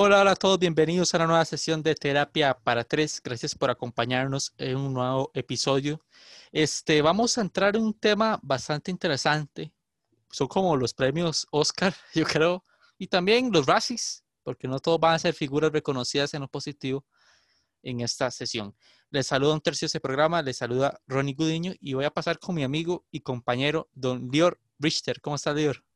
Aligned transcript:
Hola, 0.00 0.20
hola 0.20 0.30
a 0.30 0.36
todos, 0.36 0.60
bienvenidos 0.60 1.12
a 1.12 1.16
una 1.16 1.26
nueva 1.26 1.44
sesión 1.44 1.82
de 1.82 1.92
terapia 1.96 2.54
para 2.54 2.84
tres. 2.84 3.20
Gracias 3.20 3.56
por 3.56 3.68
acompañarnos 3.68 4.54
en 4.56 4.76
un 4.76 4.94
nuevo 4.94 5.32
episodio. 5.34 6.00
Este, 6.52 7.02
vamos 7.02 7.36
a 7.36 7.40
entrar 7.40 7.74
en 7.74 7.82
un 7.82 7.98
tema 7.98 8.38
bastante 8.40 8.92
interesante. 8.92 9.72
Son 10.30 10.46
como 10.46 10.76
los 10.76 10.94
premios 10.94 11.48
Oscar, 11.50 11.96
yo 12.14 12.24
creo, 12.24 12.64
y 12.96 13.08
también 13.08 13.50
los 13.50 13.66
Razzies, 13.66 14.22
porque 14.44 14.68
no 14.68 14.78
todos 14.78 15.00
van 15.00 15.14
a 15.14 15.18
ser 15.18 15.34
figuras 15.34 15.72
reconocidas 15.72 16.32
en 16.32 16.42
lo 16.42 16.48
positivo 16.48 17.04
en 17.82 17.98
esta 17.98 18.30
sesión. 18.30 18.76
Les 19.10 19.26
saluda 19.26 19.54
un 19.54 19.60
tercio 19.60 19.86
de 19.86 19.88
este 19.88 20.00
programa, 20.00 20.42
les 20.42 20.58
saluda 20.58 21.00
Ronnie 21.08 21.34
Gudiño 21.34 21.72
y 21.80 21.94
voy 21.94 22.04
a 22.04 22.12
pasar 22.12 22.38
con 22.38 22.54
mi 22.54 22.62
amigo 22.62 23.04
y 23.10 23.22
compañero 23.22 23.88
Don 23.94 24.28
Lior 24.30 24.60
Richter. 24.78 25.20
¿Cómo 25.20 25.34
está, 25.34 25.52
Lior? 25.52 25.87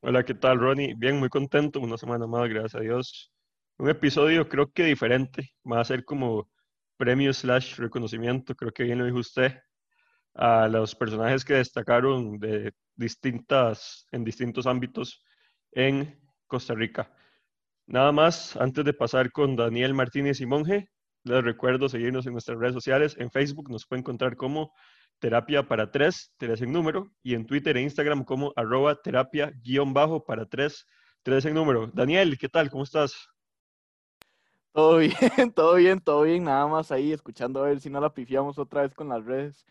Hola, 0.00 0.24
¿qué 0.24 0.34
tal, 0.34 0.60
Ronnie? 0.60 0.94
Bien, 0.96 1.18
muy 1.18 1.28
contento, 1.28 1.80
una 1.80 1.98
semana 1.98 2.24
más, 2.28 2.48
gracias 2.48 2.76
a 2.76 2.80
Dios. 2.80 3.32
Un 3.78 3.90
episodio 3.90 4.48
creo 4.48 4.70
que 4.70 4.84
diferente, 4.84 5.50
va 5.70 5.80
a 5.80 5.84
ser 5.84 6.04
como 6.04 6.48
premio 6.96 7.32
slash 7.34 7.76
reconocimiento, 7.78 8.54
creo 8.54 8.70
que 8.72 8.84
bien 8.84 8.98
lo 8.98 9.06
dijo 9.06 9.18
usted, 9.18 9.58
a 10.34 10.68
los 10.68 10.94
personajes 10.94 11.44
que 11.44 11.54
destacaron 11.54 12.38
de 12.38 12.72
distintas, 12.94 14.06
en 14.12 14.22
distintos 14.22 14.68
ámbitos 14.68 15.24
en 15.72 16.16
Costa 16.46 16.74
Rica. 16.74 17.12
Nada 17.86 18.12
más, 18.12 18.56
antes 18.56 18.84
de 18.84 18.92
pasar 18.92 19.32
con 19.32 19.56
Daniel 19.56 19.94
Martínez 19.94 20.40
y 20.40 20.46
Monje, 20.46 20.90
les 21.24 21.42
recuerdo 21.42 21.88
seguirnos 21.88 22.24
en 22.26 22.34
nuestras 22.34 22.56
redes 22.56 22.74
sociales. 22.74 23.16
En 23.18 23.32
Facebook 23.32 23.68
nos 23.68 23.84
puede 23.84 24.00
encontrar 24.00 24.36
como 24.36 24.72
terapia 25.18 25.66
para 25.66 25.90
tres, 25.90 26.32
tres 26.36 26.62
en 26.62 26.72
número, 26.72 27.10
y 27.22 27.34
en 27.34 27.46
Twitter 27.46 27.76
e 27.76 27.82
Instagram 27.82 28.24
como 28.24 28.52
arroba 28.56 29.00
terapia 29.00 29.52
guion 29.62 29.92
bajo 29.92 30.24
para 30.24 30.46
tres, 30.46 30.86
tres 31.22 31.44
en 31.44 31.54
número. 31.54 31.88
Daniel, 31.88 32.38
¿qué 32.38 32.48
tal? 32.48 32.70
¿Cómo 32.70 32.84
estás? 32.84 33.28
Todo 34.72 34.98
bien, 34.98 35.52
todo 35.54 35.74
bien, 35.74 36.00
todo 36.00 36.22
bien, 36.22 36.44
nada 36.44 36.66
más 36.66 36.92
ahí 36.92 37.12
escuchando 37.12 37.62
a 37.62 37.68
ver 37.68 37.80
si 37.80 37.90
no 37.90 38.00
la 38.00 38.12
pifiamos 38.12 38.58
otra 38.58 38.82
vez 38.82 38.94
con 38.94 39.08
las 39.08 39.24
redes. 39.24 39.66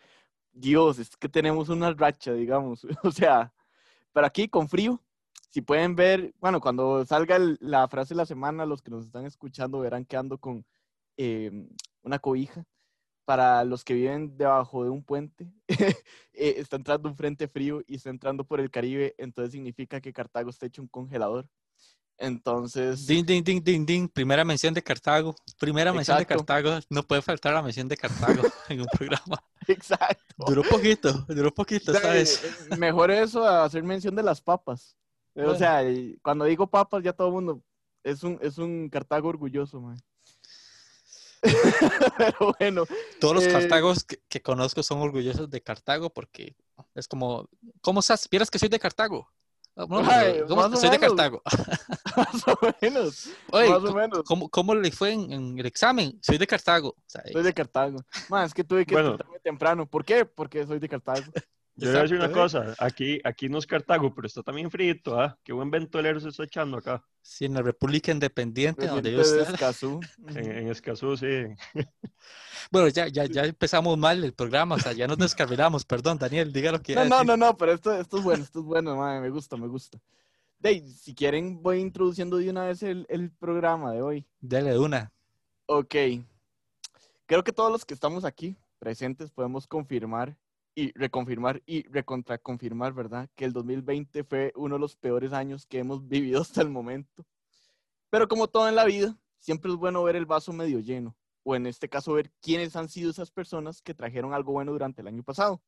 Dios, 0.52 0.98
es 0.98 1.16
que 1.16 1.28
tenemos 1.28 1.68
una 1.68 1.92
racha, 1.92 2.32
digamos, 2.32 2.86
o 3.02 3.10
sea, 3.10 3.52
pero 4.12 4.26
aquí 4.26 4.48
con 4.48 4.68
frío, 4.68 5.02
si 5.50 5.62
pueden 5.62 5.96
ver, 5.96 6.34
bueno, 6.40 6.60
cuando 6.60 7.04
salga 7.04 7.38
la 7.60 7.88
frase 7.88 8.14
de 8.14 8.18
la 8.18 8.26
semana, 8.26 8.66
los 8.66 8.82
que 8.82 8.90
nos 8.90 9.06
están 9.06 9.24
escuchando 9.24 9.80
verán 9.80 10.04
que 10.04 10.16
ando 10.16 10.38
con 10.38 10.64
em, 11.16 11.68
una 12.02 12.18
cobija 12.18 12.64
para 13.28 13.62
los 13.62 13.84
que 13.84 13.92
viven 13.92 14.38
debajo 14.38 14.84
de 14.84 14.88
un 14.88 15.04
puente, 15.04 15.52
eh, 15.68 16.54
está 16.56 16.76
entrando 16.76 17.10
un 17.10 17.14
frente 17.14 17.46
frío 17.46 17.82
y 17.86 17.96
está 17.96 18.08
entrando 18.08 18.42
por 18.42 18.58
el 18.58 18.70
Caribe, 18.70 19.14
entonces 19.18 19.52
significa 19.52 20.00
que 20.00 20.14
Cartago 20.14 20.48
está 20.48 20.64
hecho 20.64 20.80
un 20.80 20.88
congelador. 20.88 21.46
Entonces. 22.16 23.06
Ding, 23.06 23.26
ding, 23.26 23.44
ding, 23.44 23.62
ding, 23.62 23.84
ding. 23.84 24.08
Primera 24.08 24.46
mención 24.46 24.72
de 24.72 24.82
Cartago. 24.82 25.36
Primera 25.60 25.92
mención 25.92 26.16
de 26.16 26.24
Cartago. 26.24 26.78
No 26.88 27.02
puede 27.02 27.20
faltar 27.20 27.52
la 27.52 27.60
mención 27.60 27.86
de 27.86 27.98
Cartago 27.98 28.40
en 28.70 28.80
un 28.80 28.86
programa. 28.86 29.44
Exacto. 29.66 30.46
Duró 30.46 30.62
poquito, 30.62 31.12
duró 31.28 31.52
poquito, 31.52 31.92
¿sabes? 31.92 32.42
Mejor 32.78 33.10
eso 33.10 33.44
a 33.44 33.64
hacer 33.64 33.82
mención 33.82 34.14
de 34.14 34.22
las 34.22 34.40
papas. 34.40 34.96
O 35.34 35.54
sea, 35.54 35.82
cuando 36.22 36.46
digo 36.46 36.66
papas, 36.66 37.04
ya 37.04 37.12
todo 37.12 37.28
el 37.28 37.34
mundo. 37.34 37.62
Es 38.02 38.22
un, 38.22 38.38
es 38.40 38.56
un 38.56 38.88
Cartago 38.88 39.28
orgulloso, 39.28 39.82
man. 39.82 39.98
Pero 42.18 42.54
bueno. 42.58 42.84
Todos 43.20 43.34
los 43.34 43.44
eh, 43.44 43.52
cartagos 43.52 44.04
que, 44.04 44.42
conozco 44.42 44.82
son 44.82 45.00
orgullosos 45.00 45.50
de 45.50 45.62
Cartago 45.62 46.10
porque 46.10 46.56
es 46.94 47.08
como, 47.08 47.48
¿cómo 47.80 48.00
estás? 48.00 48.28
¿Vieras 48.30 48.50
que 48.50 48.58
soy 48.58 48.68
de 48.68 48.78
Cartago? 48.78 49.28
Ah, 49.76 49.86
¿Cómo, 50.48 50.76
soy 50.76 50.90
de 50.90 50.98
Cartago. 50.98 51.40
más 52.16 52.48
o 52.48 52.58
menos. 52.82 53.28
más 53.52 53.84
o 53.84 53.94
menos. 53.94 54.24
¿cómo, 54.50 54.74
le 54.74 54.90
fue 54.90 55.12
en, 55.12 55.56
el 55.56 55.66
examen? 55.66 56.18
Soy 56.20 56.36
de 56.36 56.48
Cartago. 56.48 56.96
soy 57.06 57.42
de 57.42 57.54
Cartago. 57.54 58.00
Más, 58.28 58.48
es 58.48 58.54
que 58.54 58.64
tuve 58.64 58.84
que 58.84 58.94
bueno. 58.94 59.16
temprano. 59.42 59.86
¿Por 59.88 60.04
qué? 60.04 60.24
Porque 60.24 60.66
soy 60.66 60.80
de 60.80 60.88
Cartago. 60.88 61.22
Yo 61.78 61.90
voy 61.90 61.98
a 61.98 62.02
decir 62.02 62.16
una 62.16 62.32
cosa, 62.32 62.74
aquí, 62.78 63.20
aquí 63.22 63.48
no 63.48 63.58
es 63.58 63.66
Cartago, 63.66 64.12
pero 64.12 64.26
está 64.26 64.42
también 64.42 64.68
frito, 64.68 65.20
¿ah? 65.20 65.38
Qué 65.44 65.52
buen 65.52 65.70
ventolero 65.70 66.18
se 66.18 66.30
está 66.30 66.42
echando 66.42 66.76
acá. 66.76 67.04
Sí, 67.22 67.44
en 67.44 67.54
la 67.54 67.62
República 67.62 68.10
Independiente, 68.10 68.88
donde 68.88 69.12
yo 69.12 69.20
estoy. 69.20 69.42
Escazú. 69.42 70.00
En, 70.26 70.50
en, 70.50 70.68
Escazú, 70.68 71.16
sí. 71.16 71.26
Bueno, 72.72 72.88
ya, 72.88 73.06
ya, 73.06 73.24
ya 73.26 73.44
empezamos 73.44 73.96
mal 73.96 74.22
el 74.24 74.34
programa, 74.34 74.74
o 74.74 74.78
sea, 74.78 74.92
ya 74.92 75.06
nos 75.06 75.16
descarrilamos, 75.16 75.84
perdón, 75.84 76.18
Daniel, 76.18 76.52
diga 76.52 76.72
lo 76.72 76.82
que 76.82 76.94
No, 76.94 77.04
no, 77.04 77.22
no, 77.22 77.36
no, 77.36 77.56
pero 77.56 77.72
esto, 77.72 77.94
esto 77.94 78.18
es 78.18 78.24
bueno, 78.24 78.42
esto 78.42 78.58
es 78.58 78.64
bueno, 78.66 78.96
me 79.20 79.30
gusta, 79.30 79.56
me 79.56 79.68
gusta. 79.68 79.98
Dey, 80.58 80.86
si 80.88 81.14
quieren, 81.14 81.62
voy 81.62 81.78
introduciendo 81.78 82.38
de 82.38 82.50
una 82.50 82.64
vez 82.64 82.82
el, 82.82 83.06
el 83.08 83.30
programa 83.30 83.92
de 83.92 84.02
hoy. 84.02 84.26
Dale 84.40 84.72
de 84.72 84.78
una. 84.78 85.12
Ok. 85.66 85.94
Creo 87.26 87.44
que 87.44 87.52
todos 87.52 87.70
los 87.70 87.84
que 87.84 87.94
estamos 87.94 88.24
aquí 88.24 88.56
presentes 88.80 89.30
podemos 89.30 89.66
confirmar 89.66 90.36
y 90.78 90.92
reconfirmar 90.92 91.60
y 91.66 91.82
recontraconfirmar, 91.88 92.92
¿verdad? 92.92 93.28
Que 93.34 93.44
el 93.44 93.52
2020 93.52 94.22
fue 94.22 94.52
uno 94.54 94.76
de 94.76 94.78
los 94.78 94.94
peores 94.94 95.32
años 95.32 95.66
que 95.66 95.80
hemos 95.80 96.06
vivido 96.06 96.40
hasta 96.42 96.62
el 96.62 96.70
momento. 96.70 97.26
Pero 98.10 98.28
como 98.28 98.46
todo 98.46 98.68
en 98.68 98.76
la 98.76 98.84
vida, 98.84 99.18
siempre 99.40 99.72
es 99.72 99.76
bueno 99.76 100.04
ver 100.04 100.14
el 100.14 100.24
vaso 100.24 100.52
medio 100.52 100.78
lleno, 100.78 101.16
o 101.42 101.56
en 101.56 101.66
este 101.66 101.88
caso 101.88 102.12
ver 102.12 102.30
quiénes 102.40 102.76
han 102.76 102.88
sido 102.88 103.10
esas 103.10 103.32
personas 103.32 103.82
que 103.82 103.92
trajeron 103.92 104.32
algo 104.32 104.52
bueno 104.52 104.70
durante 104.70 105.00
el 105.00 105.08
año 105.08 105.24
pasado, 105.24 105.60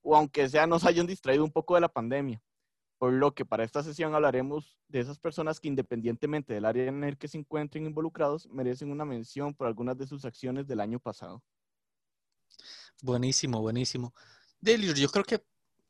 o 0.00 0.16
aunque 0.16 0.48
sea 0.48 0.66
nos 0.66 0.84
hayan 0.86 1.06
distraído 1.06 1.44
un 1.44 1.52
poco 1.52 1.74
de 1.74 1.82
la 1.82 1.90
pandemia. 1.90 2.42
Por 2.96 3.12
lo 3.12 3.34
que 3.34 3.44
para 3.44 3.62
esta 3.62 3.82
sesión 3.82 4.14
hablaremos 4.14 4.78
de 4.88 5.00
esas 5.00 5.18
personas 5.18 5.60
que 5.60 5.68
independientemente 5.68 6.54
del 6.54 6.64
área 6.64 6.86
en 6.86 7.04
el 7.04 7.18
que 7.18 7.28
se 7.28 7.36
encuentren 7.36 7.84
involucrados, 7.84 8.48
merecen 8.48 8.90
una 8.90 9.04
mención 9.04 9.52
por 9.52 9.66
algunas 9.66 9.98
de 9.98 10.06
sus 10.06 10.24
acciones 10.24 10.66
del 10.66 10.80
año 10.80 10.98
pasado. 10.98 11.42
Buenísimo, 13.02 13.60
buenísimo. 13.60 14.14
Delio, 14.60 14.94
yo 14.94 15.08
creo 15.10 15.24
que 15.24 15.44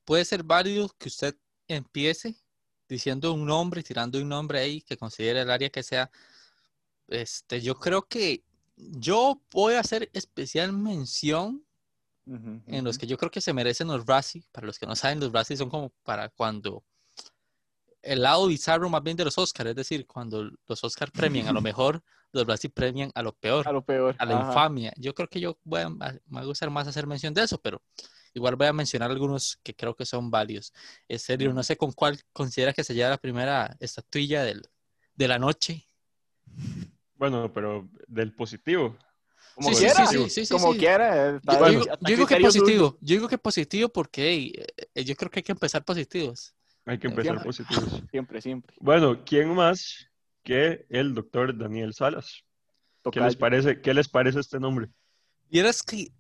puede 0.05 0.25
ser 0.25 0.43
válido 0.43 0.89
que 0.99 1.09
usted 1.09 1.37
empiece 1.69 2.37
diciendo 2.89 3.33
un 3.33 3.47
nombre, 3.47 3.83
tirando 3.83 4.19
un 4.19 4.29
nombre 4.29 4.59
ahí 4.59 4.83
que 4.83 4.97
considere 4.97 5.41
el 5.41 5.51
área 5.51 5.71
que 5.71 5.83
sea. 5.83 6.11
Este, 7.09 7.61
yo 7.61 7.77
creo 7.77 8.03
que 8.03 8.45
yo 8.77 9.41
voy 9.51 9.75
a 9.75 9.81
hacer 9.81 10.11
especial 10.13 10.73
mención 10.73 11.65
en 12.27 12.85
los 12.85 12.97
que 12.97 13.07
yo 13.07 13.19
creo 13.19 13.31
que 13.31 13.43
se 13.43 13.53
merecen 13.53 13.89
los 13.89 14.07
Razzie. 14.07 14.45
Para 14.51 14.67
los 14.67 14.79
que 14.79 14.87
no 14.87 14.97
saben, 14.97 15.21
los 15.21 15.31
Razzie 15.31 15.59
son 15.59 15.69
como 15.69 15.91
para 16.05 16.31
cuando 16.31 16.83
el 18.05 18.23
lado 18.23 18.47
bizarro 18.47 18.89
más 18.89 19.03
bien 19.03 19.17
de 19.17 19.25
los 19.25 19.39
Oscars, 19.39 19.71
es 19.71 19.77
decir, 19.77 20.07
cuando 20.07 20.51
los 20.67 20.85
Oscars 20.85 21.13
premian 21.13 21.49
a 21.49 21.53
lo 21.53 21.61
mejor, 21.63 22.03
los 22.33 22.47
Razzie 22.47 22.71
premian 22.71 23.11
a 23.15 23.23
lo 23.23 23.33
peor. 23.33 23.67
A 23.67 23.73
lo 23.73 23.85
peor. 23.85 24.15
A 24.19 24.27
la 24.27 24.35
infamia. 24.35 24.93
Yo 24.97 25.15
creo 25.15 25.29
que 25.29 25.41
yo 25.41 25.59
voy 25.65 25.83
a, 25.83 25.89
me 25.89 26.21
va 26.35 26.41
a 26.41 26.45
gustar 26.45 26.71
más 26.71 26.87
hacer 26.87 27.07
mención 27.07 27.33
de 27.33 27.43
eso, 27.43 27.59
pero 27.61 27.83
igual 28.35 28.57
voy 28.57 28.67
a 28.67 28.73
mencionar 28.73 29.11
algunos 29.11 29.59
que 29.63 29.75
creo 29.75 29.95
que 29.95 30.05
son 30.05 30.31
válidos. 30.31 30.73
En 31.09 31.19
serio, 31.19 31.53
no 31.53 31.63
sé 31.63 31.77
con 31.77 31.93
cuál 31.93 32.21
considera 32.33 32.73
que 32.73 32.85
se 32.85 32.95
lleva 32.95 33.11
la 33.11 33.19
primera 33.19 33.77
estatuilla 33.79 34.43
del, 34.43 34.63
de 35.15 35.29
la 35.29 35.39
noche. 35.39 35.87
Bueno, 37.15 37.53
pero 37.53 37.89
del 38.09 38.35
positivo. 38.35 38.97
Como 39.55 39.73
sí, 39.73 39.85
quiera, 39.85 40.07
sí, 40.07 40.31
sí, 40.31 40.49
como 40.49 40.75
quiera. 40.75 41.41
Yo, 41.41 41.97
digo, 42.01 42.27
que 42.27 42.41
positivo. 42.41 42.99
Yo 43.01 43.15
digo 43.15 43.29
que 43.29 43.39
positivo 43.39 43.89
porque 43.89 44.67
eh, 44.95 45.05
yo 45.05 45.15
creo 45.15 45.31
que 45.31 45.39
hay 45.39 45.45
que 45.45 45.53
empezar 45.53 45.85
positivos. 45.85 46.55
Hay 46.87 46.99
que 46.99 47.06
empezar 47.06 47.43
positivos. 47.43 48.03
Siempre, 48.11 48.41
siempre. 48.41 48.77
Bueno, 48.81 49.25
¿quién 49.25 49.55
más 49.55 50.06
que 50.43 50.87
el 50.91 51.14
doctor 51.14 51.56
Daniel 51.56 51.94
Salas? 51.94 52.44
¿Qué 53.11 53.20
les, 53.20 53.37
parece, 53.37 53.81
¿Qué 53.81 53.94
les 53.94 54.09
parece 54.09 54.41
este 54.41 54.59
nombre? 54.59 54.88
Y 55.50 55.61
es 55.61 55.82
que 55.82 56.11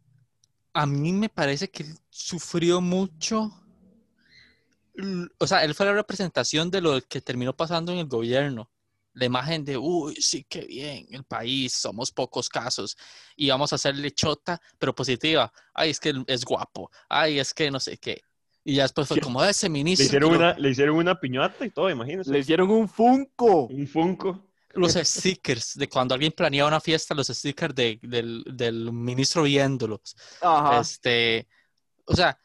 a 0.72 0.86
mí 0.86 1.12
me 1.12 1.28
parece 1.28 1.70
que 1.70 1.84
él 1.84 1.94
sufrió 2.10 2.80
mucho. 2.80 3.50
O 5.38 5.46
sea, 5.46 5.64
él 5.64 5.74
fue 5.74 5.86
la 5.86 5.92
representación 5.92 6.70
de 6.70 6.80
lo 6.80 7.00
que 7.02 7.20
terminó 7.20 7.56
pasando 7.56 7.92
en 7.92 7.98
el 7.98 8.06
gobierno. 8.06 8.70
La 9.12 9.26
imagen 9.26 9.64
de, 9.64 9.78
uy, 9.78 10.16
sí, 10.16 10.44
qué 10.48 10.62
bien, 10.62 11.06
el 11.10 11.24
país, 11.24 11.72
somos 11.72 12.10
pocos 12.10 12.48
casos 12.48 12.96
y 13.36 13.48
vamos 13.48 13.72
a 13.72 13.76
hacerle 13.76 14.10
chota, 14.10 14.60
pero 14.78 14.94
positiva. 14.94 15.52
Ay, 15.72 15.90
es 15.90 16.00
que 16.00 16.12
es 16.26 16.44
guapo. 16.44 16.90
Ay, 17.08 17.38
es 17.38 17.54
que 17.54 17.70
no 17.70 17.78
sé 17.78 17.96
qué. 17.96 18.22
Y 18.64 18.76
ya 18.76 18.84
después 18.84 19.06
fue 19.06 19.20
como 19.20 19.40
ah, 19.40 19.50
ese 19.50 19.68
ministro. 19.68 20.04
Le 20.04 20.06
hicieron, 20.06 20.34
una, 20.34 20.54
le 20.58 20.70
hicieron 20.70 20.96
una 20.96 21.20
piñata 21.20 21.66
y 21.66 21.70
todo, 21.70 21.90
imagínense. 21.90 22.30
Le 22.30 22.38
hicieron 22.38 22.70
un 22.70 22.88
Funko. 22.88 23.66
Un 23.66 23.86
Funko. 23.86 24.42
Los 24.72 24.94
stickers 24.94 25.74
de 25.74 25.88
cuando 25.88 26.14
alguien 26.14 26.32
planeaba 26.32 26.68
una 26.68 26.80
fiesta, 26.80 27.14
los 27.14 27.28
stickers 27.28 27.74
de, 27.74 28.00
del, 28.02 28.42
del, 28.50 28.90
ministro 28.90 29.42
viéndolos. 29.42 30.16
Ajá. 30.40 30.80
Este, 30.80 31.46
o 32.06 32.16
sea, 32.16 32.38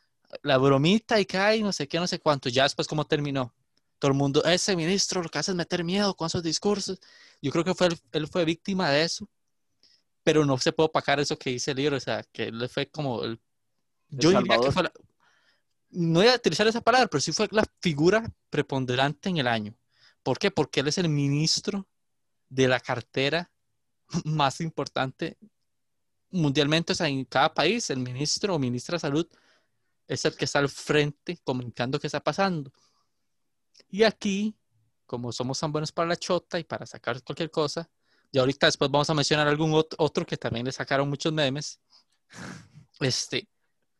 la 0.43 0.57
bromita 0.57 1.19
y 1.19 1.25
cae, 1.25 1.61
no 1.61 1.71
sé 1.71 1.87
qué, 1.87 1.99
no 1.99 2.05
sé 2.05 2.19
cuánto. 2.19 2.49
Ya 2.49 2.63
después, 2.63 2.87
¿cómo 2.87 3.05
terminó? 3.05 3.55
Todo 3.97 4.11
el 4.11 4.17
mundo, 4.17 4.43
ese 4.43 4.75
ministro 4.75 5.23
lo 5.23 5.29
que 5.29 5.39
hace 5.39 5.51
es 5.51 5.57
meter 5.57 5.83
miedo 5.83 6.13
con 6.15 6.27
esos 6.27 6.43
discursos. 6.43 6.99
Yo 7.41 7.51
creo 7.51 7.63
que 7.63 7.73
fue, 7.73 7.89
él 8.11 8.27
fue 8.27 8.45
víctima 8.45 8.89
de 8.91 9.03
eso, 9.03 9.27
pero 10.23 10.45
no 10.45 10.57
se 10.57 10.73
puede 10.73 10.87
opacar 10.87 11.19
eso 11.19 11.37
que 11.37 11.51
dice 11.51 11.71
el 11.71 11.77
libro, 11.77 11.97
o 11.97 11.99
sea, 11.99 12.23
que 12.31 12.43
él 12.43 12.69
fue 12.69 12.87
como 12.87 13.23
el, 13.23 13.39
yo 14.09 14.29
diría 14.29 14.59
que 14.59 14.71
fue 14.71 14.83
la, 14.83 14.91
no 15.91 16.19
voy 16.19 16.27
a 16.27 16.35
utilizar 16.35 16.67
esa 16.67 16.81
palabra, 16.81 17.07
pero 17.07 17.21
sí 17.21 17.31
fue 17.31 17.47
la 17.51 17.65
figura 17.81 18.31
preponderante 18.49 19.29
en 19.29 19.37
el 19.37 19.47
año. 19.47 19.75
¿Por 20.23 20.37
qué? 20.37 20.51
Porque 20.51 20.81
él 20.81 20.87
es 20.87 20.97
el 20.97 21.09
ministro 21.09 21.87
de 22.49 22.67
la 22.67 22.79
cartera 22.79 23.51
más 24.25 24.61
importante 24.61 25.37
mundialmente, 26.31 26.93
o 26.93 26.95
sea, 26.95 27.07
en 27.07 27.25
cada 27.25 27.53
país, 27.53 27.89
el 27.89 27.99
ministro 27.99 28.55
o 28.55 28.59
ministra 28.59 28.95
de 28.95 28.99
salud 28.99 29.27
es 30.07 30.25
el 30.25 30.35
que 30.35 30.45
está 30.45 30.59
al 30.59 30.69
frente 30.69 31.39
comunicando 31.43 31.99
qué 31.99 32.07
está 32.07 32.19
pasando. 32.19 32.71
Y 33.89 34.03
aquí, 34.03 34.55
como 35.05 35.31
somos 35.31 35.59
tan 35.59 35.71
buenos 35.71 35.91
para 35.91 36.07
la 36.07 36.15
chota 36.15 36.59
y 36.59 36.63
para 36.63 36.85
sacar 36.85 37.23
cualquier 37.23 37.49
cosa, 37.49 37.89
y 38.31 38.37
ahorita 38.37 38.67
después 38.67 38.91
vamos 38.91 39.09
a 39.09 39.13
mencionar 39.13 39.47
algún 39.47 39.73
otro 39.97 40.25
que 40.25 40.37
también 40.37 40.65
le 40.65 40.71
sacaron 40.71 41.09
muchos 41.09 41.33
memes, 41.33 41.79
este, 42.99 43.47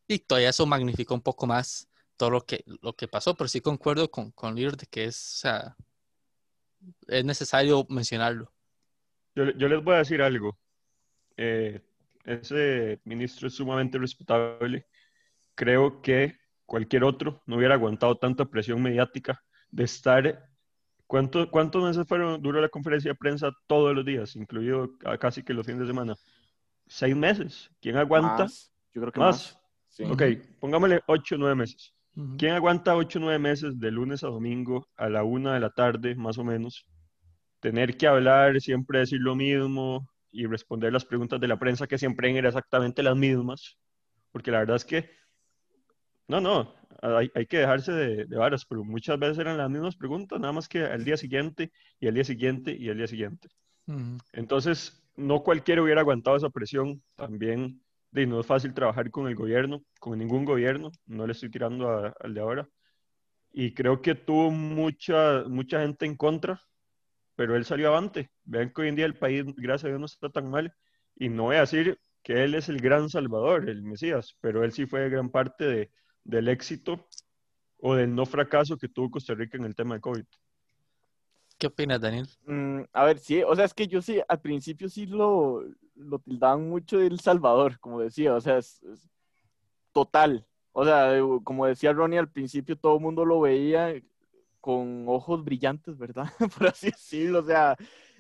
y 0.10 0.20
todavía 0.20 0.50
eso 0.50 0.66
magnificó 0.66 1.14
un 1.14 1.22
poco 1.22 1.46
más 1.46 1.88
todo 2.18 2.32
lo 2.32 2.42
que, 2.42 2.64
lo 2.82 2.94
que 2.94 3.08
pasó, 3.08 3.36
pero 3.36 3.48
sí 3.48 3.62
concuerdo 3.62 4.10
con, 4.10 4.32
con 4.32 4.56
de 4.56 4.88
que 4.90 5.06
es, 5.06 5.36
o 5.36 5.40
sea, 5.42 5.76
es 7.08 7.24
necesario 7.24 7.86
mencionarlo. 7.90 8.52
Yo, 9.36 9.52
yo 9.52 9.70
les 9.70 9.84
voy 9.84 9.96
a 9.96 10.00
decir 10.00 10.22
algo. 10.22 10.58
Eh, 11.38 11.80
ese 12.26 13.00
ministro 13.06 13.48
es 13.48 13.54
sumamente 13.54 14.00
respetable. 14.00 14.88
Creo 15.54 16.02
que 16.02 16.36
cualquier 16.66 17.04
otro 17.04 17.44
no 17.46 17.58
hubiera 17.58 17.76
aguantado 17.76 18.18
tanta 18.18 18.46
presión 18.46 18.82
mediática 18.82 19.42
de 19.70 19.84
estar. 19.84 20.50
¿Cuánto, 21.06 21.50
¿Cuántos 21.52 21.84
meses 21.84 22.08
fueron, 22.08 22.42
duró 22.42 22.60
la 22.60 22.70
conferencia 22.70 23.12
de 23.12 23.16
prensa 23.16 23.52
todos 23.68 23.96
los 23.96 24.04
días, 24.04 24.36
incluido 24.36 24.90
casi 25.20 25.44
que 25.44 25.54
los 25.54 25.66
fines 25.66 25.82
de 25.82 25.88
semana? 25.88 26.16
Seis 26.88 27.16
meses. 27.16 27.70
¿Quién 27.80 27.96
aguanta? 27.96 28.48
Yo 28.92 29.02
creo 29.02 29.12
que 29.12 29.20
más. 29.20 29.60
Ok, 30.08 30.24
pongámosle 30.60 31.02
ocho 31.08 31.36
o 31.36 31.38
nueve 31.38 31.56
meses. 31.56 31.94
¿Quién 32.38 32.54
aguanta 32.54 32.96
ocho 32.96 33.20
o 33.20 33.22
nueve 33.22 33.40
meses 33.40 33.80
de 33.80 33.92
lunes 33.92 34.24
a 34.24 34.28
domingo 34.28 34.88
a 34.98 35.10
la 35.10 35.24
una 35.24 35.54
de 35.54 35.60
la 35.60 35.70
tarde, 35.70 36.16
más 36.16 36.38
o 36.38 36.44
menos? 36.44 36.86
Tener 37.60 37.98
que 37.98 38.08
hablar, 38.08 38.60
siempre 38.60 39.00
decir 39.00 39.20
lo 39.22 39.36
mismo, 39.36 40.08
y 40.32 40.46
responder 40.46 40.94
las 40.94 41.06
preguntas 41.06 41.40
de 41.40 41.48
la 41.48 41.58
prensa 41.58 41.88
que 41.88 41.98
siempre 41.98 42.30
eran 42.30 42.46
exactamente 42.46 43.04
las 43.04 43.16
mismas, 43.16 43.78
porque 44.32 44.52
la 44.52 44.60
verdad 44.60 44.76
es 44.76 44.86
que, 44.86 45.10
no, 46.28 46.40
no, 46.40 46.74
hay, 47.02 47.32
hay 47.34 47.46
que 47.46 47.60
dejarse 47.60 47.92
de, 47.92 48.26
de, 48.26 48.38
varas, 48.38 48.66
pero 48.66 48.84
muchas 48.84 49.18
veces 49.18 49.40
eran 49.40 49.58
las 49.58 49.70
mismas 49.70 49.96
preguntas, 49.96 50.40
nada 50.40 50.54
más 50.54 50.68
que 50.68 50.84
al 50.84 51.04
día 51.04 51.18
siguiente 51.18 51.72
y 52.00 52.08
al 52.08 52.14
día 52.14 52.24
siguiente 52.24 52.76
y 52.78 52.90
al 52.90 52.98
día 52.98 53.08
siguiente. 53.08 53.50
Entonces, 54.34 55.04
no 55.16 55.42
cualquiera 55.42 55.82
hubiera 55.82 56.02
aguantado 56.02 56.38
esa 56.38 56.52
presión, 56.52 57.02
también 57.16 57.82
de, 58.12 58.26
no 58.26 58.40
es 58.40 58.46
fácil 58.46 58.74
trabajar 58.74 59.12
con 59.12 59.28
el 59.28 59.36
gobierno, 59.36 59.84
con 60.00 60.18
ningún 60.18 60.46
gobierno, 60.46 60.92
no 61.06 61.26
le 61.26 61.34
estoy 61.34 61.50
tirando 61.50 62.14
al 62.20 62.34
de 62.34 62.42
ahora, 62.42 62.70
y 63.52 63.74
creo 63.74 64.02
que 64.02 64.16
tuvo 64.16 64.52
mucha, 64.52 65.44
mucha 65.48 65.82
gente 65.82 66.06
en 66.06 66.16
contra, 66.16 66.62
pero 67.36 67.56
él 67.56 67.66
salió 67.66 67.88
avante. 67.88 68.30
Vean 68.44 68.72
que 68.72 68.82
hoy 68.82 68.88
en 68.90 68.96
día 68.96 69.06
el 69.06 69.18
país, 69.18 69.44
gracias 69.56 69.86
a 69.86 69.88
Dios, 69.88 70.00
no 70.00 70.06
está 70.06 70.30
tan 70.30 70.50
mal. 70.50 70.74
Y 71.16 71.30
no 71.30 71.44
voy 71.44 71.56
a 71.56 71.62
decir 71.62 72.00
que 72.22 72.44
él 72.44 72.54
es 72.54 72.70
el 72.70 72.80
gran 72.80 73.10
salvador, 73.10 73.70
el 73.70 73.82
Mesías, 73.84 74.36
pero 74.42 74.64
él 74.64 74.72
sí 74.72 74.86
fue 74.86 75.10
gran 75.10 75.30
parte 75.30 75.66
de, 75.66 75.92
del 76.24 76.48
éxito 76.48 77.08
o 77.78 77.96
del 77.96 78.14
no 78.14 78.26
fracaso 78.26 78.78
que 78.78 78.90
tuvo 78.90 79.10
Costa 79.10 79.34
Rica 79.34 79.58
en 79.58 79.66
el 79.66 79.76
tema 79.76 79.96
de 79.96 80.02
COVID. 80.02 80.26
¿Qué 81.58 81.68
opinas, 81.68 82.00
Daniel? 82.00 82.28
Mm, 82.46 82.82
a 82.94 83.06
ver, 83.06 83.20
sí, 83.20 83.42
o 83.44 83.56
sea, 83.56 83.66
es 83.66 83.74
que 83.74 83.88
yo 83.88 84.02
sí, 84.02 84.22
al 84.28 84.40
principio 84.40 84.88
sí 84.88 85.06
lo, 85.06 85.64
lo 86.00 86.20
tildaban 86.20 86.70
mucho 86.70 86.98
del 86.98 87.20
Salvador, 87.20 87.80
como 87.80 88.00
decía, 88.00 88.34
o 88.36 88.42
sea, 88.42 88.58
es, 88.58 88.82
total. 89.92 90.46
O 90.72 90.86
sea, 90.86 91.20
como 91.44 91.66
decía 91.66 91.94
Ronnie 91.94 92.20
al 92.20 92.32
principio, 92.32 92.78
todo 92.78 92.96
el 92.96 93.02
mundo 93.02 93.26
lo 93.26 93.42
veía 93.42 93.94
con 94.62 95.06
ojos 95.08 95.44
brillantes, 95.44 95.98
¿verdad? 95.98 96.32
Por 96.58 96.68
así 96.68 96.88
decirlo, 96.88 97.40
o 97.40 97.44
sea, 97.44 97.76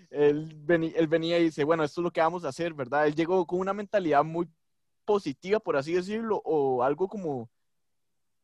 él, 0.10 0.66
él 0.68 1.08
venía 1.08 1.40
y 1.40 1.46
dice, 1.46 1.64
bueno, 1.64 1.84
esto 1.84 2.02
es 2.02 2.04
lo 2.04 2.12
que 2.12 2.22
vamos 2.22 2.44
a 2.46 2.50
hacer, 2.50 2.74
¿verdad? 2.74 3.08
Él 3.08 3.16
llegó 3.16 3.46
con 3.46 3.60
una 3.60 3.74
mentalidad 3.74 4.24
muy 4.24 4.48
positiva, 5.06 5.60
por 5.60 5.78
así 5.78 5.94
decirlo, 5.94 6.42
o 6.46 6.84
algo 6.84 7.08
como, 7.08 7.50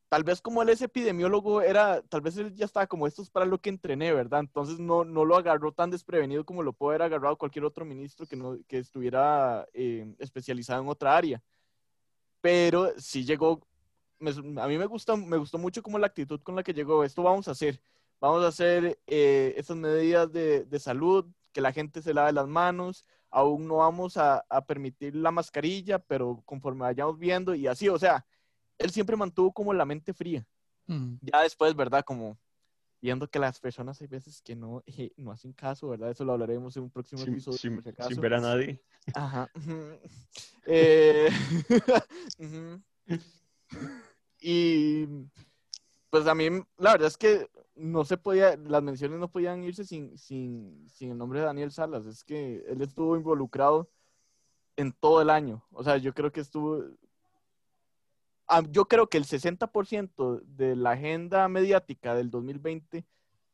tal 0.10 0.24
vez 0.24 0.42
como 0.42 0.62
él 0.62 0.70
es 0.70 0.82
epidemiólogo, 0.82 1.62
era, 1.62 2.02
tal 2.04 2.22
vez 2.22 2.38
él 2.38 2.54
ya 2.54 2.66
estaba 2.66 2.88
como, 2.88 3.08
esto 3.08 3.22
es 3.22 3.30
para 3.30 3.46
lo 3.46 3.60
que 3.60 3.70
entrené, 3.70 4.14
¿verdad? 4.14 4.42
Entonces 4.42 4.80
no, 4.80 5.04
no 5.04 5.26
lo 5.26 5.36
agarró 5.36 5.72
tan 5.72 5.92
desprevenido 5.92 6.46
como 6.46 6.64
lo 6.64 6.74
puede 6.74 6.96
haber 6.96 7.04
agarrado 7.04 7.38
cualquier 7.38 7.66
otro 7.66 7.86
ministro 7.86 8.26
que, 8.26 8.36
no, 8.36 8.58
que 8.68 8.78
estuviera 8.80 9.68
eh, 9.74 10.14
especializado 10.20 10.82
en 10.82 10.90
otra 10.90 11.16
área. 11.16 11.42
Pero 12.42 12.92
sí 12.98 13.26
llegó 13.26 13.62
a 14.22 14.68
mí 14.68 14.78
me, 14.78 14.86
gusta, 14.86 15.16
me 15.16 15.38
gustó 15.38 15.58
mucho 15.58 15.84
como 15.84 16.00
la 16.00 16.08
actitud 16.08 16.42
con 16.42 16.56
la 16.56 16.64
que 16.64 16.74
llegó. 16.74 17.04
Esto 17.04 17.24
vamos 17.24 17.48
a 17.48 17.52
hacer. 17.52 17.82
Vamos 18.20 18.44
a 18.44 18.48
hacer 18.48 19.00
eh, 19.08 19.54
estas 19.58 19.78
medidas 19.78 20.32
de, 20.32 20.64
de, 20.66 20.80
salud, 20.80 21.26
que 21.52 21.62
la 21.62 21.74
gente 21.74 22.02
se 22.02 22.14
lave 22.14 22.32
las 22.32 22.48
manos. 22.48 23.06
Aún 23.30 23.68
no 23.68 23.78
vamos 23.78 24.18
a, 24.18 24.46
a, 24.50 24.66
permitir 24.66 25.16
la 25.16 25.32
mascarilla, 25.32 26.00
pero 26.00 26.42
conforme 26.46 26.82
vayamos 26.82 27.20
viendo 27.20 27.54
y 27.54 27.68
así, 27.68 27.90
o 27.90 28.00
sea, 28.00 28.26
él 28.78 28.92
siempre 28.92 29.16
mantuvo 29.16 29.52
como 29.52 29.74
la 29.74 29.86
mente 29.86 30.14
fría. 30.14 30.46
Mm. 30.88 31.16
Ya 31.22 31.42
después, 31.42 31.76
¿verdad? 31.76 32.04
Como 32.04 32.38
viendo 33.02 33.28
que 33.28 33.38
las 33.40 33.60
personas 33.60 34.02
hay 34.02 34.08
veces 34.08 34.42
que 34.42 34.56
no, 34.56 34.84
eh, 34.88 35.12
no 35.18 35.32
hacen 35.32 35.54
caso, 35.54 35.90
¿verdad? 35.90 36.12
Eso 36.12 36.26
lo 36.26 36.34
hablaremos 36.34 36.76
en 36.78 36.84
un 36.84 36.90
próximo 36.90 37.22
episodio. 37.24 37.58
Sin, 37.58 37.84
sin, 37.84 38.22
ver 38.22 38.34
a 38.34 38.42
nadie. 38.42 38.82
Ajá. 39.14 39.50
eh, 40.66 41.30
y 44.40 45.06
pues 46.10 46.28
a 46.28 46.36
mí, 46.36 46.50
la 46.78 46.94
verdad 46.94 47.08
es 47.08 47.18
que 47.18 47.50
no 47.76 48.06
se 48.06 48.18
podía, 48.18 48.56
las 48.56 48.82
menciones 48.82 49.20
no 49.20 49.28
podían 49.28 49.64
irse 49.64 49.84
sin, 49.84 50.18
sin, 50.18 50.88
sin 50.90 51.12
el 51.12 51.18
nombre 51.18 51.40
de 51.40 51.46
Daniel 51.46 51.72
Salas. 51.72 52.06
Es 52.06 52.24
que 52.24 52.64
él 52.68 52.82
estuvo 52.82 53.18
involucrado 53.18 53.90
en 54.78 54.94
todo 54.94 55.22
el 55.22 55.30
año. 55.30 55.64
O 55.72 55.84
sea, 55.84 55.98
yo 55.98 56.14
creo 56.14 56.32
que 56.32 56.42
estuvo, 56.42 56.84
yo 58.70 58.88
creo 58.88 59.08
que 59.10 59.18
el 59.18 59.26
60% 59.26 60.42
de 60.46 60.76
la 60.76 60.92
agenda 60.92 61.48
mediática 61.48 62.16
del 62.16 62.30
2020 62.30 63.06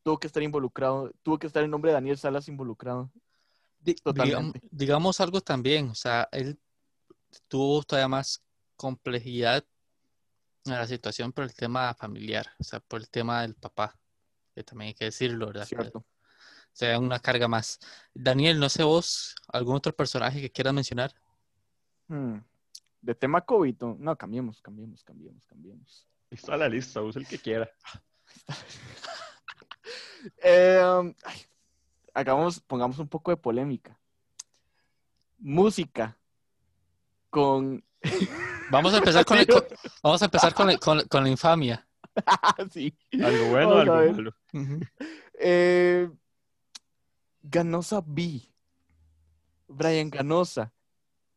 tuvo 0.02 0.18
que 0.18 0.26
estar 0.26 0.42
involucrado, 0.42 1.12
tuvo 1.22 1.38
que 1.38 1.46
estar 1.46 1.62
el 1.62 1.70
nombre 1.70 1.90
de 1.90 1.94
Daniel 1.94 2.18
Salas 2.18 2.48
involucrado. 2.48 3.10
Digamos, 3.80 4.54
digamos 4.70 5.20
algo 5.20 5.40
también, 5.40 5.88
o 5.88 5.94
sea, 5.94 6.28
él 6.32 6.58
tuvo 7.48 7.82
todavía 7.82 8.08
más 8.08 8.42
complejidad 8.76 9.64
la 10.64 10.86
situación 10.86 11.32
por 11.32 11.44
el 11.44 11.54
tema 11.54 11.92
familiar, 11.94 12.46
o 12.58 12.64
sea, 12.64 12.80
por 12.80 13.00
el 13.00 13.08
tema 13.08 13.42
del 13.42 13.54
papá, 13.54 13.98
que 14.54 14.62
también 14.62 14.88
hay 14.88 14.94
que 14.94 15.06
decirlo, 15.06 15.46
¿verdad? 15.46 15.66
Cierto. 15.66 15.98
O 15.98 16.74
sea, 16.74 16.98
una 16.98 17.18
carga 17.18 17.48
más. 17.48 17.80
Daniel, 18.14 18.58
no 18.58 18.68
sé 18.68 18.82
vos, 18.82 19.34
algún 19.48 19.76
otro 19.76 19.94
personaje 19.94 20.40
que 20.40 20.50
quieras 20.50 20.72
mencionar. 20.72 21.12
Hmm. 22.08 22.38
De 23.02 23.14
tema 23.14 23.40
COVID, 23.40 23.82
no, 23.98 24.16
cambiemos, 24.16 24.62
cambiemos, 24.62 25.02
cambiemos, 25.02 25.44
cambiemos. 25.46 26.06
Está 26.30 26.56
la 26.56 26.68
lista, 26.68 27.02
usa 27.02 27.20
el 27.20 27.26
que 27.26 27.38
quiera. 27.38 27.70
eh, 30.42 31.14
hagamos, 32.14 32.60
pongamos 32.60 32.98
un 32.98 33.08
poco 33.08 33.30
de 33.30 33.36
polémica. 33.36 33.98
Música 35.38 36.16
con 37.28 37.84
Vamos 38.70 38.94
a 38.94 38.98
empezar 38.98 39.24
con, 39.24 39.38
vamos 40.02 40.22
a 40.22 40.24
empezar 40.24 40.54
con, 40.54 41.04
con, 41.08 41.24
la 41.24 41.28
infamia. 41.28 41.86
sí. 42.70 42.96
Algo 43.22 43.50
bueno, 43.50 43.74
algo 43.74 44.12
malo. 44.12 44.34
eh, 45.38 46.08
Ganosa 47.42 48.02
B. 48.04 48.40
Brian 49.68 50.08
Ganosa. 50.08 50.72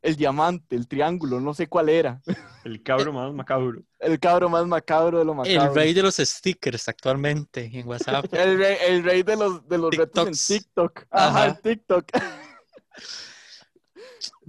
El 0.06 0.16
diamante, 0.16 0.76
el 0.76 0.88
triángulo, 0.88 1.40
no 1.40 1.56
sé 1.56 1.68
cuál 1.68 1.90
era. 1.90 2.22
El 2.64 2.84
cabro 2.84 3.12
más 3.12 3.34
macabro. 3.34 3.82
El 4.00 4.20
cabro 4.20 4.50
más 4.50 4.68
macabro 4.68 5.18
de 5.18 5.26
lo 5.26 5.34
macabro. 5.34 5.64
El 5.64 5.74
rey 5.74 5.94
de 5.94 6.04
los 6.04 6.18
stickers 6.18 6.88
actualmente 6.88 7.72
en 7.74 7.88
WhatsApp. 7.88 8.32
el, 8.36 8.60
rey, 8.60 8.78
el 8.82 9.04
rey 9.04 9.24
de 9.24 9.36
los, 9.36 9.68
de 9.68 9.80
los 9.80 9.96
retos 9.96 10.28
en 10.28 10.60
TikTok. 10.60 11.06
Ajá, 11.10 11.56
TikTok. 11.56 12.06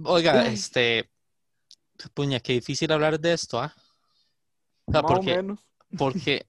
Oiga, 0.03 0.45
este, 0.47 1.09
puña, 2.13 2.39
qué 2.39 2.53
difícil 2.53 2.91
hablar 2.91 3.19
de 3.19 3.33
esto, 3.33 3.59
¿ah? 3.59 3.73
porque, 4.85 5.43
porque 5.97 6.45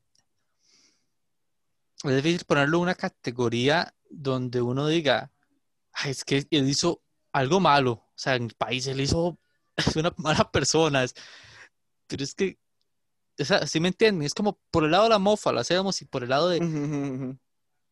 es 2.05 2.17
difícil 2.17 2.45
ponerlo 2.45 2.77
en 2.77 2.83
una 2.83 2.95
categoría 2.95 3.95
donde 4.11 4.61
uno 4.61 4.87
diga, 4.87 5.33
es 6.05 6.25
que 6.25 6.47
él 6.50 6.69
hizo 6.69 7.00
algo 7.33 7.61
malo, 7.61 7.93
o 7.93 8.13
sea, 8.15 8.37
en 8.37 8.45
el 8.45 8.55
país 8.55 8.87
él 8.87 9.01
hizo, 9.01 9.39
es 9.77 9.97
una 9.97 10.13
mala 10.17 10.51
persona, 10.51 11.05
pero 12.07 12.25
es 12.25 12.35
que, 12.35 12.59
o 13.41 13.45
sea, 13.45 13.67
¿sí 13.67 13.81
me 13.81 13.89
entienden? 13.89 14.25
Es 14.25 14.35
como 14.35 14.59
por 14.71 14.85
el 14.85 14.91
lado 14.91 15.05
de 15.05 15.11
la 15.11 15.19
mofa 15.19 15.53
lo 15.53 15.61
hacemos 15.61 16.01
y 16.03 16.05
por 16.05 16.25
el 16.25 16.31
lado 16.31 16.49
de... 16.49 17.37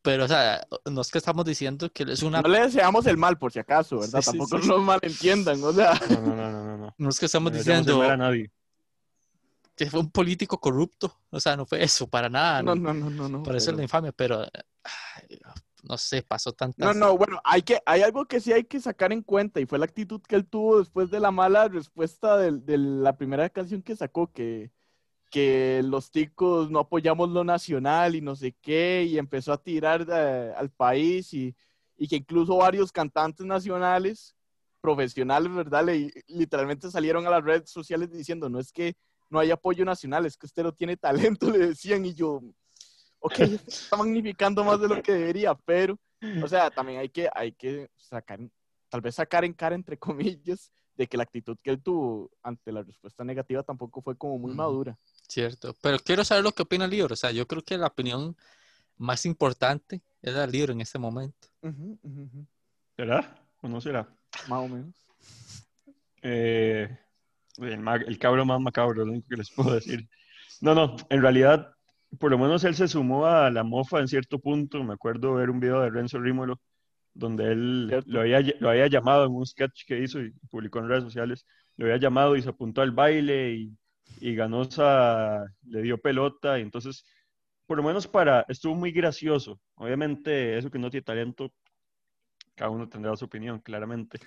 Pero, 0.03 0.25
o 0.25 0.29
sea, 0.29 0.65
no 0.85 1.01
es 1.01 1.11
que 1.11 1.19
estamos 1.19 1.45
diciendo 1.45 1.91
que 1.93 2.05
es 2.05 2.23
una... 2.23 2.41
No 2.41 2.49
le 2.49 2.61
deseamos 2.61 3.07
el 3.07 3.17
mal, 3.17 3.39
por 3.39 3.53
si 3.53 3.59
acaso, 3.59 3.99
¿verdad? 3.99 4.23
Tampoco 4.25 4.59
nos 4.59 4.81
malentiendan, 4.81 5.63
o 5.63 5.73
sea... 5.73 6.01
No, 6.11 6.21
no, 6.21 6.37
no, 6.37 6.65
no, 6.65 6.77
no. 6.79 6.95
No 6.97 7.09
es 7.09 7.19
que 7.19 7.27
estamos 7.27 7.53
diciendo... 7.53 8.01
Que 9.75 9.91
fue 9.91 10.01
un 10.01 10.11
político 10.11 10.59
corrupto. 10.61 11.21
O 11.29 11.41
sea, 11.41 11.57
no 11.57 11.67
fue 11.67 11.83
eso, 11.83 12.09
para 12.09 12.29
nada. 12.29 12.63
No, 12.63 12.77
no, 12.77 12.95
no, 12.95 13.11
no. 13.11 13.29
no 13.29 13.43
por 13.43 13.57
eso 13.57 13.73
es 13.73 13.77
la 13.77 13.83
infamia, 13.83 14.13
pero... 14.13 14.47
no 15.89 15.97
sé, 15.99 16.23
pasó 16.23 16.53
tantas... 16.53 16.79
No, 16.79 16.95
no, 16.95 17.17
bueno, 17.19 17.41
hay, 17.45 17.63
que, 17.63 17.81
hay 17.87 18.03
algo 18.03 18.27
que 18.27 18.41
sí 18.41 18.53
hay 18.53 18.65
que 18.65 18.81
sacar 18.81 19.13
en 19.13 19.23
cuenta 19.23 19.61
y 19.61 19.67
fue 19.67 19.79
la 19.79 19.87
actitud 19.87 20.21
que 20.21 20.37
él 20.37 20.47
tuvo 20.47 20.79
después 20.79 21.11
de 21.11 21.21
la 21.21 21.31
mala 21.31 21.69
respuesta 21.69 22.37
de, 22.37 22.53
de 22.53 22.79
la 22.79 23.17
primera 23.17 23.49
canción 23.49 23.83
que 23.83 23.97
sacó, 23.97 24.31
que, 24.33 24.71
que 25.31 25.83
los 25.85 26.11
ticos 26.11 26.71
no 26.71 26.81
apoyamos 26.81 27.31
lo 27.31 27.45
nacional 27.45 28.15
y 28.15 28.21
no 28.21 28.37
sé 28.37 28.55
qué, 28.63 29.05
y 29.09 29.19
empezó 29.19 29.53
a 29.53 29.63
tirar 29.63 30.07
de- 30.07 30.53
al 30.55 30.71
país 30.71 31.33
y, 31.35 31.55
y 31.97 32.09
que 32.09 32.17
incluso 32.17 32.57
varios 32.59 32.93
cantantes 32.93 33.47
nacionales, 33.47 34.37
profesionales, 34.81 35.53
¿verdad? 35.55 35.85
Le- 35.85 36.13
literalmente 36.29 36.91
salieron 36.91 37.27
a 37.27 37.31
las 37.31 37.45
redes 37.45 37.71
sociales 37.71 38.11
diciendo, 38.13 38.49
no 38.49 38.61
es 38.61 38.73
que 38.73 38.95
no 39.31 39.39
hay 39.41 39.51
apoyo 39.51 39.85
nacional, 39.85 40.27
es 40.27 40.37
que 40.37 40.47
usted 40.47 40.63
no 40.63 40.73
tiene 40.73 40.97
talento, 40.97 41.51
le 41.51 41.59
decían, 41.69 42.05
y 42.07 42.15
yo, 42.15 42.41
ok, 43.27 43.39
está 43.67 43.97
magnificando 43.97 44.65
más 44.65 44.81
de 44.81 44.89
lo 44.89 45.03
que 45.03 45.13
debería, 45.13 45.55
pero, 45.55 45.99
o 46.43 46.49
sea, 46.49 46.71
también 46.71 47.01
hay 47.01 47.09
que, 47.09 47.29
hay 47.35 47.53
que 47.53 47.91
sacar, 47.97 48.41
tal 48.89 49.01
vez 49.01 49.15
sacar 49.17 49.45
en 49.45 49.53
cara, 49.53 49.75
entre 49.75 49.99
comillas, 49.99 50.71
de 50.95 51.07
que 51.07 51.19
la 51.19 51.25
actitud 51.25 51.59
que 51.63 51.71
él 51.71 51.83
tuvo 51.83 52.31
ante 52.43 52.73
la 52.73 52.83
respuesta 52.83 53.23
negativa 53.23 53.63
tampoco 53.63 54.01
fue 54.01 54.17
como 54.17 54.39
muy 54.39 54.55
madura. 54.55 54.97
Cierto, 55.29 55.77
pero 55.83 55.99
quiero 55.99 56.25
saber 56.25 56.43
lo 56.43 56.53
que 56.53 56.63
opina 56.63 56.87
el 56.87 56.91
libro. 56.91 57.13
O 57.13 57.17
sea, 57.17 57.33
yo 57.33 57.47
creo 57.47 57.63
que 57.63 57.77
la 57.77 57.89
opinión 57.89 58.35
más 58.97 59.27
importante 59.27 60.01
es 60.23 60.35
del 60.35 60.51
libro 60.51 60.73
en 60.73 60.81
este 60.81 60.99
momento. 60.99 61.49
Ujú. 61.61 61.99
¿Será? 62.97 63.47
¿O 63.61 63.69
no 63.69 63.79
será? 63.79 64.09
Más 64.49 64.65
o 64.65 64.69
menos. 64.69 64.95
Eh, 66.23 66.99
el, 67.59 67.89
el 68.07 68.19
cabro 68.19 68.47
más 68.47 68.59
macabro, 68.59 69.05
lo 69.05 69.13
único 69.13 69.29
que 69.29 69.37
les 69.37 69.51
puedo 69.51 69.75
decir. 69.75 70.09
No, 70.63 70.75
no, 70.75 70.97
en 71.11 71.21
realidad, 71.21 71.76
por 72.19 72.31
lo 72.31 72.39
menos 72.39 72.65
él 72.65 72.75
se 72.75 72.89
sumó 72.89 73.27
a 73.27 73.51
la 73.51 73.65
mofa 73.65 74.01
en 74.01 74.09
cierto 74.09 74.39
punto. 74.39 74.83
Me 74.85 74.95
acuerdo 74.95 75.35
ver 75.35 75.51
un 75.51 75.61
video 75.61 75.81
de 75.81 75.91
Renzo 75.91 76.19
Rímolo 76.19 76.61
donde 77.17 77.51
él 77.51 77.87
lo 78.07 78.21
había, 78.21 78.41
lo 78.61 78.71
había 78.71 78.87
llamado 78.89 79.25
en 79.25 79.33
un 79.33 79.47
sketch 79.47 79.85
que 79.87 79.99
hizo 79.99 80.21
y 80.21 80.33
publicó 80.51 80.79
en 80.79 80.89
redes 80.89 81.05
sociales. 81.05 81.47
Lo 81.77 81.87
había 81.87 81.97
llamado 81.99 82.37
y 82.37 82.43
se 82.43 82.51
apuntó 82.51 82.83
al 82.83 82.91
baile 82.91 83.55
y, 83.55 83.73
y 84.21 84.35
Ganosa 84.35 85.45
le 85.67 85.83
dio 85.83 85.99
pelota. 85.99 86.59
Y 86.59 86.63
entonces, 86.63 87.05
por 87.67 87.79
lo 87.79 87.83
menos 87.83 88.07
para, 88.07 88.45
estuvo 88.49 88.75
muy 88.75 88.93
gracioso. 88.93 89.61
Obviamente, 89.77 90.59
eso 90.59 90.71
que 90.71 90.79
no 90.79 90.91
tiene 90.91 91.05
talento, 91.05 91.53
cada 92.55 92.71
uno 92.71 92.89
tendrá 92.89 93.17
su 93.17 93.25
opinión, 93.25 93.61
claramente. 93.61 94.19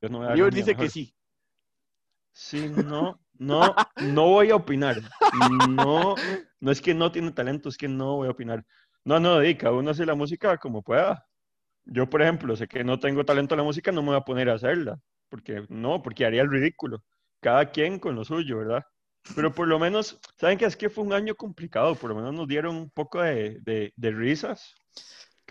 Yo 0.00 0.08
no 0.08 0.34
Lior 0.34 0.52
dice 0.52 0.74
que 0.74 0.88
sí. 0.88 1.14
Sí, 2.32 2.68
no, 2.68 3.20
no, 3.38 3.74
no 3.98 4.28
voy 4.28 4.50
a 4.50 4.56
opinar. 4.56 5.02
No, 5.30 6.14
no 6.60 6.70
es 6.70 6.80
que 6.80 6.94
no 6.94 7.12
tiene 7.12 7.32
talento, 7.32 7.68
es 7.68 7.76
que 7.76 7.88
no 7.88 8.16
voy 8.16 8.28
a 8.28 8.32
opinar. 8.32 8.64
No, 9.04 9.18
no, 9.20 9.40
di, 9.40 9.56
cada 9.56 9.74
uno 9.74 9.90
hace 9.90 10.06
la 10.06 10.14
música 10.14 10.56
como 10.58 10.82
pueda. 10.82 11.26
Yo, 11.84 12.08
por 12.10 12.22
ejemplo, 12.22 12.56
sé 12.56 12.68
que 12.68 12.84
no 12.84 13.00
tengo 13.00 13.24
talento 13.24 13.54
en 13.54 13.58
la 13.60 13.64
música, 13.64 13.92
no 13.92 14.02
me 14.02 14.08
voy 14.10 14.16
a 14.18 14.22
poner 14.22 14.50
a 14.50 14.54
hacerla, 14.54 14.98
porque 15.30 15.64
no, 15.68 16.02
porque 16.02 16.26
haría 16.26 16.42
el 16.42 16.50
ridículo. 16.50 17.04
Cada 17.40 17.70
quien 17.70 17.98
con 17.98 18.16
lo 18.16 18.24
suyo, 18.24 18.58
¿verdad? 18.58 18.82
Pero 19.34 19.54
por 19.54 19.68
lo 19.68 19.78
menos, 19.78 20.20
¿saben 20.38 20.58
qué? 20.58 20.66
Es 20.66 20.76
que 20.76 20.90
fue 20.90 21.04
un 21.04 21.12
año 21.14 21.34
complicado, 21.36 21.94
por 21.96 22.10
lo 22.10 22.16
menos 22.16 22.34
nos 22.34 22.48
dieron 22.48 22.76
un 22.76 22.90
poco 22.90 23.22
de- 23.22 23.92
de 23.96 24.10
risas. 24.12 24.74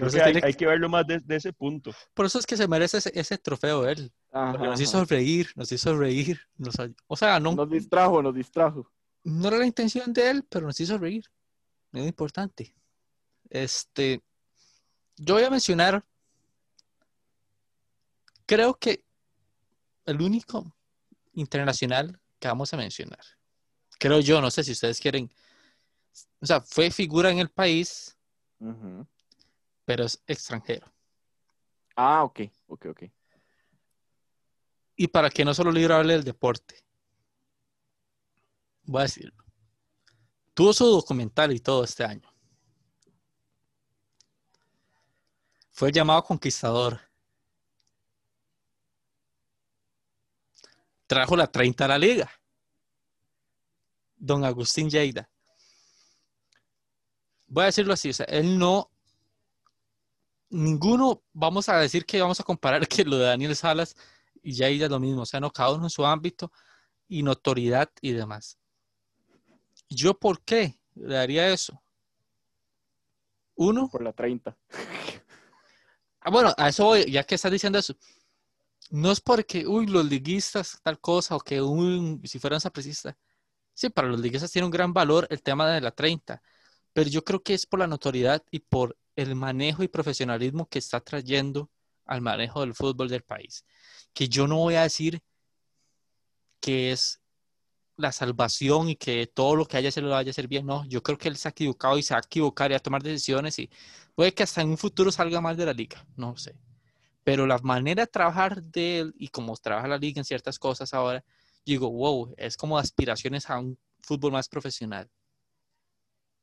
Creo 0.10 0.12
que 0.12 0.22
hay, 0.22 0.32
tiene 0.34 0.48
hay 0.48 0.54
que- 0.54 0.66
verlo 0.66 0.90
más 0.90 1.06
de, 1.08 1.20
de 1.20 1.36
ese 1.36 1.54
punto. 1.54 1.92
Por 2.14 2.26
eso 2.26 2.40
es 2.40 2.46
que 2.46 2.58
se 2.58 2.68
merece 2.68 2.98
ese, 2.98 3.12
ese 3.14 3.38
trofeo 3.38 3.88
él. 3.88 4.12
Porque 4.32 4.66
nos 4.66 4.74
ajá. 4.76 4.84
hizo 4.84 5.06
reír, 5.06 5.52
nos 5.56 5.72
hizo 5.72 5.98
reír. 5.98 6.40
nos 6.58 6.76
o 7.08 7.16
sea, 7.16 7.40
no, 7.40 7.54
Nos 7.54 7.70
distrajo, 7.70 8.22
nos 8.22 8.34
distrajo. 8.36 8.92
no 9.24 9.48
era 9.48 9.58
la 9.58 9.66
intención 9.66 10.12
de 10.14 10.30
él, 10.30 10.46
pero 10.50 10.66
nos 10.68 10.80
hizo 10.80 10.98
reír. 10.98 11.26
Es 11.94 12.06
importante. 12.08 12.74
Este, 13.50 14.24
yo 15.18 15.34
voy 15.36 15.44
a 15.44 15.50
mencionar, 15.50 16.04
creo 18.46 18.74
que 18.78 19.06
el 20.06 20.22
único 20.22 20.74
internacional 21.34 22.20
que 22.40 22.48
vamos 22.48 22.74
a 22.74 22.78
mencionar, 22.78 23.20
creo 24.00 24.20
yo, 24.20 24.42
no 24.42 24.50
sé 24.52 24.64
si 24.64 24.72
ustedes 24.72 25.00
quieren, 25.00 25.30
o 26.40 26.46
sea, 26.46 26.62
fue 26.62 26.90
figura 26.92 27.30
en 27.30 27.40
el 27.40 27.50
país, 27.50 28.18
Ujú. 28.60 29.06
Pero 29.86 30.06
es 30.06 30.22
extranjero. 30.28 30.92
Ah, 31.96 32.24
ok, 32.24 32.42
ok, 32.68 32.86
ok. 32.88 33.04
Y 34.96 35.08
para 35.08 35.30
que 35.30 35.44
no 35.44 35.54
solo 35.54 35.72
libro 35.72 35.96
hable 35.96 36.14
del 36.14 36.24
deporte, 36.24 36.84
voy 38.84 39.00
a 39.00 39.04
decirlo. 39.04 39.44
Tuvo 40.54 40.74
su 40.74 40.86
documental 40.86 41.52
y 41.54 41.60
todo 41.60 41.84
este 41.84 42.04
año. 42.04 42.30
Fue 45.72 45.92
llamado 45.92 46.24
Conquistador. 46.24 47.00
Trajo 51.08 51.36
la 51.36 51.48
30 51.48 51.86
a 51.86 51.88
la 51.88 51.98
liga. 51.98 52.32
Don 54.16 54.46
Agustín 54.46 54.90
Lleida. 54.90 55.30
Voy 57.48 57.64
a 57.64 57.66
decirlo 57.66 57.94
así, 57.94 58.12
o 58.12 58.14
sea, 58.14 58.28
él 58.28 58.58
no, 58.58 58.91
ninguno, 60.52 61.24
vamos 61.34 61.70
a 61.70 61.78
decir 61.78 62.06
que 62.06 62.22
vamos 62.22 62.40
a 62.40 62.44
comparar 62.44 62.88
que 62.88 63.04
lo 63.04 63.18
de 63.18 63.26
Daniel 63.26 63.56
Salas 63.56 63.96
y 64.44 64.54
Lleida 64.54 64.86
es 64.86 64.92
lo 64.92 65.00
mismo, 65.00 65.22
o 65.22 65.26
sea, 65.26 65.40
no, 65.40 65.52
cada 65.52 65.74
uno 65.74 65.86
en 65.86 65.90
su 65.90 66.06
ámbito 66.06 66.52
y 67.08 67.24
notoriedad 67.24 67.90
y 68.02 68.12
demás. 68.12 68.58
¿Yo 69.90 70.14
por 70.14 70.42
qué 70.44 70.80
le 70.96 71.16
daría 71.16 71.50
eso? 71.50 71.82
Uno, 73.56 73.90
Por 73.90 74.04
la 74.04 74.14
30. 74.14 74.58
Ah, 76.22 76.30
bueno, 76.30 76.54
a 76.58 76.70
eso 76.70 76.86
voy, 76.86 77.12
ya 77.12 77.24
que 77.24 77.36
estás 77.36 77.52
diciendo 77.52 77.80
eso. 77.80 77.96
No 78.92 79.12
es 79.12 79.22
porque, 79.22 79.66
uy, 79.68 79.88
los 79.88 80.06
liguistas, 80.06 80.80
tal 80.84 81.00
cosa, 81.00 81.36
o 81.36 81.40
que 81.40 81.62
un, 81.62 82.22
si 82.26 82.40
fueran 82.40 82.62
sapricistas. 82.62 83.16
Sí, 83.74 83.90
para 83.90 84.08
los 84.08 84.20
liguistas 84.20 84.52
tiene 84.52 84.66
un 84.66 84.72
gran 84.72 84.94
valor 84.94 85.28
el 85.30 85.42
tema 85.42 85.70
de 85.72 85.82
la 85.82 85.92
30, 85.92 86.42
pero 86.94 87.10
yo 87.10 87.24
creo 87.24 87.42
que 87.42 87.54
es 87.54 87.66
por 87.66 87.80
la 87.80 87.88
notoriedad 87.88 88.44
y 88.52 88.60
por 88.60 88.98
el 89.16 89.36
manejo 89.36 89.84
y 89.84 89.88
profesionalismo 89.88 90.68
que 90.68 90.80
está 90.80 91.00
trayendo 91.02 91.70
al 92.06 92.22
manejo 92.22 92.62
del 92.62 92.74
fútbol 92.74 93.10
del 93.10 93.24
país. 93.24 93.66
Que 94.14 94.28
yo 94.28 94.48
no 94.48 94.58
voy 94.58 94.76
a 94.76 94.84
decir 94.84 95.22
que 96.60 96.92
es 96.92 97.22
la 97.98 98.12
salvación 98.12 98.90
y 98.90 98.96
que 98.96 99.28
todo 99.28 99.56
lo 99.56 99.66
que 99.66 99.78
haya 99.78 99.92
se 99.92 100.02
lo 100.02 100.10
vaya 100.10 100.30
a 100.30 100.32
hacer 100.32 100.48
bien, 100.48 100.66
no, 100.66 100.86
yo 100.86 101.04
creo 101.04 101.18
que 101.18 101.28
él 101.28 101.38
se 101.38 101.48
ha 101.48 101.52
equivocado 101.52 101.98
y 101.98 102.04
se 102.04 102.14
va 102.14 102.20
a 102.20 102.24
equivocar 102.26 102.72
y 102.72 102.76
a 102.76 102.80
tomar 102.80 103.04
decisiones 103.04 103.60
y 103.60 103.70
puede 104.16 104.34
que 104.34 104.44
hasta 104.44 104.62
en 104.62 104.70
un 104.70 104.78
futuro 104.78 105.12
salga 105.12 105.42
mal 105.42 105.56
de 105.56 105.66
la 105.66 105.74
liga, 105.74 106.06
no 106.16 106.36
sé. 106.38 106.56
Pero 107.24 107.46
la 107.46 107.60
manera 107.60 108.04
de 108.04 108.08
trabajar 108.08 108.64
de 108.64 109.00
él 109.00 109.14
y 109.18 109.28
como 109.30 109.56
trabaja 109.58 109.88
la 109.88 109.98
liga 109.98 110.20
en 110.20 110.26
ciertas 110.26 110.58
cosas 110.58 110.94
ahora, 110.94 111.24
digo, 111.66 111.90
wow, 111.92 112.34
es 112.38 112.58
como 112.58 112.78
aspiraciones 112.78 113.50
a 113.50 113.60
un 113.60 113.78
fútbol 114.02 114.32
más 114.32 114.50
profesional. 114.50 115.10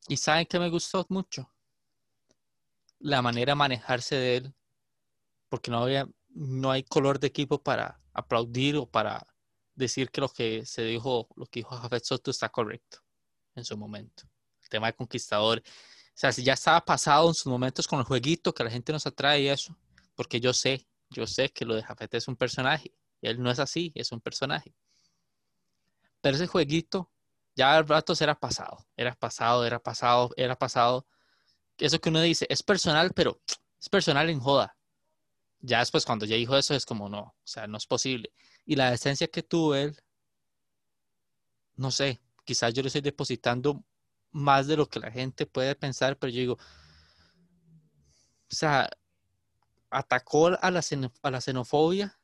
¿Y 0.09 0.17
saben 0.17 0.47
que 0.47 0.59
me 0.59 0.71
gustó 0.71 1.05
mucho? 1.09 1.51
La 2.99 3.23
manera 3.23 3.53
de 3.53 3.57
manejarse 3.57 4.17
de 4.17 4.37
él, 4.37 4.55
porque 5.49 5.71
no, 5.71 5.83
había, 5.83 6.09
no 6.29 6.71
hay 6.71 6.83
color 6.83 7.21
de 7.21 7.29
equipo 7.29 7.63
para 7.63 8.01
aplaudir 8.13 8.77
o 8.77 8.87
para 8.87 9.27
decir 9.75 10.11
que 10.11 10.21
lo 10.21 10.29
que 10.29 10.67
se 10.67 10.83
dijo, 10.83 11.29
lo 11.37 11.47
que 11.47 11.61
dijo 11.61 11.77
Jafet 11.77 12.05
Soto 12.05 12.31
está 12.31 12.49
correcto 12.49 12.99
en 13.55 13.65
su 13.65 13.77
momento. 13.77 14.25
El 14.63 14.69
tema 14.69 14.89
de 14.89 14.95
conquistador. 14.95 15.59
O 15.59 16.21
sea, 16.21 16.33
si 16.33 16.43
ya 16.43 16.55
estaba 16.55 16.85
pasado 16.85 17.29
en 17.29 17.35
sus 17.35 17.47
momentos 17.47 17.87
con 17.87 18.01
el 18.01 18.05
jueguito, 18.05 18.53
que 18.53 18.65
la 18.65 18.71
gente 18.71 18.93
nos 18.93 19.07
atrae 19.07 19.43
y 19.43 19.49
eso, 19.49 19.77
porque 20.17 20.41
yo 20.41 20.53
sé, 20.53 20.87
yo 21.11 21.27
sé 21.27 21.51
que 21.51 21.65
lo 21.65 21.75
de 21.77 21.83
Jafet 21.83 22.15
es 22.15 22.27
un 22.29 22.37
personaje. 22.37 22.93
Él 23.23 23.41
no 23.41 23.51
es 23.51 23.59
así, 23.61 23.93
es 23.95 24.11
un 24.13 24.21
personaje. 24.21 24.75
Pero 26.21 26.37
ese 26.37 26.47
jueguito, 26.47 27.11
ya 27.55 27.77
al 27.77 27.87
rato 27.87 28.15
era 28.21 28.39
pasado, 28.39 28.87
era 28.97 29.15
pasado, 29.15 29.65
era 29.65 29.79
pasado, 29.81 30.31
era 30.37 30.57
pasado. 30.57 31.07
Eso 31.79 32.01
que 32.01 32.09
uno 32.09 32.21
dice, 32.21 32.47
es 32.49 32.63
personal, 32.63 33.13
pero 33.15 33.41
es 33.81 33.89
personal 33.89 34.29
en 34.31 34.41
joda. 34.41 34.77
Ya 35.61 35.81
después, 35.81 36.05
cuando 36.05 36.27
ya 36.27 36.37
dijo 36.37 36.57
eso, 36.57 36.75
es 36.75 36.85
como 36.87 37.09
no, 37.09 37.21
o 37.21 37.37
sea, 37.45 37.67
no 37.67 37.79
es 37.79 37.87
posible. 37.87 38.33
Y 38.65 38.77
la 38.77 38.91
decencia 38.91 39.29
que 39.29 39.43
tuvo 39.43 39.75
él, 39.75 39.97
no 41.77 41.91
sé, 41.91 42.21
quizás 42.45 42.75
yo 42.75 42.83
le 42.83 42.89
estoy 42.89 43.03
depositando 43.03 43.85
más 44.31 44.67
de 44.67 44.77
lo 44.77 44.89
que 44.89 45.01
la 45.01 45.11
gente 45.11 45.47
puede 45.47 45.75
pensar, 45.75 46.17
pero 46.19 46.31
yo 46.31 46.41
digo, 46.41 46.59
o 48.51 48.55
sea, 48.55 48.89
atacó 49.91 50.49
a 50.49 50.71
la, 50.71 50.83
a 51.23 51.31
la 51.31 51.41
xenofobia 51.41 52.19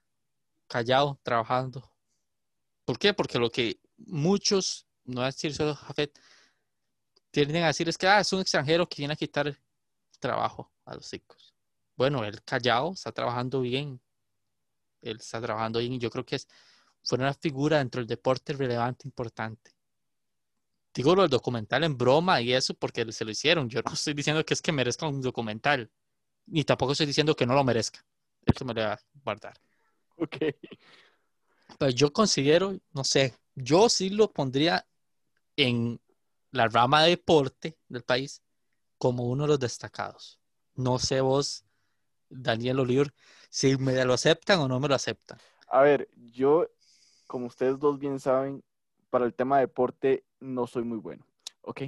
callado, 0.66 1.18
trabajando. 1.22 1.90
¿Por 2.84 2.98
qué? 2.98 3.14
Porque 3.14 3.38
lo 3.38 3.50
que 3.50 3.80
muchos, 3.96 4.86
no 5.04 5.20
voy 5.20 5.26
decir 5.26 5.54
solo 5.54 5.74
Jafet, 5.74 6.18
tienden 7.34 7.64
a 7.64 7.66
decir 7.66 7.88
es 7.88 7.98
que 7.98 8.06
ah, 8.06 8.20
es 8.20 8.32
un 8.32 8.40
extranjero 8.40 8.88
que 8.88 8.96
viene 8.98 9.14
a 9.14 9.16
quitar 9.16 9.54
trabajo 10.20 10.72
a 10.84 10.94
los 10.94 11.10
chicos. 11.10 11.52
Bueno, 11.96 12.24
él 12.24 12.42
callado 12.44 12.92
está 12.92 13.10
trabajando 13.10 13.60
bien. 13.60 14.00
Él 15.02 15.16
está 15.16 15.40
trabajando 15.40 15.80
bien 15.80 15.94
y 15.94 15.98
yo 15.98 16.10
creo 16.10 16.24
que 16.24 16.36
es, 16.36 16.48
fue 17.02 17.18
una 17.18 17.34
figura 17.34 17.78
dentro 17.78 18.00
del 18.00 18.06
deporte 18.06 18.52
relevante, 18.52 19.08
importante. 19.08 19.72
digo 20.94 21.16
lo 21.16 21.22
del 21.22 21.30
documental 21.30 21.82
en 21.82 21.98
broma 21.98 22.40
y 22.40 22.52
eso 22.52 22.72
porque 22.74 23.10
se 23.12 23.24
lo 23.24 23.32
hicieron. 23.32 23.68
Yo 23.68 23.82
no 23.82 23.92
estoy 23.92 24.14
diciendo 24.14 24.44
que 24.44 24.54
es 24.54 24.62
que 24.62 24.70
merezca 24.70 25.08
un 25.08 25.20
documental, 25.20 25.90
ni 26.46 26.62
tampoco 26.62 26.92
estoy 26.92 27.06
diciendo 27.06 27.34
que 27.34 27.46
no 27.46 27.54
lo 27.54 27.64
merezca. 27.64 28.04
Eso 28.46 28.64
me 28.64 28.74
lo 28.74 28.82
voy 28.82 28.90
a 28.92 29.00
guardar. 29.24 29.54
Ok. 30.16 30.36
Pero 31.78 31.90
yo 31.90 32.12
considero, 32.12 32.78
no 32.92 33.02
sé, 33.02 33.34
yo 33.56 33.88
sí 33.88 34.10
lo 34.10 34.30
pondría 34.32 34.86
en 35.56 36.00
la 36.54 36.68
rama 36.68 37.02
de 37.02 37.10
deporte 37.10 37.76
del 37.88 38.02
país 38.02 38.42
como 38.96 39.24
uno 39.24 39.42
de 39.44 39.48
los 39.48 39.60
destacados. 39.60 40.38
No 40.76 40.98
sé 40.98 41.20
vos, 41.20 41.64
Daniel 42.28 42.80
Oliver, 42.80 43.12
si 43.50 43.76
me 43.76 44.04
lo 44.04 44.14
aceptan 44.14 44.60
o 44.60 44.68
no 44.68 44.78
me 44.78 44.88
lo 44.88 44.94
aceptan. 44.94 45.38
A 45.68 45.82
ver, 45.82 46.08
yo, 46.14 46.68
como 47.26 47.46
ustedes 47.46 47.78
dos 47.78 47.98
bien 47.98 48.20
saben, 48.20 48.62
para 49.10 49.24
el 49.24 49.34
tema 49.34 49.56
de 49.56 49.66
deporte 49.66 50.24
no 50.40 50.66
soy 50.66 50.84
muy 50.84 50.98
bueno, 50.98 51.26
¿ok? 51.62 51.82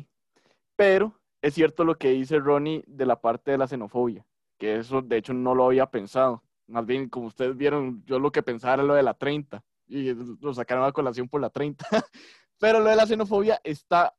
Pero 0.75 1.19
es 1.43 1.55
cierto 1.55 1.85
lo 1.85 1.97
que 1.97 2.11
dice 2.11 2.39
Ronnie 2.41 2.83
de 2.87 3.07
la 3.07 3.21
parte 3.21 3.53
de 3.53 3.59
la 3.59 3.69
xenofobia, 3.69 4.27
que 4.59 4.77
eso 4.77 5.01
de 5.01 5.17
hecho 5.17 5.33
no 5.33 5.55
lo 5.55 5.67
había 5.67 5.87
pensado. 5.87 6.43
Más 6.67 6.85
bien, 6.85 7.09
como 7.09 7.29
ustedes 7.29 7.57
vieron, 7.57 8.05
yo 8.05 8.19
lo 8.19 8.33
que 8.33 8.43
pensaba 8.43 8.75
era 8.75 8.83
lo 8.83 8.95
de 8.95 9.05
la 9.05 9.15
30 9.15 9.63
y 9.87 10.13
lo 10.13 10.53
sacaron 10.55 10.85
a 10.85 10.93
colación 10.93 11.29
por 11.29 11.41
la 11.41 11.51
30. 11.51 11.87
Pero 12.59 12.81
lo 12.81 12.91
de 12.91 12.97
la 12.97 13.07
xenofobia 13.07 13.61
está, 13.63 14.17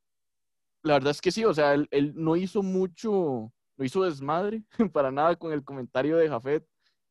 la 0.83 0.93
verdad 0.93 1.11
es 1.11 1.21
que 1.21 1.31
sí, 1.31 1.45
o 1.45 1.53
sea, 1.53 1.73
él, 1.73 2.13
no 2.15 2.35
hizo 2.35 2.63
mucho, 2.63 3.51
no 3.77 3.85
hizo 3.85 4.03
desmadre 4.03 4.63
para 4.93 5.11
nada 5.11 5.35
con 5.35 5.51
el 5.51 5.63
comentario 5.63 6.17
de 6.17 6.29
Jafet, 6.29 6.65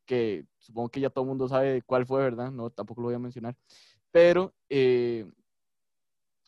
que 0.06 0.46
supongo 0.58 0.88
que 0.88 1.00
ya 1.00 1.11
todo 1.11 1.25
el 1.25 1.28
mundo 1.28 1.49
sabe 1.49 1.82
cuál 1.82 2.06
fue, 2.06 2.23
¿verdad? 2.23 2.50
No, 2.50 2.70
tampoco 2.70 3.00
lo 3.02 3.08
voy 3.08 3.16
a 3.16 3.18
mencionar. 3.18 3.56
Pero 4.12 4.54
eh, 4.68 5.26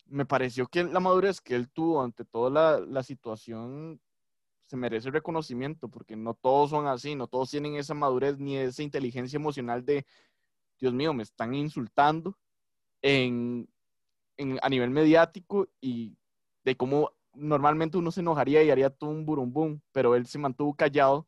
me 0.06 0.24
pareció 0.24 0.66
que 0.66 0.84
la 0.84 1.00
madurez 1.00 1.40
que 1.40 1.54
él 1.54 1.68
tuvo 1.70 2.02
ante 2.02 2.24
toda 2.24 2.80
la, 2.80 3.02
situación 3.02 4.00
se 4.64 4.76
merece 4.76 5.10
reconocimiento, 5.10 5.88
porque 5.88 6.16
no 6.16 6.34
todos 6.34 6.70
son 6.70 6.86
así, 6.86 7.14
no 7.14 7.26
todos 7.26 7.50
tienen 7.50 7.76
esa 7.76 7.94
madurez 7.94 8.38
ni 8.38 8.56
esa 8.56 8.82
inteligencia 8.82 9.36
emocional 9.36 9.84
de, 9.84 10.06
Dios 10.78 10.92
mío, 10.92 11.12
me 11.12 11.22
están 11.22 11.54
insultando 11.54 12.38
en, 13.02 13.68
a 14.62 14.68
nivel 14.68 14.90
mediático 14.90 15.68
y 15.80 16.16
de 16.68 16.76
cómo 16.76 17.12
normalmente 17.34 17.96
uno 17.98 18.10
se 18.10 18.20
enojaría 18.20 18.62
y 18.62 18.70
haría 18.70 18.90
todo 18.90 19.10
un 19.10 19.24
burumbum, 19.24 19.80
pero 19.92 20.14
él 20.14 20.26
se 20.26 20.38
mantuvo 20.38 20.74
callado 20.74 21.26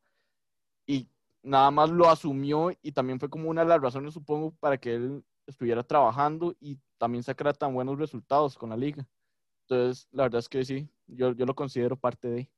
y 0.87 1.09
nada 1.43 1.71
más 1.71 1.91
lo 1.91 2.09
asumió 2.11 2.71
y 2.83 2.93
también 2.93 3.19
fue 3.19 3.31
como 3.31 3.49
una 3.49 3.63
de 3.63 3.69
las 3.69 3.81
razones, 3.81 4.15
supongo, 4.15 4.53
para 4.61 4.77
que 4.79 4.95
él 4.95 5.25
estuviera 5.47 5.83
trabajando 5.83 6.55
y 6.61 6.79
también 6.99 7.23
sacara 7.25 7.55
tan 7.55 7.73
buenos 7.73 7.99
resultados 7.99 8.57
con 8.59 8.71
la 8.71 8.77
liga. 8.77 9.07
Entonces, 9.63 10.09
la 10.13 10.25
verdad 10.25 10.41
es 10.41 10.49
que 10.49 10.65
sí, 10.65 10.89
yo, 11.07 11.33
yo 11.33 11.47
lo 11.47 11.55
considero 11.55 11.97
parte 11.97 12.29
de. 12.29 12.51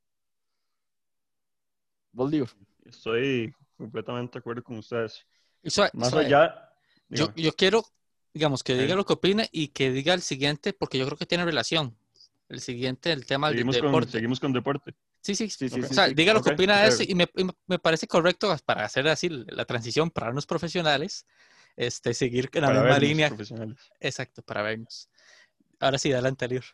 Bolívar. 2.13 2.51
Estoy 2.85 3.55
completamente 3.77 4.35
de 4.35 4.39
acuerdo 4.41 4.63
con 4.63 4.79
ustedes. 4.79 5.25
Eso, 5.63 5.85
Más 5.95 6.09
eso- 6.09 6.19
allá, 6.19 6.73
yo, 7.09 7.33
yo 7.37 7.53
quiero, 7.53 7.85
digamos, 8.35 8.63
que 8.63 8.75
diga 8.75 8.97
lo 8.97 9.05
que 9.05 9.13
opine 9.13 9.49
y 9.53 9.69
que 9.69 9.93
diga 9.93 10.15
el 10.15 10.23
siguiente, 10.23 10.73
porque 10.73 10.99
yo 10.99 11.07
creo 11.07 11.17
que 11.19 11.27
tiene 11.27 11.45
relación. 11.45 11.97
El 12.53 12.61
siguiente, 12.61 13.11
el 13.11 13.25
tema 13.25 13.49
del 13.49 13.57
seguimos, 13.57 13.79
con, 13.79 13.87
deporte. 13.87 14.11
seguimos 14.13 14.39
con 14.41 14.53
deporte. 14.53 14.95
Sí, 15.23 15.35
sí, 15.35 15.49
Sí, 15.49 15.71
sí, 15.71 15.81
o 15.81 15.87
sí, 15.87 15.95
sea, 15.95 16.09
sí. 16.09 16.15
diga 16.15 16.35
lo 16.35 16.43
que 16.43 16.51
opina 16.51 16.83
de 16.83 16.89
eso 16.89 17.03
y 17.03 17.15
me, 17.15 17.27
y 17.35 17.45
me- 17.67 17.79
parece 17.79 18.07
correcto 18.07 18.55
para 18.67 18.85
hacer 18.85 19.09
así 19.09 19.31
la 19.31 19.65
transición 19.65 20.11
para 20.11 20.31
unos 20.31 20.45
profesionales, 20.45 21.27
este, 21.77 22.13
seguir 22.13 22.51
en 22.53 22.61
la 22.61 22.69
para 22.69 22.81
misma 22.83 22.99
línea. 22.99 23.29
profesionales. 23.29 23.79
Exacto, 24.01 24.43
para 24.43 24.61
vernos. 24.61 25.09
Ahora 25.81 25.97
sí, 25.97 26.13
adelante, 26.13 26.47
Lior. 26.47 26.65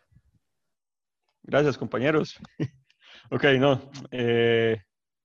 Gracias, 1.44 1.78
compañeros. 1.78 2.34
ok, 3.30 3.44
no. 3.60 3.88
eh, 4.10 4.82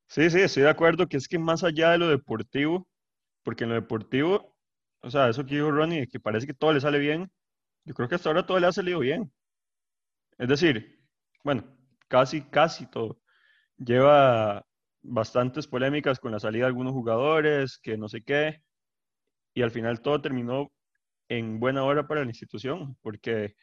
sí, 0.08 0.30
sí, 0.30 0.40
estoy 0.42 0.64
de 0.64 0.70
acuerdo 0.70 1.08
que 1.08 1.18
es 1.18 1.28
que 1.28 1.40
más 1.40 1.64
allá 1.64 1.90
de 1.92 1.98
lo 1.98 2.10
deportivo, 2.10 2.88
porque 3.42 3.64
en 3.64 3.72
lo 3.72 3.76
deportivo, 3.76 4.56
o 5.02 5.10
sea, 5.10 5.30
eso 5.30 5.44
que 5.48 5.56
dijo 5.56 5.72
Ronnie, 5.72 6.08
que 6.08 6.20
parece 6.20 6.46
que 6.46 6.54
todo 6.54 6.74
le 6.74 6.80
sale 6.80 7.00
bien, 7.00 7.32
yo 7.86 7.96
creo 7.96 8.08
que 8.08 8.16
hasta 8.16 8.30
ahora 8.30 8.46
todo 8.46 8.60
le 8.60 8.68
ha 8.68 8.72
salido 8.72 9.00
bien. 9.00 9.32
Es 10.38 10.48
decir, 10.48 11.00
bueno, 11.44 11.64
casi, 12.08 12.42
casi 12.44 12.86
todo. 12.90 13.20
Lleva 13.78 14.66
bastantes 15.02 15.68
polémicas 15.68 16.20
con 16.20 16.32
la 16.32 16.40
salida 16.40 16.64
de 16.66 16.68
algunos 16.68 16.94
jugadores, 16.94 17.78
que 17.80 17.98
no 17.98 18.08
sé 18.10 18.24
qué, 18.24 18.62
y 19.54 19.62
al 19.62 19.72
final 19.72 20.02
todo 20.02 20.22
terminó 20.22 20.72
en 21.30 21.60
buena 21.60 21.84
hora 21.84 22.08
para 22.08 22.22
la 22.22 22.28
institución, 22.30 22.98
porque 23.02 23.56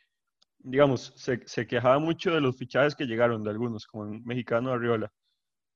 digamos, 0.63 1.13
se, 1.17 1.47
se 1.47 1.67
quejaba 1.67 1.99
mucho 1.99 2.33
de 2.35 2.41
los 2.41 2.57
fichajes 2.57 2.95
que 2.95 3.07
llegaron 3.07 3.43
de 3.45 3.51
algunos, 3.51 3.87
como 3.87 4.05
el 4.05 4.23
mexicano 4.23 4.73
Arriola. 4.73 5.13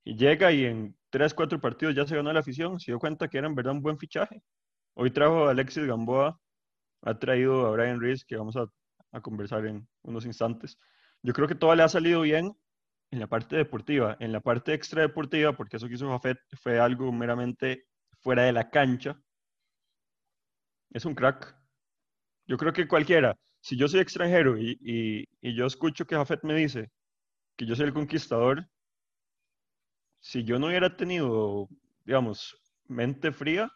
Y 0.04 0.16
llega 0.16 0.52
y 0.52 0.64
en 0.66 0.96
tres, 1.10 1.34
cuatro 1.34 1.60
partidos 1.60 1.94
ya 1.94 2.06
se 2.06 2.16
ganó 2.16 2.32
la 2.32 2.40
afición, 2.40 2.78
se 2.80 2.92
dio 2.92 2.98
cuenta 2.98 3.28
que 3.28 3.38
era 3.38 3.46
en 3.46 3.54
verdad 3.54 3.72
un 3.74 3.82
buen 3.82 3.98
fichaje. 3.98 4.42
Hoy 4.94 5.10
trajo 5.10 5.46
a 5.48 5.52
Alexis 5.52 5.86
Gamboa, 5.86 6.38
ha 7.02 7.18
traído 7.18 7.66
a 7.66 7.70
Brian 7.72 8.00
Reese, 8.00 8.24
que 8.26 8.36
vamos 8.36 8.56
a, 8.56 8.66
a 9.14 9.20
conversar 9.22 9.66
en 9.66 9.88
unos 10.02 10.26
instantes. 10.26 10.78
Yo 11.22 11.32
creo 11.32 11.48
que 11.48 11.54
todo 11.54 11.74
le 11.74 11.82
ha 11.82 11.88
salido 11.88 12.22
bien 12.22 12.56
en 13.10 13.20
la 13.20 13.28
parte 13.28 13.56
deportiva, 13.56 14.16
en 14.20 14.32
la 14.32 14.40
parte 14.40 14.74
extradeportiva, 14.74 15.56
porque 15.56 15.76
eso 15.78 15.88
que 15.88 15.94
hizo 15.94 16.10
Jafet 16.10 16.38
fue 16.60 16.78
algo 16.80 17.12
meramente 17.12 17.86
fuera 18.20 18.44
de 18.44 18.52
la 18.52 18.70
cancha. 18.70 19.18
Es 20.90 21.04
un 21.04 21.14
crack. 21.14 21.54
Yo 22.46 22.56
creo 22.58 22.72
que 22.72 22.88
cualquiera, 22.88 23.36
si 23.60 23.76
yo 23.76 23.88
soy 23.88 24.00
extranjero 24.00 24.58
y, 24.58 24.78
y, 24.82 25.24
y 25.40 25.54
yo 25.54 25.66
escucho 25.66 26.06
que 26.06 26.16
Jafet 26.16 26.42
me 26.44 26.54
dice 26.54 26.90
que 27.56 27.66
yo 27.66 27.76
soy 27.76 27.86
el 27.86 27.94
conquistador, 27.94 28.68
si 30.20 30.44
yo 30.44 30.58
no 30.58 30.66
hubiera 30.66 30.96
tenido, 30.96 31.68
digamos, 32.04 32.56
mente 32.86 33.32
fría, 33.32 33.70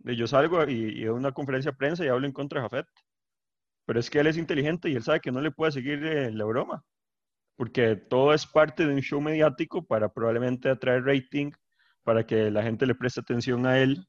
yo 0.00 0.26
salgo 0.26 0.64
y, 0.68 0.72
y 1.00 1.04
doy 1.04 1.16
una 1.16 1.32
conferencia 1.32 1.72
de 1.72 1.76
prensa 1.78 2.04
y 2.04 2.08
hablo 2.08 2.26
en 2.26 2.32
contra 2.32 2.60
de 2.60 2.68
Jafet. 2.68 2.86
Pero 3.90 3.98
es 3.98 4.08
que 4.08 4.20
él 4.20 4.28
es 4.28 4.36
inteligente 4.36 4.88
y 4.88 4.94
él 4.94 5.02
sabe 5.02 5.18
que 5.18 5.32
no 5.32 5.40
le 5.40 5.50
puede 5.50 5.72
seguir 5.72 6.06
eh, 6.06 6.30
la 6.30 6.44
broma, 6.44 6.84
porque 7.56 7.96
todo 7.96 8.32
es 8.32 8.46
parte 8.46 8.86
de 8.86 8.94
un 8.94 9.00
show 9.00 9.20
mediático 9.20 9.84
para 9.84 10.12
probablemente 10.12 10.68
atraer 10.68 11.02
rating, 11.04 11.50
para 12.04 12.24
que 12.24 12.52
la 12.52 12.62
gente 12.62 12.86
le 12.86 12.94
preste 12.94 13.18
atención 13.18 13.66
a 13.66 13.80
él. 13.80 14.06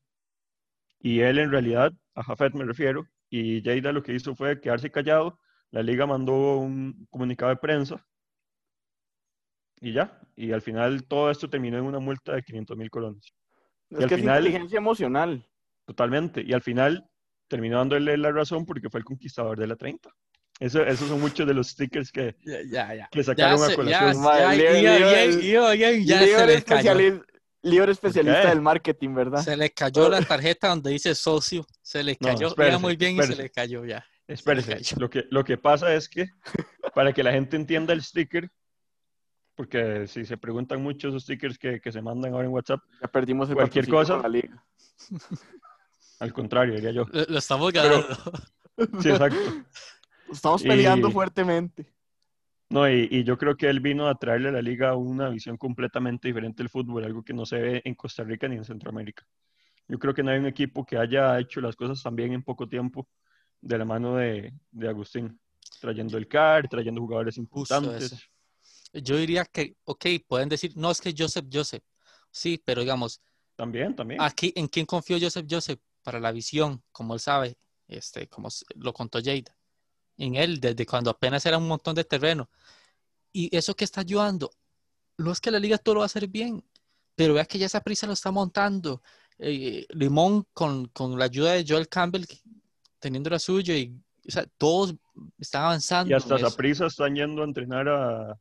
Y 0.99 1.21
él 1.21 1.39
en 1.39 1.49
realidad, 1.49 1.91
a 2.13 2.21
Jafet 2.21 2.53
me 2.53 2.63
refiero, 2.63 3.07
y 3.27 3.63
Lleida 3.63 3.91
lo 3.91 4.03
que 4.03 4.13
hizo 4.13 4.35
fue 4.35 4.61
quedarse 4.61 4.91
callado. 4.91 5.39
La 5.71 5.81
liga 5.81 6.05
mandó 6.05 6.57
un 6.57 7.07
comunicado 7.09 7.49
de 7.49 7.57
prensa 7.57 8.05
y 9.79 9.93
ya. 9.93 10.21
Y 10.35 10.51
al 10.51 10.61
final 10.61 11.07
todo 11.07 11.31
esto 11.31 11.49
terminó 11.49 11.79
en 11.79 11.85
una 11.85 11.97
multa 11.97 12.35
de 12.35 12.43
500 12.43 12.77
mil 12.77 12.91
colones. 12.91 13.33
Es 13.89 14.01
al 14.03 14.09
que 14.09 14.17
final- 14.17 14.43
es 14.43 14.45
inteligencia 14.45 14.77
emocional. 14.77 15.43
Totalmente. 15.85 16.43
Y 16.45 16.53
al 16.53 16.61
final 16.61 17.10
terminó 17.51 17.77
dándole 17.79 18.17
la 18.17 18.31
razón 18.31 18.65
porque 18.65 18.89
fue 18.89 19.01
el 19.01 19.05
conquistador 19.05 19.59
de 19.59 19.67
la 19.67 19.75
30. 19.75 20.09
Eso, 20.57 20.81
esos 20.85 21.09
son 21.09 21.19
muchos 21.19 21.45
de 21.45 21.53
los 21.53 21.67
stickers 21.67 22.11
que, 22.13 22.35
Ya, 22.45 22.93
ya, 22.95 23.09
que 23.11 23.21
sacaron 23.23 23.59
Ya 23.59 23.65
a 23.65 23.69
se- 23.69 23.75
colación. 23.75 23.89
ya, 23.89 24.13
Libre, 27.63 27.91
especialista 27.91 28.49
del 28.49 28.61
marketing, 28.61 29.13
¿verdad? 29.13 29.43
Se 29.43 29.55
le 29.55 29.69
cayó 29.69 30.09
la 30.09 30.21
tarjeta 30.21 30.69
donde 30.69 30.89
dice 30.91 31.13
socio. 31.13 31.63
Se 31.83 32.03
le 32.03 32.17
No, 32.19 32.29
cayó. 32.29 32.47
espérese, 32.47 32.71
Iba 32.71 32.79
muy 32.79 32.95
bien 32.95 33.17
y 33.17 33.21
se 33.21 33.35
le 33.35 33.49
cayó 33.51 33.85
ya. 33.85 34.03
Espérese, 34.27 34.73
cayó. 34.77 34.95
lo 34.97 35.09
que, 35.09 35.25
lo 35.29 35.43
que 35.43 35.57
pasa 35.57 35.93
es 35.93 36.09
que 36.09 36.29
para 36.95 37.13
que 37.13 37.21
la 37.21 37.31
gente 37.33 37.57
entienda 37.57 37.93
el 37.93 38.01
sticker, 38.01 38.49
porque 39.55 40.07
si 40.07 40.25
se 40.25 40.37
preguntan 40.37 40.81
mucho 40.81 41.09
esos 41.09 41.21
stickers 41.23 41.59
que, 41.59 41.79
que 41.79 41.91
se 41.91 42.01
mandan 42.01 42.33
ahora 42.33 42.47
en 42.47 42.53
WhatsApp, 42.53 42.79
Ya 43.01 43.07
perdimos 43.09 43.47
el 43.49 43.55
Cualquier 43.55 43.87
cosa. 43.87 44.13
con 44.13 44.23
la 44.23 44.29
liga. 44.29 44.65
al 46.21 46.33
contrario, 46.33 46.75
diría 46.75 46.91
yo. 46.91 47.05
Lo, 47.11 47.23
lo 47.27 47.37
estamos 47.39 47.71
Pero- 47.73 47.83
ganando. 48.07 48.17
Sí, 49.01 49.09
exacto. 49.09 49.37
Estamos 50.31 50.63
peleando 50.63 51.09
Y- 51.09 51.11
fuertemente. 51.11 51.93
No, 52.69 52.89
y, 52.89 53.07
y 53.11 53.23
yo 53.25 53.37
creo 53.37 53.57
que 53.57 53.67
él 53.69 53.81
vino 53.81 54.07
a 54.07 54.15
traerle 54.15 54.47
a 54.49 54.53
la 54.53 54.61
liga 54.61 54.95
una 54.95 55.27
visión 55.29 55.57
completamente 55.57 56.29
diferente 56.29 56.63
del 56.63 56.69
fútbol, 56.69 57.03
algo 57.03 57.21
que 57.21 57.33
no 57.33 57.45
se 57.45 57.57
ve 57.59 57.81
en 57.83 57.93
Costa 57.95 58.23
Rica 58.23 58.47
ni 58.47 58.55
en 58.55 58.63
Centroamérica. 58.63 59.27
Yo 59.89 59.99
creo 59.99 60.13
que 60.13 60.23
no 60.23 60.31
hay 60.31 60.39
un 60.39 60.45
equipo 60.47 60.85
que 60.85 60.97
haya 60.97 61.37
hecho 61.37 61.59
las 61.59 61.75
cosas 61.75 62.01
tan 62.01 62.15
bien 62.15 62.31
en 62.31 62.43
poco 62.43 62.67
tiempo 62.67 63.07
de 63.59 63.77
la 63.77 63.83
mano 63.85 64.15
de, 64.15 64.53
de 64.71 64.87
Agustín, 64.87 65.37
trayendo 65.81 66.17
el 66.17 66.27
CAR, 66.29 66.67
trayendo 66.69 67.01
jugadores 67.01 67.37
importantes. 67.37 68.17
Yo 68.93 69.17
diría 69.17 69.43
que, 69.45 69.75
ok, 69.83 70.05
pueden 70.25 70.47
decir, 70.47 70.71
no, 70.77 70.91
es 70.91 71.01
que 71.01 71.13
Joseph, 71.15 71.45
Joseph. 71.51 71.83
Sí, 72.31 72.59
pero 72.63 72.81
digamos, 72.81 73.21
También, 73.57 73.93
también. 73.95 74.21
aquí, 74.21 74.53
¿en 74.55 74.67
quién 74.69 74.85
confió 74.85 75.17
Joseph, 75.19 75.45
Joseph? 75.49 75.79
Para 76.03 76.19
la 76.19 76.31
visión, 76.31 76.81
como 76.91 77.13
él 77.13 77.19
sabe, 77.19 77.57
este, 77.87 78.27
como 78.27 78.49
lo 78.75 78.93
contó 78.93 79.19
Jada. 79.23 79.55
En 80.17 80.35
él, 80.35 80.59
desde 80.59 80.85
cuando 80.85 81.09
apenas 81.09 81.45
era 81.45 81.57
un 81.57 81.67
montón 81.67 81.95
de 81.95 82.03
terreno. 82.03 82.49
Y 83.33 83.55
eso 83.55 83.75
que 83.75 83.85
está 83.85 84.01
ayudando, 84.01 84.51
no 85.17 85.31
es 85.31 85.39
que 85.39 85.51
la 85.51 85.59
liga 85.59 85.77
todo 85.77 85.95
lo 85.95 85.99
va 85.99 86.05
a 86.05 86.07
hacer 86.07 86.27
bien, 86.27 86.63
pero 87.15 87.33
vea 87.33 87.45
que 87.45 87.57
ya 87.59 87.65
esa 87.67 87.81
prisa 87.81 88.07
lo 88.07 88.13
está 88.13 88.31
montando. 88.31 89.01
Eh, 89.39 89.85
Limón 89.89 90.45
con, 90.53 90.87
con 90.87 91.17
la 91.17 91.25
ayuda 91.25 91.53
de 91.53 91.65
Joel 91.67 91.87
Campbell 91.87 92.25
teniendo 92.99 93.29
la 93.29 93.39
suya 93.39 93.75
y 93.75 93.95
o 94.27 94.31
sea, 94.31 94.45
todos 94.57 94.93
están 95.39 95.63
avanzando. 95.63 96.11
Y 96.11 96.13
hasta 96.13 96.35
en 96.35 96.41
eso. 96.41 96.49
Saprissa 96.51 96.85
están 96.85 97.15
yendo 97.15 97.41
a 97.41 97.45
entrenar 97.45 97.87
a- 97.89 98.39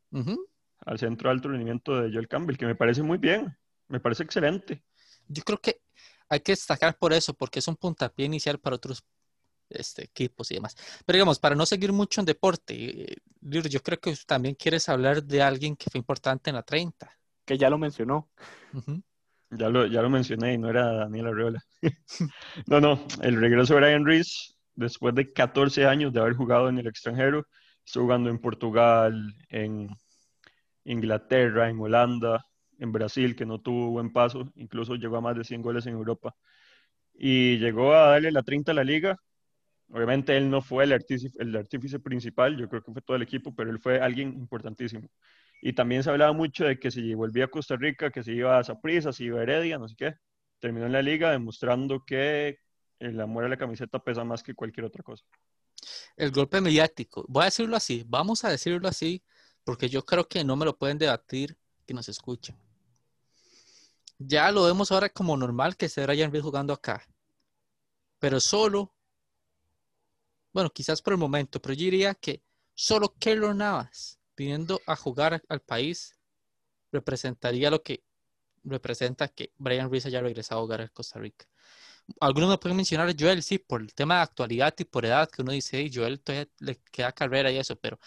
al 0.84 0.98
centro 0.98 1.28
de 1.28 1.34
alto 1.34 1.48
rendimiento 1.48 1.98
de 2.00 2.12
Joel 2.12 2.28
Campbell, 2.28 2.58
que 2.58 2.66
me 2.66 2.74
parece 2.74 3.02
muy 3.02 3.16
bien, 3.16 3.56
me 3.88 3.98
parece 4.00 4.22
excelente. 4.22 4.84
Yo 5.28 5.42
creo 5.42 5.58
que 5.58 5.80
hay 6.30 6.40
que 6.40 6.52
destacar 6.52 6.96
por 6.96 7.12
eso, 7.12 7.34
porque 7.34 7.58
es 7.58 7.68
un 7.68 7.76
puntapié 7.76 8.26
inicial 8.26 8.58
para 8.58 8.76
otros 8.76 9.04
este, 9.68 10.04
equipos 10.04 10.50
y 10.50 10.54
demás. 10.54 10.76
Pero 11.04 11.16
digamos, 11.16 11.38
para 11.38 11.56
no 11.56 11.66
seguir 11.66 11.92
mucho 11.92 12.20
en 12.20 12.24
deporte, 12.24 13.16
yo 13.40 13.82
creo 13.82 14.00
que 14.00 14.14
también 14.26 14.54
quieres 14.54 14.88
hablar 14.88 15.22
de 15.22 15.42
alguien 15.42 15.76
que 15.76 15.90
fue 15.90 15.98
importante 15.98 16.50
en 16.50 16.56
la 16.56 16.62
30. 16.62 17.10
Que 17.44 17.58
ya 17.58 17.68
lo 17.68 17.78
mencionó. 17.78 18.30
Ya 19.50 19.68
lo, 19.68 19.86
ya 19.86 20.00
lo 20.02 20.08
mencioné 20.08 20.54
y 20.54 20.58
no 20.58 20.70
era 20.70 20.92
Daniel 20.92 21.26
Arreola. 21.26 21.64
No, 22.66 22.80
no, 22.80 23.04
el 23.22 23.40
regreso 23.40 23.74
de 23.74 23.80
Brian 23.80 24.06
Reese, 24.06 24.54
después 24.74 25.14
de 25.14 25.32
14 25.32 25.86
años 25.86 26.12
de 26.12 26.20
haber 26.20 26.34
jugado 26.34 26.68
en 26.68 26.78
el 26.78 26.86
extranjero, 26.86 27.46
estuvo 27.84 28.04
jugando 28.04 28.30
en 28.30 28.38
Portugal, 28.38 29.34
en 29.48 29.88
Inglaterra, 30.84 31.68
en 31.68 31.80
Holanda, 31.80 32.46
en 32.80 32.92
Brasil, 32.92 33.36
que 33.36 33.46
no 33.46 33.60
tuvo 33.60 33.90
buen 33.90 34.12
paso, 34.12 34.50
incluso 34.56 34.96
llegó 34.96 35.18
a 35.18 35.20
más 35.20 35.36
de 35.36 35.44
100 35.44 35.62
goles 35.62 35.86
en 35.86 35.94
Europa. 35.94 36.34
Y 37.14 37.58
llegó 37.58 37.92
a 37.94 38.12
darle 38.12 38.32
la 38.32 38.42
30 38.42 38.72
a 38.72 38.74
la 38.74 38.84
liga. 38.84 39.18
Obviamente 39.90 40.36
él 40.36 40.50
no 40.50 40.62
fue 40.62 40.84
el 40.84 40.92
artífice, 40.92 41.36
el 41.38 41.54
artífice 41.54 42.00
principal, 42.00 42.56
yo 42.56 42.68
creo 42.68 42.82
que 42.82 42.92
fue 42.92 43.02
todo 43.02 43.16
el 43.16 43.22
equipo, 43.22 43.54
pero 43.54 43.70
él 43.70 43.78
fue 43.80 44.00
alguien 44.00 44.32
importantísimo. 44.34 45.08
Y 45.60 45.74
también 45.74 46.02
se 46.02 46.10
hablaba 46.10 46.32
mucho 46.32 46.64
de 46.64 46.78
que 46.78 46.90
si 46.90 47.14
volvía 47.14 47.44
a 47.44 47.48
Costa 47.48 47.76
Rica, 47.76 48.10
que 48.10 48.22
se 48.22 48.32
iba 48.32 48.58
a 48.58 48.64
Saprissa, 48.64 49.12
si 49.12 49.24
iba 49.24 49.40
a 49.40 49.42
Heredia, 49.42 49.78
no 49.78 49.88
sé 49.88 49.94
qué. 49.96 50.14
Terminó 50.58 50.86
en 50.86 50.92
la 50.92 51.02
liga 51.02 51.30
demostrando 51.30 52.02
que 52.04 52.58
el 52.98 53.20
amor 53.20 53.44
a 53.44 53.48
la 53.48 53.58
camiseta 53.58 53.98
pesa 53.98 54.24
más 54.24 54.42
que 54.42 54.54
cualquier 54.54 54.86
otra 54.86 55.02
cosa. 55.02 55.24
El 56.16 56.30
golpe 56.30 56.60
mediático, 56.60 57.24
voy 57.28 57.42
a 57.42 57.46
decirlo 57.46 57.76
así, 57.76 58.04
vamos 58.06 58.44
a 58.44 58.50
decirlo 58.50 58.88
así, 58.88 59.22
porque 59.64 59.88
yo 59.88 60.04
creo 60.04 60.28
que 60.28 60.44
no 60.44 60.56
me 60.56 60.64
lo 60.64 60.76
pueden 60.76 60.98
debatir 60.98 61.56
que 61.86 61.94
nos 61.94 62.08
escuchen. 62.08 62.56
Ya 64.22 64.50
lo 64.52 64.64
vemos 64.64 64.92
ahora 64.92 65.08
como 65.08 65.34
normal 65.34 65.76
que 65.78 65.86
esté 65.86 66.06
Ryan 66.06 66.30
Reed 66.30 66.42
jugando 66.42 66.74
acá, 66.74 67.02
pero 68.18 68.38
solo, 68.38 68.94
bueno, 70.52 70.68
quizás 70.68 71.00
por 71.00 71.14
el 71.14 71.18
momento, 71.18 71.58
pero 71.60 71.72
yo 71.72 71.84
diría 71.84 72.14
que 72.14 72.42
solo 72.74 73.14
Keylor 73.18 73.56
Navas 73.56 74.20
viniendo 74.36 74.78
a 74.86 74.94
jugar 74.94 75.42
al 75.48 75.60
país 75.60 76.20
representaría 76.92 77.70
lo 77.70 77.82
que 77.82 78.04
representa 78.62 79.28
que 79.28 79.54
Brian 79.56 79.90
Reese 79.90 80.08
haya 80.08 80.20
regresado 80.20 80.60
a 80.60 80.64
jugar 80.64 80.80
a 80.82 80.88
Costa 80.88 81.18
Rica. 81.18 81.46
Algunos 82.20 82.50
me 82.50 82.58
pueden 82.58 82.76
mencionar 82.76 83.08
a 83.08 83.14
Joel, 83.18 83.42
sí, 83.42 83.58
por 83.58 83.80
el 83.80 83.94
tema 83.94 84.16
de 84.16 84.22
actualidad 84.22 84.74
y 84.78 84.84
por 84.84 85.06
edad, 85.06 85.30
que 85.30 85.40
uno 85.40 85.52
dice, 85.52 85.78
hey, 85.78 85.90
Joel 85.94 86.20
todavía 86.20 86.46
le 86.58 86.76
queda 86.92 87.12
carrera 87.12 87.50
y 87.50 87.56
eso, 87.56 87.74
pero 87.76 87.98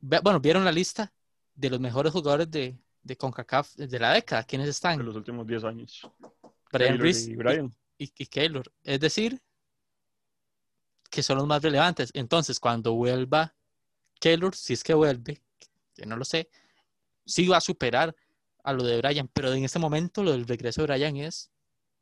bueno, 0.00 0.40
vieron 0.40 0.64
la 0.64 0.72
lista 0.72 1.12
de 1.54 1.70
los 1.70 1.78
mejores 1.78 2.12
jugadores 2.12 2.50
de, 2.50 2.76
de 3.02 3.16
CONCACAF 3.16 3.74
de 3.76 3.98
la 3.98 4.12
década, 4.12 4.44
¿quiénes 4.44 4.66
En 4.66 4.70
están? 4.70 5.04
los 5.04 5.16
últimos 5.16 5.46
10 5.46 5.64
años. 5.64 6.08
Brian 6.72 6.98
Reese 6.98 7.30
y 7.30 7.32
y, 7.32 7.36
Brian. 7.36 7.74
y, 7.98 8.12
y 8.16 8.26
Keylor. 8.26 8.72
Es 8.82 9.00
decir, 9.00 9.40
que 11.10 11.22
son 11.22 11.38
los 11.38 11.46
más 11.46 11.62
relevantes. 11.62 12.10
Entonces, 12.14 12.60
cuando 12.60 12.94
vuelva 12.94 13.54
Keylor, 14.20 14.54
si 14.54 14.74
es 14.74 14.84
que 14.84 14.94
vuelve, 14.94 15.42
que 15.94 16.06
no 16.06 16.16
lo 16.16 16.24
sé, 16.24 16.48
sí 17.26 17.48
va 17.48 17.56
a 17.58 17.60
superar 17.60 18.14
a 18.62 18.72
lo 18.72 18.84
de 18.84 18.98
Brian, 18.98 19.28
pero 19.28 19.52
en 19.52 19.64
este 19.64 19.78
momento 19.78 20.22
lo 20.22 20.32
del 20.32 20.46
regreso 20.46 20.82
de 20.82 20.86
Brian 20.92 21.16
es, 21.16 21.50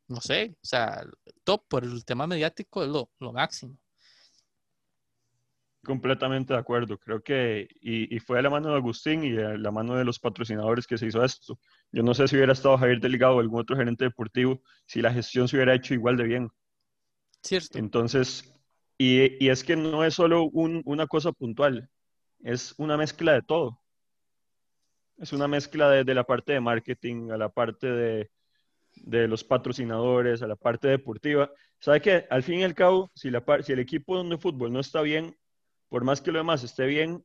no 0.07 0.21
sé, 0.21 0.55
o 0.61 0.65
sea, 0.65 1.03
top 1.43 1.63
por 1.67 1.83
el 1.83 2.03
tema 2.05 2.27
mediático 2.27 2.83
es 2.83 2.89
lo, 2.89 3.09
lo 3.19 3.31
máximo. 3.31 3.77
Completamente 5.83 6.53
de 6.53 6.59
acuerdo. 6.59 6.97
Creo 6.97 7.21
que, 7.21 7.67
y, 7.81 8.13
y 8.13 8.19
fue 8.19 8.37
de 8.37 8.43
la 8.43 8.49
mano 8.49 8.69
de 8.69 8.75
Agustín 8.75 9.23
y 9.23 9.31
de 9.31 9.57
la 9.57 9.71
mano 9.71 9.95
de 9.95 10.03
los 10.03 10.19
patrocinadores 10.19 10.85
que 10.85 10.97
se 10.97 11.07
hizo 11.07 11.23
esto. 11.23 11.57
Yo 11.91 12.03
no 12.03 12.13
sé 12.13 12.27
si 12.27 12.35
hubiera 12.35 12.51
estado 12.53 12.77
Javier 12.77 12.99
Delegado 12.99 13.37
o 13.37 13.39
algún 13.39 13.61
otro 13.61 13.77
gerente 13.77 14.03
deportivo, 14.03 14.61
si 14.85 15.01
la 15.01 15.13
gestión 15.13 15.47
se 15.47 15.55
hubiera 15.55 15.73
hecho 15.73 15.93
igual 15.93 16.17
de 16.17 16.23
bien. 16.25 16.49
¿Cierto? 17.41 17.77
Entonces, 17.77 18.53
y, 18.97 19.43
y 19.43 19.49
es 19.49 19.63
que 19.63 19.77
no 19.77 20.03
es 20.03 20.13
solo 20.15 20.43
un- 20.43 20.81
una 20.85 21.07
cosa 21.07 21.31
puntual, 21.31 21.89
es 22.43 22.75
una 22.77 22.97
mezcla 22.97 23.33
de 23.33 23.41
todo. 23.41 23.79
Es 25.17 25.33
una 25.33 25.47
mezcla 25.47 25.89
de, 25.89 26.03
de 26.03 26.13
la 26.13 26.23
parte 26.23 26.53
de 26.53 26.61
marketing 26.61 27.31
a 27.31 27.37
la 27.37 27.49
parte 27.49 27.87
de, 27.87 28.31
de 28.95 29.27
los 29.27 29.43
patrocinadores, 29.43 30.41
a 30.41 30.47
la 30.47 30.55
parte 30.55 30.87
deportiva. 30.89 31.51
¿Sabe 31.79 32.01
qué? 32.01 32.25
Al 32.29 32.43
fin 32.43 32.59
y 32.59 32.63
al 32.63 32.75
cabo, 32.75 33.11
si, 33.15 33.29
la, 33.31 33.43
si 33.63 33.73
el 33.73 33.79
equipo 33.79 34.21
de 34.23 34.37
fútbol 34.37 34.71
no 34.73 34.79
está 34.79 35.01
bien, 35.01 35.35
por 35.89 36.03
más 36.03 36.21
que 36.21 36.31
lo 36.31 36.39
demás 36.39 36.63
esté 36.63 36.85
bien, 36.85 37.23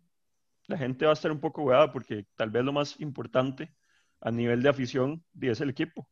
la 0.66 0.78
gente 0.78 1.04
va 1.04 1.12
a 1.12 1.14
estar 1.14 1.30
un 1.30 1.40
poco 1.40 1.62
hueada 1.62 1.92
porque 1.92 2.26
tal 2.36 2.50
vez 2.50 2.64
lo 2.64 2.72
más 2.72 2.98
importante 3.00 3.74
a 4.20 4.30
nivel 4.30 4.62
de 4.62 4.68
afición 4.70 5.24
es 5.40 5.60
el 5.60 5.70
equipo. 5.70 6.08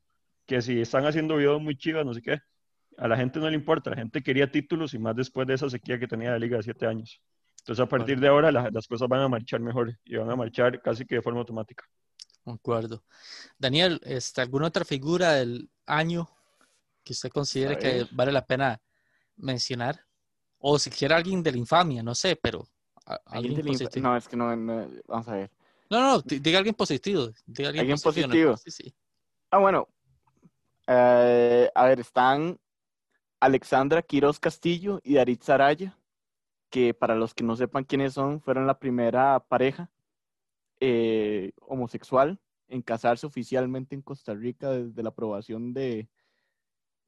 Que 0.46 0.60
si 0.60 0.80
están 0.80 1.06
haciendo 1.06 1.36
videos 1.36 1.62
muy 1.62 1.76
chivas, 1.76 2.04
no 2.04 2.12
sé 2.14 2.20
qué, 2.22 2.38
a 2.98 3.08
la 3.08 3.16
gente 3.16 3.38
no 3.40 3.48
le 3.48 3.56
importa, 3.56 3.90
la 3.90 3.96
gente 3.96 4.22
quería 4.22 4.50
títulos 4.50 4.92
y 4.94 4.98
más 4.98 5.16
después 5.16 5.46
de 5.46 5.54
esa 5.54 5.70
sequía 5.70 5.98
que 5.98 6.06
tenía 6.06 6.30
la 6.32 6.38
liga 6.38 6.58
de 6.58 6.62
siete 6.62 6.86
años. 6.86 7.22
Entonces 7.60 7.82
a 7.82 7.88
partir 7.88 8.18
de 8.20 8.28
ahora 8.28 8.52
la- 8.52 8.70
las 8.70 8.86
cosas 8.86 9.08
van 9.08 9.20
a 9.20 9.28
marchar 9.28 9.60
mejor 9.60 9.98
y 10.04 10.16
van 10.16 10.30
a 10.30 10.36
marchar 10.36 10.82
casi 10.82 11.06
que 11.06 11.14
de 11.16 11.22
forma 11.22 11.40
automática. 11.40 11.84
Concuerdo. 12.44 13.04
Daniel, 13.56 14.00
este, 14.02 14.40
¿alguna 14.40 14.66
otra 14.66 14.84
figura 14.84 15.32
del 15.34 15.70
año 15.86 16.28
que 17.04 17.12
usted 17.12 17.30
considere 17.30 17.78
que 17.78 18.04
vale 18.12 18.32
la 18.32 18.44
pena 18.44 18.80
mencionar? 19.36 20.04
O 20.64 20.79
si 20.79 20.90
quiere 20.90 21.14
alguien 21.14 21.42
de 21.42 21.51
la 21.53 21.59
infamia, 21.59 22.03
no 22.03 22.14
sé, 22.14 22.37
pero 22.37 22.64
Alguien 23.27 23.57
inf- 23.59 23.66
positivo. 23.66 24.09
No, 24.09 24.16
es 24.16 24.29
que 24.29 24.37
no, 24.37 24.55
no, 24.57 24.88
vamos 25.09 25.29
a 25.29 25.33
ver. 25.35 25.51
No, 25.90 26.01
no, 26.01 26.20
di- 26.22 26.38
diga 26.38 26.59
alguien 26.59 26.75
positivo. 26.75 27.29
Diga 27.46 27.68
alguien, 27.70 27.81
Alguien 27.83 27.98
positivo. 27.98 28.29
¿no? 28.29 28.33
positivo. 28.33 28.57
Sí, 28.57 28.70
sí. 28.70 28.94
Ah, 29.51 29.59
bueno. 29.59 29.88
Eh, 30.87 31.70
a 31.75 31.85
ver, 31.87 32.01
están 32.01 32.59
Alexandra 33.40 34.03
Quiroz 34.03 34.38
Castillo 34.38 35.01
y 35.03 35.14
Darit 35.14 35.42
Saraya, 35.42 35.98
que 36.70 36.94
para 36.94 37.16
los 37.16 37.35
que 37.35 37.42
no 37.44 37.57
sepan 37.57 37.85
quiénes 37.85 38.14
son, 38.14 38.40
fueron 38.40 38.66
la 38.66 38.79
primera 38.79 39.40
pareja 39.40 39.90
eh, 40.81 41.53
homosexual 41.61 42.40
en 42.68 42.83
casarse 42.83 43.27
oficialmente 43.27 43.94
en 43.94 44.03
Costa 44.03 44.33
Rica 44.35 44.70
desde 44.70 45.03
la 45.03 45.11
aprobación 45.11 45.75
de, 45.75 46.09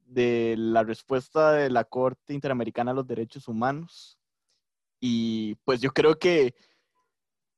de 0.05 0.55
la 0.57 0.83
respuesta 0.83 1.51
de 1.53 1.69
la 1.69 1.83
Corte 1.83 2.33
Interamericana 2.33 2.91
a 2.91 2.93
los 2.93 3.07
Derechos 3.07 3.47
Humanos. 3.47 4.17
Y 4.99 5.55
pues 5.65 5.81
yo 5.81 5.91
creo 5.91 6.17
que 6.17 6.55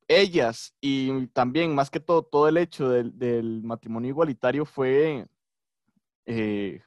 ellas 0.07 0.73
y 0.81 1.27
también 1.27 1.75
más 1.75 1.89
que 1.89 1.99
todo 1.99 2.23
todo 2.23 2.47
el 2.47 2.57
hecho 2.57 2.89
del, 2.89 3.17
del 3.17 3.61
matrimonio 3.63 4.09
igualitario 4.09 4.65
fue 4.65 5.27
eh, 6.25 6.81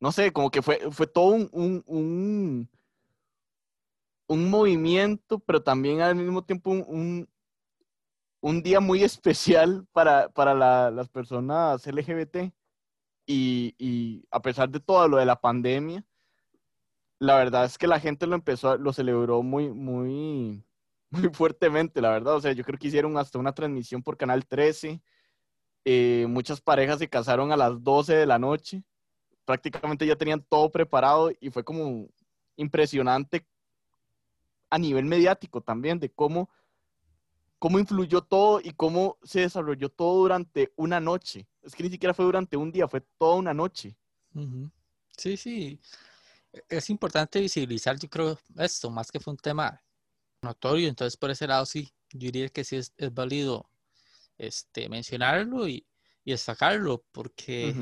no 0.00 0.12
sé 0.12 0.32
como 0.32 0.50
que 0.50 0.62
fue 0.62 0.78
fue 0.90 1.06
todo 1.06 1.26
un, 1.28 1.50
un, 1.86 2.68
un, 4.28 4.50
movimiento 4.50 5.38
pero 5.40 5.62
también 5.62 6.00
al 6.02 6.14
mismo 6.14 6.44
tiempo 6.44 6.70
un, 6.70 6.84
un, 6.88 7.28
un 8.40 8.62
día 8.62 8.80
muy 8.80 9.02
especial 9.02 9.86
para, 9.92 10.28
para 10.28 10.54
la- 10.54 10.90
las 10.90 11.08
personas 11.08 11.86
LGBT 11.86 12.52
y, 13.26 14.24
a 14.30 14.40
pesar 14.40 14.70
de 14.70 14.80
todo 14.80 15.08
lo 15.08 15.16
de 15.16 15.26
la 15.26 15.40
pandemia 15.40 16.04
la 17.18 17.36
verdad 17.36 17.64
es 17.64 17.78
que 17.78 17.86
la 17.86 17.98
gente 17.98 18.26
lo 18.26 18.34
empezó 18.34 18.76
lo 18.76 18.92
celebró 18.92 19.42
muy 19.42 19.70
muy 19.70 20.62
muy 21.10 21.28
fuertemente, 21.32 22.00
la 22.00 22.10
verdad. 22.10 22.34
O 22.34 22.40
sea, 22.40 22.52
yo 22.52 22.64
creo 22.64 22.78
que 22.78 22.88
hicieron 22.88 23.16
hasta 23.16 23.38
una 23.38 23.52
transmisión 23.52 24.02
por 24.02 24.16
Canal 24.16 24.46
13. 24.46 25.00
Eh, 25.84 26.26
muchas 26.28 26.60
parejas 26.60 26.98
se 26.98 27.08
casaron 27.08 27.52
a 27.52 27.56
las 27.56 27.82
12 27.82 28.14
de 28.14 28.26
la 28.26 28.38
noche. 28.38 28.82
Prácticamente 29.44 30.06
ya 30.06 30.16
tenían 30.16 30.44
todo 30.48 30.70
preparado 30.70 31.30
y 31.40 31.50
fue 31.50 31.64
como 31.64 32.08
impresionante 32.56 33.46
a 34.68 34.78
nivel 34.78 35.04
mediático 35.04 35.60
también 35.60 36.00
de 36.00 36.10
cómo, 36.10 36.50
cómo 37.58 37.78
influyó 37.78 38.22
todo 38.22 38.60
y 38.60 38.72
cómo 38.72 39.16
se 39.22 39.40
desarrolló 39.40 39.88
todo 39.88 40.22
durante 40.22 40.72
una 40.74 40.98
noche. 40.98 41.46
Es 41.66 41.74
que 41.74 41.82
ni 41.82 41.90
siquiera 41.90 42.14
fue 42.14 42.24
durante 42.24 42.56
un 42.56 42.72
día, 42.72 42.88
fue 42.88 43.02
toda 43.18 43.36
una 43.36 43.52
noche. 43.52 43.94
Sí, 45.16 45.36
sí. 45.36 45.80
E- 46.52 46.64
Es 46.68 46.90
importante 46.90 47.40
visibilizar, 47.40 47.98
yo 47.98 48.08
creo, 48.08 48.38
esto, 48.58 48.90
más 48.90 49.10
que 49.10 49.20
fue 49.20 49.32
un 49.32 49.38
tema 49.38 49.82
notorio. 50.42 50.88
Entonces, 50.88 51.16
por 51.16 51.30
ese 51.30 51.46
lado, 51.46 51.66
sí, 51.66 51.90
yo 52.12 52.20
diría 52.32 52.48
que 52.50 52.64
sí 52.64 52.76
es, 52.76 52.92
es 52.96 53.14
válido 53.14 53.70
este, 54.38 54.88
mencionarlo 54.88 55.68
y, 55.68 55.86
y 56.24 56.32
destacarlo, 56.32 57.04
porque 57.12 57.74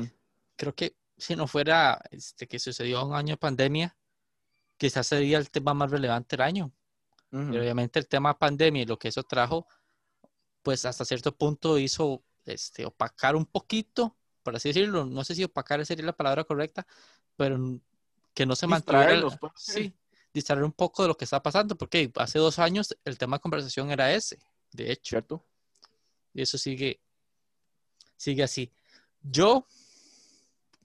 creo 0.57 0.75
que 0.75 0.95
si 1.17 1.35
no 1.35 1.47
fuera 1.47 2.01
este, 2.11 2.47
que 2.47 2.59
sucedió 2.59 3.05
un 3.05 3.15
año 3.15 3.33
de 3.35 3.37
pandemia, 3.37 3.97
quizás 4.77 5.07
sería 5.07 5.37
el 5.39 5.51
tema 5.51 5.73
más 5.73 5.91
relevante 5.91 6.37
del 6.37 6.43
año. 6.45 6.73
Ujú. 7.31 7.53
Y 7.53 7.57
obviamente 7.59 7.99
el 7.99 8.07
tema 8.09 8.37
pandemia 8.39 8.83
y 8.83 8.87
lo 8.87 8.99
que 8.99 9.09
eso 9.09 9.23
trajo, 9.23 9.67
pues 10.63 10.85
hasta 10.85 11.05
cierto 11.05 11.35
punto 11.35 11.79
hizo 11.79 12.24
este, 12.45 12.85
opacar 12.85 13.35
un 13.35 13.45
poquito, 13.45 14.15
por 14.43 14.55
así 14.55 14.69
decirlo. 14.69 15.05
No 15.05 15.23
sé 15.23 15.35
si 15.35 15.43
opacar 15.43 15.85
sería 15.85 16.05
la 16.05 16.13
palabra 16.13 16.43
correcta, 16.43 16.85
pero 17.35 17.79
que 18.33 18.45
no 18.45 18.55
se 18.55 18.67
mantuviera, 18.67 19.21
pues. 19.39 19.53
sí, 19.55 19.93
distraer 20.33 20.63
un 20.63 20.71
poco 20.71 21.03
de 21.03 21.09
lo 21.09 21.17
que 21.17 21.25
está 21.25 21.41
pasando, 21.41 21.75
porque 21.77 22.11
hace 22.15 22.39
dos 22.39 22.59
años 22.59 22.95
el 23.05 23.17
tema 23.17 23.37
de 23.37 23.41
conversación 23.41 23.91
era 23.91 24.13
ese, 24.13 24.39
de 24.71 24.91
hecho. 24.91 25.11
¿Cierto? 25.11 25.45
Y 26.33 26.41
eso 26.41 26.57
sigue, 26.57 26.99
sigue 28.17 28.43
así. 28.43 28.71
Yo 29.21 29.65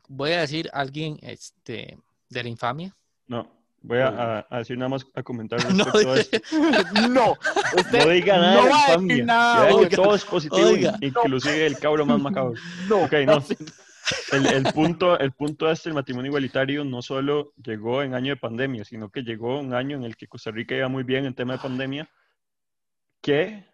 voy 0.09 0.33
a 0.33 0.41
decir 0.41 0.71
a 0.73 0.81
alguien 0.81 1.19
este, 1.23 1.99
de 2.29 2.43
la 2.43 2.49
infamia. 2.49 2.97
No, 3.27 3.60
voy 3.83 3.99
a, 3.99 4.47
a 4.49 4.59
decir 4.59 4.77
nada 4.77 4.89
más 4.89 5.07
a 5.15 5.23
comentar 5.23 5.59
No, 5.75 5.85
respecto 5.85 6.13
a 6.13 6.19
esto. 6.21 6.39
no, 7.09 7.33
usted 7.77 8.05
No 8.05 8.11
diga 8.11 8.39
nada 8.39 8.55
no 8.57 8.65
de 8.65 8.71
va 8.71 8.85
a 8.87 8.97
decir 8.97 9.25
nada, 9.25 9.65
ve 9.65 9.69
que 9.69 9.75
oiga, 9.75 9.97
todo 9.97 10.15
es 10.15 10.25
positivo, 10.25 10.67
oiga. 10.69 10.97
inclusive 11.01 11.67
el 11.67 11.79
cabro 11.79 12.07
más 12.07 12.21
macabro. 12.21 12.55
no. 12.89 13.05
Ok, 13.05 13.13
no. 13.27 13.43
El, 14.33 14.47
el 14.47 14.65
punto, 14.73 15.19
el 15.19 15.33
punto 15.33 15.71
este 15.71 15.89
el 15.91 15.95
matrimonio 15.95 16.31
igualitario 16.31 16.85
no 16.85 17.01
solo 17.03 17.53
llegó 17.63 18.03
en 18.03 18.15
año 18.15 18.33
de 18.35 18.41
pandemia, 18.41 18.85
sino 18.85 19.11
que 19.11 19.23
llegó 19.23 19.61
un 19.61 19.75
año 19.75 19.97
en 19.97 20.05
el 20.05 20.17
que 20.17 20.27
Costa 20.27 20.51
Rica 20.51 20.75
iba 20.75 20.89
muy 20.89 21.05
bien 21.05 21.27
en 21.27 21.35
tema 21.35 21.53
de 21.55 21.59
pandemia, 21.61 22.11
que 23.21 23.67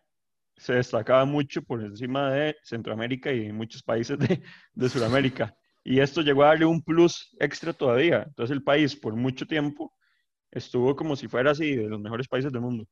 se 0.57 0.75
destacaba 0.75 1.25
mucho 1.25 1.63
por 1.63 1.83
encima 1.83 2.31
de 2.31 2.57
Centroamérica 2.63 3.33
y 3.33 3.53
muchos 3.53 3.83
países 3.83 4.19
de, 4.19 4.43
de 4.75 4.89
Sudamérica. 4.89 5.55
Y 5.89 6.01
esto 6.01 6.21
llegó 6.21 6.43
a 6.43 6.49
darle 6.49 6.67
un 6.67 6.83
plus 6.83 7.31
extra 7.39 7.73
todavía. 7.73 8.25
Entonces 8.27 8.53
el 8.53 8.65
país 8.65 8.97
por 8.97 9.15
mucho 9.15 9.47
tiempo 9.47 9.95
estuvo 10.51 10.97
como 10.97 11.15
si 11.15 11.29
fuera 11.29 11.53
así 11.53 11.77
de 11.77 11.87
los 11.89 12.01
mejores 12.01 12.27
países 12.27 12.51
del 12.53 12.61
mundo, 12.61 12.89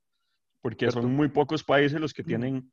porque 0.63 0.89
son 0.93 1.13
muy 1.13 1.27
pocos 1.29 1.65
países 1.65 2.01
los 2.01 2.15
que 2.15 2.23
tienen, 2.23 2.73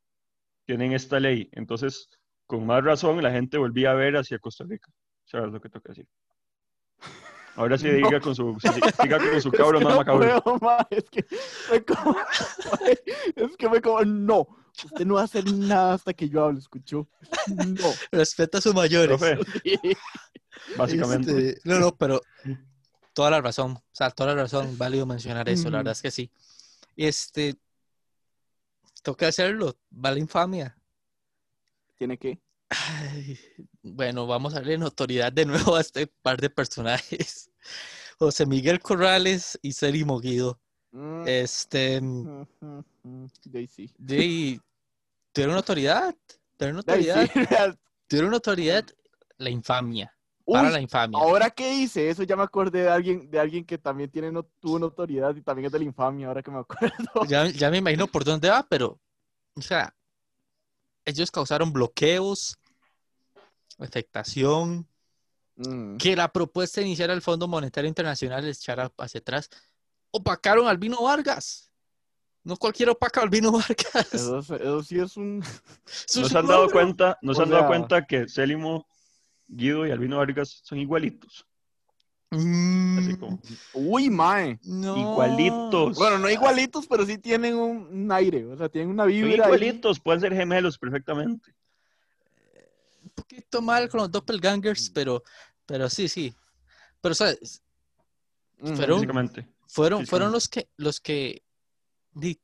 tienen 0.64 0.92
esta 0.92 1.18
ley. 1.18 1.48
Entonces, 1.50 2.08
con 2.46 2.64
más 2.64 2.84
razón, 2.84 3.20
la 3.20 3.32
gente 3.32 3.58
volvía 3.58 3.90
a 3.90 3.94
ver 3.94 4.16
hacia 4.16 4.38
Costa 4.38 4.62
Rica. 4.64 4.92
¿Sabes 5.24 5.52
lo 5.52 5.60
que 5.60 5.68
toca 5.68 5.88
decir? 5.88 6.06
Ahora 7.56 7.76
sí, 7.76 7.88
No. 7.90 7.94
diga 7.96 8.20
con 8.20 8.36
su, 8.36 8.56
siga 8.60 9.18
con 9.18 9.40
su 9.40 9.48
es 9.48 9.56
que 9.56 9.62
más 9.62 9.82
no 9.82 9.96
macabro. 9.96 10.40
puedo, 10.40 10.58
ma, 10.60 10.86
es 10.90 11.10
que 11.10 11.24
como, 11.84 12.16
es 13.34 13.56
que 13.56 13.68
fue 13.68 13.82
como, 13.82 14.02
no, 14.04 14.46
usted 14.84 15.04
no 15.04 15.14
va 15.14 15.22
a 15.22 15.24
hacer 15.24 15.50
nada 15.52 15.94
hasta 15.94 16.12
que 16.12 16.28
yo 16.28 16.44
hable, 16.44 16.58
¿escuchó? 16.58 17.08
No. 17.56 17.90
Respeta 18.10 18.58
a 18.58 18.60
sus 18.60 18.74
mayores. 18.74 19.18
Profe, 19.18 19.38
básicamente. 20.76 21.50
Este, 21.50 21.60
no, 21.64 21.78
no, 21.78 21.96
pero 21.96 22.20
toda 23.12 23.30
la 23.30 23.40
razón, 23.40 23.72
o 23.72 23.82
sea, 23.92 24.10
toda 24.10 24.34
la 24.34 24.42
razón, 24.42 24.76
válido 24.78 25.06
mencionar 25.06 25.48
eso, 25.48 25.70
la 25.70 25.78
verdad 25.78 25.92
es 25.92 26.02
que 26.02 26.10
sí. 26.10 26.30
Este, 26.96 27.56
toca 29.02 29.28
hacerlo, 29.28 29.76
vale 29.90 30.20
infamia. 30.20 30.76
¿Tiene 31.96 32.18
que? 32.18 32.40
Ay, 32.70 33.38
bueno, 33.82 34.26
vamos 34.26 34.54
a 34.54 34.56
darle 34.56 34.78
notoriedad 34.78 35.32
de 35.32 35.44
nuevo 35.46 35.76
a 35.76 35.80
este 35.80 36.06
par 36.06 36.40
de 36.40 36.50
personajes. 36.50 37.50
José 38.18 38.46
Miguel 38.46 38.80
Corrales 38.80 39.58
y 39.62 39.72
Seri 39.72 40.04
Moguido. 40.04 40.61
Mm, 40.92 41.24
Este, 41.26 42.00
mm, 42.00 42.46
mm, 42.60 42.84
mm, 43.02 43.26
De 43.46 43.58
ahí 43.58 43.66
sí, 43.66 43.90
notoriedad, 46.76 47.28
real. 47.34 47.78
tuvieron 48.06 48.30
notoriedad, 48.30 48.84
la 49.38 49.48
infamia, 49.50 50.14
para 50.44 50.68
Uy, 50.68 50.72
la 50.74 50.80
infamia. 50.80 51.18
ahora 51.18 51.50
que 51.50 51.74
hice 51.74 52.10
eso, 52.10 52.22
ya 52.24 52.36
me 52.36 52.42
acordé 52.42 52.82
de 52.82 52.90
alguien, 52.90 53.30
de 53.30 53.40
alguien 53.40 53.64
que 53.64 53.78
también 53.78 54.10
tiene 54.10 54.30
no, 54.30 54.42
tuvo 54.60 54.78
notoriedad 54.78 55.34
y 55.34 55.40
también 55.40 55.66
es 55.66 55.72
de 55.72 55.78
la 55.78 55.84
infamia, 55.86 56.28
ahora 56.28 56.42
que 56.42 56.50
me 56.50 56.58
acuerdo. 56.58 57.24
Ya, 57.26 57.46
ya 57.48 57.70
me 57.70 57.78
imagino 57.78 58.06
por 58.06 58.24
dónde 58.24 58.50
va, 58.50 58.66
pero, 58.68 59.00
o 59.54 59.62
sea, 59.62 59.94
ellos 61.06 61.30
causaron 61.30 61.72
bloqueos, 61.72 62.58
afectación, 63.78 64.86
que 65.98 66.16
la 66.16 66.32
propuesta 66.32 66.80
inicial 66.80 67.08
del 67.08 67.22
Fondo 67.22 67.46
Monetario 67.48 67.88
Internacional 67.88 68.44
les 68.44 68.58
echara 68.58 68.92
hacia 68.98 69.20
atrás. 69.20 69.48
Opacaron 70.12 70.68
al 70.68 70.78
Vino 70.78 71.02
Vargas. 71.02 71.68
No 72.44 72.56
cualquiera 72.56 72.92
opaca 72.92 73.20
al 73.22 73.28
Vino 73.30 73.50
Vargas. 73.52 74.12
Eso, 74.14 74.38
es- 74.38 74.50
eso 74.50 74.82
sí 74.82 74.98
es 74.98 75.16
un... 75.16 75.42
Eso 75.42 76.20
¿No 76.20 76.26
es 76.26 76.32
se 76.32 76.38
han 76.38 76.44
un 76.44 76.50
dado 76.50 76.70
cuenta, 76.70 77.18
no 77.22 77.34
se 77.34 77.40
O 77.40 77.44
han 77.44 77.50
dado 77.50 77.66
cuenta 77.66 78.04
que 78.06 78.28
Célimo, 78.28 78.86
Guido 79.48 79.86
y 79.86 79.90
Albino 79.90 80.18
Vargas 80.18 80.60
son 80.62 80.78
igualitos? 80.78 81.46
Mm, 82.30 82.98
Así 82.98 83.16
como, 83.16 83.38
Uy, 83.74 84.08
mae. 84.08 84.58
no. 84.64 84.96
igualitos. 84.96 85.96
Bueno, 85.98 86.18
no 86.18 86.30
igualitos, 86.30 86.86
pero 86.86 87.04
sí 87.04 87.18
tienen 87.18 87.54
un, 87.54 87.86
un 87.92 88.10
aire, 88.12 88.44
o 88.46 88.56
sea, 88.56 88.68
tienen 88.70 88.88
una 88.90 89.02
Son 89.04 89.12
vibra. 89.12 89.30
ahí. 89.30 89.36
igualitos, 89.54 90.00
pueden 90.00 90.20
ser 90.22 90.34
gemelos 90.34 90.78
perfectamente. 90.78 91.54
Un 93.04 93.10
poquito 93.10 93.60
mal 93.60 93.88
con 93.90 94.00
los 94.00 94.10
doppelgangers, 94.10 94.88
pero, 94.90 95.22
pero 95.66 95.90
sí, 95.90 96.08
sí. 96.08 96.34
Pero, 97.02 97.14
¿sabes? 97.14 97.62
Pero- 98.76 98.94
Físicamente. 98.94 99.46
Fueron, 99.72 100.00
Sí, 100.00 100.06
fueron 100.06 100.28
sí. 100.28 100.34
los 100.34 100.48
que, 100.48 100.70
los 100.76 101.00
que 101.00 101.44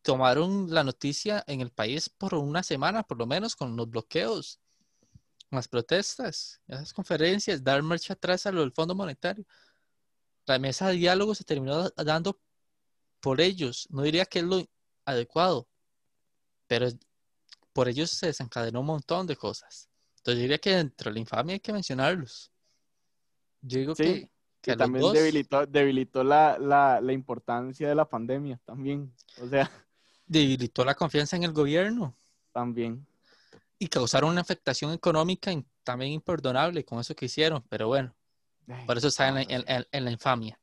tomaron 0.00 0.72
la 0.72 0.82
noticia 0.82 1.44
en 1.46 1.60
el 1.60 1.70
país 1.70 2.08
por 2.08 2.34
una 2.34 2.62
semana, 2.62 3.02
por 3.02 3.18
lo 3.18 3.26
menos, 3.26 3.54
con 3.54 3.76
los 3.76 3.88
bloqueos, 3.90 4.60
las 5.50 5.68
protestas, 5.68 6.62
esas 6.66 6.94
conferencias, 6.94 7.62
dar 7.62 7.82
marcha 7.82 8.14
atrás 8.14 8.46
a 8.46 8.52
lo 8.52 8.62
del 8.62 8.72
Fondo 8.72 8.94
Monetario. 8.94 9.44
La 10.46 10.58
mesa 10.58 10.88
de 10.88 10.94
diálogo 10.94 11.34
se 11.34 11.44
terminó 11.44 11.90
da- 11.90 12.02
dando 12.02 12.40
por 13.20 13.42
ellos. 13.42 13.86
No 13.90 14.00
diría 14.02 14.24
que 14.24 14.38
es 14.38 14.44
lo 14.46 14.66
adecuado, 15.04 15.68
pero 16.66 16.88
por 17.74 17.88
ellos 17.90 18.10
se 18.10 18.26
desencadenó 18.28 18.80
un 18.80 18.86
montón 18.86 19.26
de 19.26 19.36
cosas. 19.36 19.90
Entonces 20.16 20.38
yo 20.38 20.42
diría 20.42 20.58
que 20.58 20.76
dentro 20.76 21.10
de 21.10 21.14
la 21.14 21.20
infamia 21.20 21.52
hay 21.54 21.60
que 21.60 21.74
mencionarlos. 21.74 22.50
Yo 23.60 23.80
digo 23.80 23.94
Sí, 23.94 24.02
que, 24.02 24.30
que 24.60 24.74
también 24.76 25.10
dos- 25.10 25.12
debilitó, 25.12 25.66
debilitó 25.66 26.24
la, 26.24 26.58
la, 26.58 27.00
la 27.00 27.12
importancia 27.12 27.88
de 27.88 27.94
la 27.94 28.08
pandemia, 28.08 28.60
también. 28.64 29.12
O 29.36 29.48
sea, 29.48 29.70
debilitó 30.26 30.84
la 30.84 30.94
confianza 30.94 31.34
en 31.36 31.42
el 31.44 31.52
gobierno 31.52 32.16
también. 32.52 33.06
y 33.78 33.88
causaron 33.88 34.30
una 34.30 34.40
afectación 34.40 34.92
económica 34.92 35.52
in- 35.52 35.66
también 35.84 36.12
imperdonable 36.12 36.84
con 36.84 37.00
eso 37.00 37.14
que 37.14 37.26
hicieron, 37.26 37.62
pero 37.68 37.88
bueno, 37.88 38.14
Ay, 38.68 38.86
por 38.86 38.98
eso 38.98 39.08
está 39.08 39.28
en 39.28 39.34
la, 39.36 39.42
en- 39.42 39.64
en- 39.68 39.86
en 39.92 40.04
la 40.06 40.10
infamia. 40.12 40.60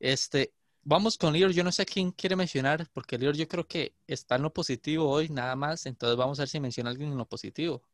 Este, 0.00 0.54
vamos 0.82 1.18
con 1.18 1.32
Lior, 1.34 1.52
yo 1.52 1.64
no 1.64 1.72
sé 1.72 1.86
quién 1.86 2.12
quiere 2.12 2.36
mencionar, 2.36 2.88
porque 2.92 3.18
Lior 3.18 3.36
yo 3.36 3.48
creo 3.48 3.66
que 3.68 3.96
está 4.08 4.36
en 4.36 4.42
lo 4.44 4.52
positivo 4.54 5.10
hoy, 5.10 5.30
nada 5.30 5.56
más, 5.56 5.86
entonces 5.86 6.16
vamos 6.18 6.40
a 6.40 6.44
ver 6.44 6.50
si 6.50 6.60
menciona 6.60 6.90
alguien 6.90 7.12
en 7.12 7.18
lo 7.18 7.28
positivo. 7.28 7.84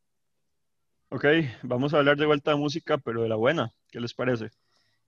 Ok, 1.09 1.25
vamos 1.63 1.93
a 1.93 1.97
hablar 1.97 2.17
de 2.17 2.25
vuelta 2.25 2.51
de 2.51 2.57
música, 2.57 2.97
pero 2.97 3.21
de 3.23 3.29
la 3.29 3.35
buena. 3.35 3.73
¿Qué 3.91 3.99
les 3.99 4.13
parece? 4.13 4.49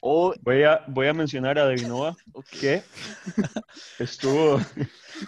Oh, 0.04 0.34
Voy 0.42 0.64
a, 0.64 0.84
voy 0.88 1.08
a 1.08 1.14
mencionar 1.14 1.60
a 1.60 1.68
Devinova, 1.68 2.16
ok. 2.34 2.46
que 2.60 2.82
estuvo... 4.00 4.60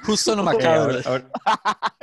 Justo 0.03 0.35
no 0.35 0.43
me 0.43 0.51
Ok, 0.55 0.59
acabo 0.61 0.81
ahora- 0.81 0.97
de- 0.97 1.03
ahora- 1.07 1.29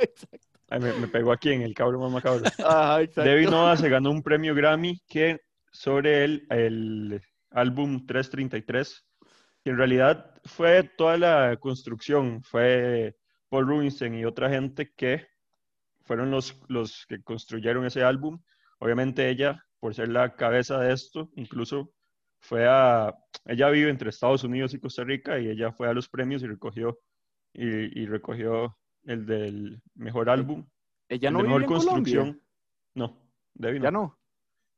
Ay, 0.69 0.79
me, 0.79 0.93
me 0.93 1.07
pegó 1.09 1.33
aquí 1.33 1.51
en 1.51 1.63
el 1.63 1.73
cabro 1.73 1.99
más 1.99 2.09
macabro. 2.11 2.43
Ajá, 2.65 3.01
exacto. 3.01 3.29
Debbie 3.29 3.47
Nova 3.47 3.75
se 3.75 3.89
ganó 3.89 4.09
un 4.09 4.23
premio 4.23 4.55
Grammy 4.55 5.01
que 5.05 5.41
sobre 5.69 6.23
el, 6.23 6.47
el 6.49 7.21
álbum 7.49 8.05
333, 8.05 9.05
que 9.65 9.69
en 9.69 9.77
realidad 9.77 10.31
fue 10.45 10.83
toda 10.97 11.17
la 11.17 11.57
construcción, 11.57 12.41
fue 12.41 13.17
Paul 13.49 13.67
Rubinstein 13.67 14.15
y 14.15 14.23
otra 14.23 14.49
gente 14.49 14.93
que 14.95 15.27
fueron 16.05 16.31
los, 16.31 16.57
los 16.69 17.05
que 17.05 17.21
construyeron 17.21 17.85
ese 17.85 18.03
álbum. 18.03 18.39
Obviamente 18.79 19.29
ella, 19.29 19.65
por 19.81 19.93
ser 19.93 20.07
la 20.07 20.35
cabeza 20.35 20.79
de 20.79 20.93
esto, 20.93 21.29
incluso 21.35 21.91
fue 22.41 22.67
a, 22.67 23.15
ella 23.45 23.69
vive 23.69 23.89
entre 23.89 24.09
Estados 24.09 24.43
Unidos 24.43 24.73
y 24.73 24.79
Costa 24.79 25.03
Rica 25.03 25.39
y 25.39 25.47
ella 25.47 25.71
fue 25.71 25.87
a 25.87 25.93
los 25.93 26.09
premios 26.09 26.43
y 26.43 26.47
recogió, 26.47 26.99
y, 27.53 28.01
y 28.01 28.05
recogió 28.05 28.77
el 29.05 29.25
del 29.25 29.81
mejor 29.95 30.29
álbum. 30.29 30.65
¿Ella 31.07 31.29
el 31.29 31.33
no 31.33 31.39
vive 31.39 31.49
mejor 31.49 31.61
en 31.63 31.67
construcción. 31.69 32.23
Colombia? 32.25 32.43
No, 32.95 33.17
Debbie 33.53 33.79
no. 33.79 33.83
Ya 33.85 33.91
no. 33.91 34.17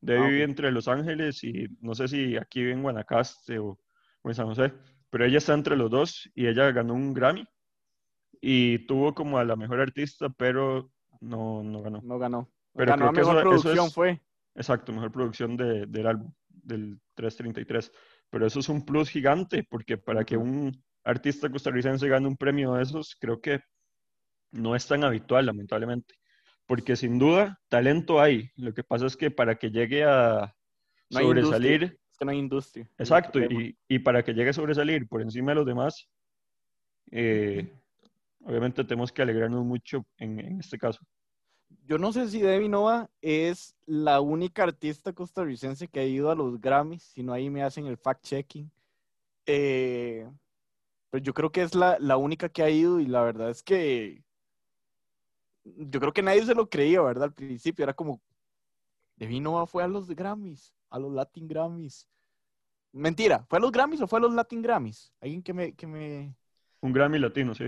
Debbie 0.01 0.23
Ah, 0.23 0.27
vive 0.29 0.43
entre 0.43 0.71
Los 0.71 0.87
Ángeles 0.87 1.43
y 1.43 1.67
no 1.79 1.95
sé 1.95 2.07
si 2.09 2.35
aquí 2.37 2.59
vive 2.59 2.73
en 2.73 2.81
Guanacaste 2.83 3.57
o, 3.59 3.79
o 4.21 4.29
en 4.29 4.35
San 4.35 4.47
José, 4.47 4.73
pero 5.09 5.25
ella 5.25 5.37
está 5.37 5.53
entre 5.53 5.77
los 5.77 5.89
dos 5.89 6.29
y 6.35 6.47
ella 6.47 6.71
ganó 6.71 6.93
un 6.93 7.13
Grammy 7.13 7.45
y 8.41 8.79
tuvo 8.87 9.13
como 9.15 9.37
a 9.37 9.45
la 9.45 9.55
mejor 9.55 9.79
artista, 9.79 10.27
pero 10.29 10.91
no, 11.21 11.63
no 11.63 11.81
ganó. 11.81 12.01
No 12.03 12.19
ganó. 12.19 12.49
Pero 12.73 12.89
ganó 12.91 13.11
creo 13.11 13.13
que 13.13 13.19
mejor 13.19 13.35
eso- 13.37 13.39
eso 13.39 13.49
producción, 13.61 13.87
es- 13.87 13.93
fue. 13.93 14.21
Exacto, 14.55 14.91
mejor 14.91 15.11
producción 15.11 15.55
de- 15.57 15.85
del 15.85 16.05
álbum, 16.07 16.31
del 16.63 16.99
333. 17.15 17.91
Pero 18.29 18.47
eso 18.47 18.59
es 18.59 18.69
un 18.69 18.85
plus 18.85 19.09
gigante, 19.09 19.63
porque 19.63 19.97
para 19.97 20.23
que 20.23 20.37
un 20.37 20.83
artista 21.03 21.49
costarricense 21.49 22.07
gane 22.07 22.27
un 22.27 22.37
premio 22.37 22.73
de 22.73 22.83
esos, 22.83 23.15
creo 23.19 23.41
que 23.41 23.59
no 24.51 24.75
es 24.75 24.87
tan 24.87 25.03
habitual, 25.03 25.45
lamentablemente. 25.45 26.15
Porque 26.65 26.95
sin 26.95 27.19
duda, 27.19 27.59
talento 27.69 28.21
hay. 28.21 28.49
Lo 28.55 28.73
que 28.73 28.83
pasa 28.83 29.05
es 29.05 29.17
que 29.17 29.29
para 29.31 29.55
que 29.55 29.69
llegue 29.69 30.03
a 30.03 30.55
No 31.09 31.19
sobresalir. 31.19 31.99
Es 32.09 32.17
que 32.17 32.25
no 32.25 32.31
hay 32.31 32.37
industria. 32.37 32.87
exacto, 32.97 33.39
y, 33.39 33.77
y 33.87 33.99
para 33.99 34.23
que 34.23 34.33
llegue 34.33 34.51
a 34.51 34.53
sobresalir 34.53 35.07
por 35.07 35.21
encima 35.21 35.51
de 35.51 35.55
los 35.55 35.65
demás, 35.65 36.07
eh, 37.11 37.73
obviamente 38.41 38.83
tenemos 38.83 39.11
que 39.11 39.23
alegrarnos 39.23 39.65
mucho 39.65 40.05
en, 40.17 40.39
en 40.39 40.59
este 40.59 40.77
caso. 40.77 41.01
Yo 41.85 41.97
no 41.97 42.13
sé 42.13 42.29
si 42.29 42.39
Debbie 42.39 42.69
Nova 42.69 43.09
es 43.21 43.75
la 43.85 44.21
única 44.21 44.63
artista 44.63 45.13
costarricense 45.13 45.87
que 45.87 45.99
ha 45.99 46.05
ido 46.05 46.31
a 46.31 46.35
los 46.35 46.59
Grammys, 46.59 47.03
si 47.03 47.23
no 47.23 47.33
ahí 47.33 47.49
me 47.49 47.63
hacen 47.63 47.85
el 47.85 47.97
fact-checking. 47.97 48.69
Eh, 49.45 50.29
Pero 51.09 51.23
yo 51.23 51.33
creo 51.33 51.51
que 51.51 51.61
es 51.61 51.75
la, 51.75 51.97
la 51.99 52.17
única 52.17 52.49
que 52.49 52.63
ha 52.63 52.69
ido 52.69 52.99
y 52.99 53.05
la 53.05 53.21
verdad 53.21 53.49
es 53.49 53.61
que 53.61 54.23
yo 55.63 55.99
creo 55.99 56.13
que 56.13 56.21
nadie 56.21 56.45
se 56.45 56.55
lo 56.55 56.69
creía, 56.69 57.01
¿verdad? 57.01 57.25
Al 57.25 57.33
principio 57.33 57.83
era 57.83 57.93
como, 57.93 58.21
Debbie 59.15 59.39
Nova 59.39 59.65
fue 59.65 59.83
a 59.83 59.87
los 59.87 60.07
Grammys, 60.07 60.73
a 60.89 60.99
los 60.99 61.13
Latin 61.13 61.47
Grammys. 61.47 62.07
Mentira, 62.91 63.45
¿fue 63.49 63.57
a 63.57 63.61
los 63.61 63.71
Grammys 63.71 64.01
o 64.01 64.07
fue 64.07 64.19
a 64.19 64.23
los 64.23 64.33
Latin 64.33 64.61
Grammys? 64.61 65.13
Alguien 65.21 65.41
que 65.41 65.53
me... 65.53 65.73
Que 65.73 65.87
me... 65.87 66.35
Un 66.81 66.91
Grammy 66.91 67.17
latino, 67.17 67.55
sí. 67.55 67.65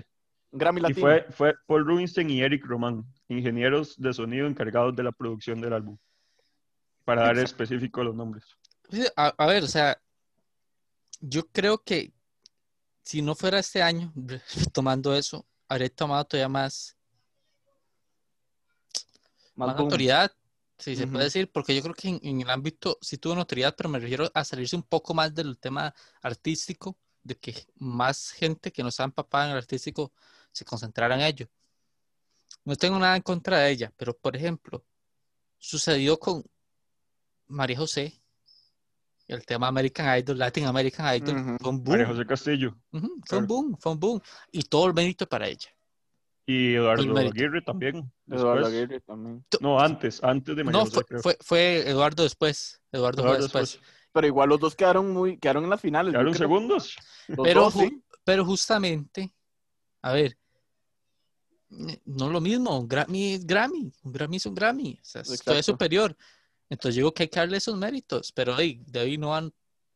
Y 0.52 0.94
fue, 0.94 1.26
fue 1.32 1.54
Paul 1.68 1.86
Rubinstein 1.86 2.30
y 2.30 2.42
Eric 2.42 2.66
Roman, 2.66 3.04
ingenieros 3.28 3.96
de 3.98 4.14
sonido 4.14 4.48
encargados 4.48 4.96
de 4.96 5.04
la 5.04 5.12
producción 5.12 5.60
del 5.60 5.74
álbum. 5.74 5.98
Para 7.04 7.24
dar 7.24 7.38
específico 7.40 8.04
los 8.04 8.16
nombres. 8.16 8.46
A, 9.16 9.34
a 9.38 9.46
ver, 9.48 9.64
o 9.64 9.68
sea, 9.68 10.02
yo 11.20 11.48
creo 11.48 11.84
que 11.84 12.14
si 13.04 13.22
no 13.22 13.36
fuera 13.36 13.60
este 13.60 13.82
año, 13.82 14.14
tomando 14.74 15.16
eso, 15.16 15.46
habría 15.68 15.90
tomado 15.90 16.26
todavía 16.26 16.50
más, 16.50 16.98
Más 19.56 19.78
notoriedad, 19.78 20.32
si 20.78 20.96
se 20.96 21.08
puede 21.08 21.26
decir, 21.26 21.52
porque 21.52 21.76
yo 21.76 21.82
creo 21.82 21.96
que 21.96 22.10
en, 22.10 22.20
en 22.24 22.42
el 22.42 22.50
ámbito 22.50 22.98
sí 23.02 23.18
tuvo 23.18 23.36
notoriedad, 23.36 23.76
pero 23.78 23.90
me 23.90 24.00
refiero 24.00 24.30
a 24.34 24.44
salirse 24.44 24.76
un 24.76 24.84
poco 24.84 25.14
más 25.14 25.34
del 25.34 25.58
tema 25.58 25.94
artístico, 26.22 26.98
de 27.26 27.36
que 27.36 27.54
más 27.76 28.32
gente 28.32 28.72
que 28.72 28.84
no 28.84 28.90
estaba 28.90 29.06
empapada 29.08 29.46
en 29.46 29.52
el 29.54 29.58
artístico 29.58 30.14
se 30.52 30.64
concentrara 30.64 31.16
en 31.16 31.22
ello. 31.22 31.50
No 32.64 32.76
tengo 32.76 33.00
nada 33.00 33.16
en 33.16 33.24
contra 33.24 33.60
de 33.60 33.72
ella, 33.72 33.92
pero 33.98 34.16
por 34.16 34.36
ejemplo, 34.36 34.86
sucedió 35.58 36.18
con 36.20 36.44
María 37.48 37.78
José, 37.78 38.22
el 39.28 39.44
tema 39.44 39.68
American 39.68 40.18
Idol, 40.20 40.38
Latin 40.38 40.66
American 40.66 41.16
Idol, 41.16 41.58
fue 41.60 41.72
un 41.72 41.84
María 41.84 42.06
boom. 42.06 42.16
José 42.16 42.28
Castillo 42.28 42.78
Ujú, 42.92 43.22
fue 43.26 43.40
un 43.40 43.48
boom, 43.48 43.78
fue 43.80 43.92
un 43.92 44.00
boom. 44.00 44.22
Y 44.52 44.64
todo 44.64 44.86
el 44.86 44.94
mérito 44.94 45.28
para 45.28 45.48
ella. 45.48 45.70
y 46.46 46.76
Eduardo. 46.76 47.18
Aguirre 47.18 47.62
también. 47.64 48.12
Eduardo. 48.28 48.68
Aguirre 48.68 49.02
también. 49.02 49.44
No, 49.60 49.80
antes, 49.80 50.24
antes 50.24 50.56
de 50.56 50.64
María 50.64 50.80
No, 50.80 50.86
José, 50.86 51.04
fue, 51.10 51.22
fue, 51.22 51.38
fue 51.42 51.90
Eduardo 51.90 52.22
después. 52.22 52.82
Eduardo, 52.92 53.24
fue 53.24 53.32
Eduardo 53.32 53.44
después. 53.44 53.72
después. 53.72 53.95
Pero 54.16 54.28
igual 54.28 54.48
los 54.48 54.62
dos 54.62 54.76
quedaron 54.76 55.12
muy, 55.12 55.38
quedaron 55.38 55.66
en 55.66 55.70
las 55.70 55.82
finales. 55.82 56.14
Quedaron 56.14 56.32
creo. 56.34 56.48
segundos. 56.48 56.96
Los 57.28 57.44
Pero, 57.44 57.62
dos, 57.64 57.76
ju- 57.76 57.90
sí. 57.90 58.04
pero 58.24 58.46
justamente, 58.46 59.34
a 60.02 60.14
ver, 60.14 60.38
eh, 61.72 62.00
no 62.06 62.28
es 62.28 62.32
lo 62.32 62.40
mismo, 62.40 62.80
un 62.80 62.88
Grammy 62.88 63.34
es 63.34 63.46
Grammy, 63.46 63.92
un 64.04 64.12
Grammy 64.14 64.38
es 64.38 64.46
un 64.46 64.56
Grammy, 64.56 64.98
o 65.02 65.04
sea, 65.04 65.22
es 65.60 65.66
superior. 65.66 66.16
Entonces 66.70 66.96
digo 66.96 67.14
que 67.14 67.24
hay 67.24 67.30
que 67.30 67.40
darle 67.42 67.58
esos 67.58 67.76
méritos, 67.78 68.32
pero 68.32 68.56
hey, 68.58 68.82
de 68.88 69.02
ahí 69.02 69.18
no 69.18 69.36
han, 69.36 69.54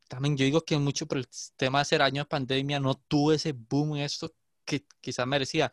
también 0.09 0.35
yo 0.35 0.43
digo 0.43 0.59
que 0.65 0.77
mucho 0.77 1.07
por 1.07 1.19
el 1.19 1.27
tema 1.55 1.79
de 1.79 1.85
ser 1.85 2.01
año 2.01 2.23
de 2.23 2.27
pandemia 2.27 2.77
no 2.81 2.95
tuvo 2.95 3.31
ese 3.31 3.53
boom 3.53 3.95
en 3.95 4.01
esto 4.03 4.35
que 4.65 4.85
quizás 4.99 5.25
merecía. 5.25 5.71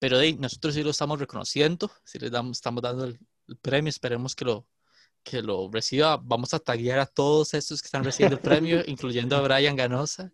Pero 0.00 0.18
hey, 0.20 0.36
nosotros 0.36 0.74
sí 0.74 0.82
lo 0.82 0.90
estamos 0.90 1.20
reconociendo, 1.20 1.88
sí 2.04 2.18
le 2.18 2.28
damos, 2.28 2.58
estamos 2.58 2.82
dando 2.82 3.04
el, 3.04 3.20
el 3.46 3.56
premio, 3.56 3.88
esperemos 3.88 4.34
que 4.34 4.44
lo, 4.44 4.66
que 5.28 5.42
lo 5.42 5.68
reciba. 5.70 6.16
Vamos 6.16 6.54
a 6.54 6.58
taguear 6.58 6.98
a 7.00 7.06
todos 7.06 7.54
estos 7.54 7.80
que 7.82 7.86
están 7.86 8.04
recibiendo 8.04 8.36
el 8.36 8.42
premio, 8.42 8.80
incluyendo 8.86 9.36
a 9.36 9.40
Brian 9.40 9.76
Ganosa. 9.76 10.32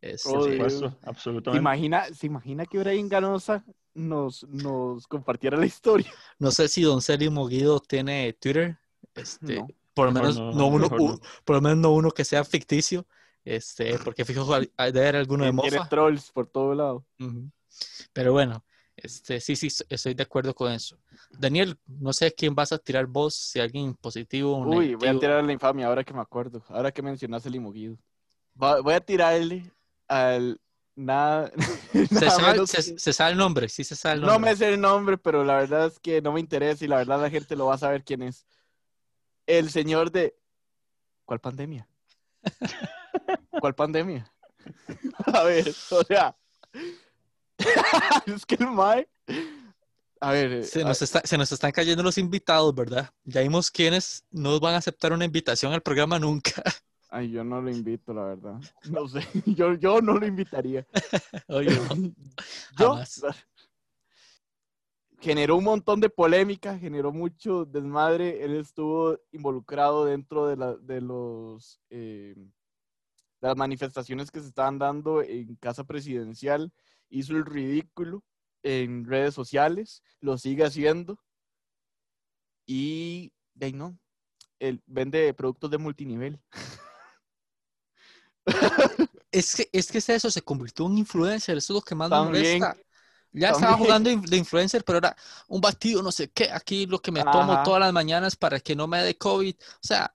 Este, 0.00 0.28
Oh, 0.28 0.32
Por 0.40 0.50
Dios. 0.50 0.72
supuesto, 0.74 0.98
¿Se 1.02 1.08
absolutamente. 1.08 1.60
imagina, 1.60 2.04
¿Se 2.14 2.26
imagina 2.26 2.66
que 2.66 2.78
Brian 2.78 3.08
Ganosa 3.08 3.64
nos, 3.94 4.44
nos 4.44 5.06
compartiera 5.06 5.56
la 5.56 5.66
historia? 5.66 6.10
No 6.38 6.50
sé 6.50 6.68
si 6.68 6.82
Don 6.82 7.00
Celimo 7.00 7.46
Guido 7.46 7.80
tiene 7.80 8.32
Twitter. 8.34 8.76
Este, 9.14 9.56
No. 9.60 9.68
por 9.94 10.06
lo 10.06 10.12
menos 10.12 10.36
no, 10.38 10.52
no, 10.52 10.66
uno, 10.66 10.86
u- 10.88 11.20
por 11.44 11.56
lo 11.56 11.62
menos 11.62 11.78
no 11.78 11.92
uno 11.92 12.10
que 12.10 12.24
sea 12.24 12.44
ficticio. 12.44 13.06
Este, 13.46 13.98
porque 13.98 14.24
fijo 14.24 14.52
al- 14.54 14.70
ha 14.76 14.90
de 14.90 15.00
haber 15.00 15.16
alguno 15.16 15.44
de 15.44 15.52
Tiene 15.52 15.76
mofa. 15.78 15.88
trolls 15.88 16.30
por 16.32 16.46
todo 16.48 16.74
lado. 16.74 17.04
Ujú. 17.20 17.50
Pero 18.12 18.32
bueno, 18.32 18.64
este, 18.96 19.40
sí, 19.40 19.56
sí, 19.56 19.68
estoy 19.88 20.14
de 20.14 20.22
acuerdo 20.22 20.54
con 20.54 20.70
eso. 20.72 20.98
Daniel, 21.38 21.78
no 21.86 22.12
sé 22.12 22.32
quién 22.32 22.54
vas 22.54 22.72
a 22.72 22.78
tirar 22.78 23.06
vos, 23.06 23.34
si 23.34 23.60
alguien 23.60 23.94
positivo 23.94 24.56
o 24.56 24.64
Uy, 24.66 24.94
voy 24.94 25.08
a 25.08 25.18
tirar 25.18 25.42
la 25.44 25.52
infamia 25.52 25.86
ahora 25.86 26.04
que 26.04 26.14
me 26.14 26.20
acuerdo. 26.20 26.62
Ahora 26.68 26.92
que 26.92 27.02
mencionaste 27.02 27.48
el 27.48 27.54
Limoguido. 27.54 27.96
Va- 28.60 28.80
Voy 28.80 28.94
a 28.94 29.00
tirarle 29.00 29.70
al 30.08 30.60
nada. 30.94 31.50
Se 32.08 32.14
nada 32.14 32.30
sabe, 32.30 32.52
menos 32.52 32.70
se- 32.70 32.98
se 32.98 33.12
sabe 33.12 33.32
el 33.32 33.38
nombre, 33.38 33.68
sí 33.68 33.82
se 33.82 33.96
sabe 33.96 34.14
el 34.16 34.20
No 34.20 34.28
nombre. 34.34 34.50
me 34.50 34.56
sé 34.56 34.68
el 34.72 34.80
nombre, 34.80 35.18
pero 35.18 35.42
la 35.44 35.56
verdad 35.56 35.86
es 35.86 35.98
que 35.98 36.22
no 36.22 36.32
me 36.32 36.40
interesa 36.40 36.84
y 36.84 36.88
la 36.88 36.96
verdad 36.98 37.20
la 37.20 37.30
gente 37.30 37.56
lo 37.56 37.66
va 37.66 37.74
a 37.74 37.78
saber 37.78 38.04
quién 38.04 38.22
es. 38.22 38.46
El 39.46 39.70
señor 39.70 40.10
de. 40.12 40.36
¿Cuál 41.24 41.40
pandemia? 41.40 41.88
¿Cuál 43.60 43.74
pandemia? 43.74 44.30
A 45.26 45.42
ver, 45.44 45.74
o 45.90 46.02
sea. 46.04 46.36
es 48.26 48.46
que 48.46 48.54
el 48.56 48.70
Mae. 48.70 49.08
A 50.20 50.32
ver. 50.32 50.64
Se 50.64 50.82
a- 50.82 50.84
nos, 50.84 51.02
está- 51.02 51.22
se 51.24 51.36
nos 51.38 51.50
están 51.52 51.72
cayendo 51.72 52.02
los 52.02 52.18
invitados, 52.18 52.74
¿verdad? 52.74 53.10
Ya 53.24 53.40
vimos 53.42 53.70
quiénes 53.70 54.24
no 54.30 54.58
van 54.60 54.74
a 54.74 54.78
aceptar 54.78 55.12
una 55.12 55.24
invitación 55.24 55.72
al 55.72 55.82
programa 55.82 56.18
nunca. 56.18 56.52
Ay, 57.10 57.30
yo 57.30 57.44
no 57.44 57.60
lo 57.62 57.70
invito, 57.70 58.12
la 58.12 58.24
verdad. 58.24 58.60
No 58.90 59.06
sé. 59.06 59.20
Yo, 59.46 59.74
yo 59.74 60.00
no 60.00 60.18
lo 60.18 60.26
invitaría. 60.26 60.84
Oye, 61.46 61.70
no, 61.70 62.12
Yo, 62.76 62.98
generó 65.20 65.56
un 65.56 65.64
montón 65.64 66.00
de 66.00 66.10
polémica, 66.10 66.76
generó 66.78 67.12
mucho 67.12 67.64
desmadre. 67.64 68.44
Él 68.44 68.56
estuvo 68.56 69.16
involucrado 69.30 70.04
dentro 70.06 70.46
de, 70.48 70.56
la- 70.56 70.76
de 70.76 71.00
los 71.00 71.80
eh, 71.90 72.34
de 72.36 73.48
las 73.48 73.56
manifestaciones 73.56 74.30
que 74.30 74.40
se 74.40 74.48
estaban 74.48 74.78
dando 74.78 75.22
en 75.22 75.54
casa 75.56 75.84
presidencial. 75.84 76.72
Hizo 77.14 77.36
el 77.36 77.46
ridículo 77.46 78.24
en 78.64 79.04
redes 79.04 79.34
sociales, 79.34 80.02
lo 80.20 80.36
sigue 80.36 80.64
haciendo. 80.64 81.20
Y 82.66 83.32
de 83.54 83.66
ahí 83.66 83.72
no. 83.72 83.96
Él 84.58 84.82
vende 84.86 85.32
productos 85.34 85.70
de 85.70 85.78
multinivel. 85.78 86.40
Es 89.30 89.56
que, 89.56 89.68
es 89.72 89.90
que 89.90 89.98
es 89.98 90.08
eso, 90.10 90.30
se 90.30 90.42
convirtió 90.42 90.84
en 90.84 90.92
un 90.92 90.98
influencer, 90.98 91.58
eso 91.58 91.72
es 91.72 91.74
lo 91.74 91.82
que 91.82 91.96
más 91.96 92.08
me 92.08 92.16
También, 92.16 92.60
molesta. 92.60 92.76
Ya 93.32 93.48
estaba 93.48 93.76
jugando 93.76 94.08
de 94.08 94.36
influencer, 94.36 94.84
pero 94.84 94.98
ahora 94.98 95.16
un 95.48 95.60
batido, 95.60 96.02
no 96.02 96.12
sé 96.12 96.30
qué, 96.30 96.52
aquí 96.52 96.86
lo 96.86 97.00
que 97.00 97.10
me 97.10 97.24
tomo 97.24 97.60
todas 97.64 97.80
las 97.80 97.92
mañanas 97.92 98.36
para 98.36 98.60
que 98.60 98.76
no 98.76 98.86
me 98.86 99.02
dé 99.02 99.18
COVID. 99.18 99.56
O 99.56 99.86
sea, 99.86 100.14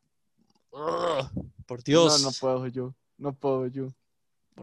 ugh, 0.72 1.30
por 1.66 1.84
Dios. 1.84 2.22
No, 2.22 2.30
no 2.30 2.32
puedo 2.40 2.68
yo. 2.68 2.96
No 3.18 3.34
puedo 3.34 3.68
yo. 3.68 3.90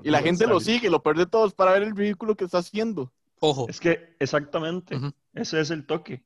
Y 0.05 0.11
la 0.11 0.21
gente 0.23 0.47
lo 0.47 0.61
sigue, 0.61 0.91
lo 0.91 1.03
peor 1.03 1.19
de 1.19 1.27
todo 1.27 1.47
es 1.47 1.53
para 1.55 1.73
ver 1.73 1.83
el 1.83 1.97
ridículo 1.97 2.37
que 2.37 2.45
está 2.45 2.59
haciendo. 2.59 3.13
Ojo, 3.41 3.67
Es 3.69 3.81
que 3.81 4.17
exactamente, 4.19 4.99
ese 5.35 5.61
es 5.61 5.71
el 5.71 5.87
toque. 5.87 6.25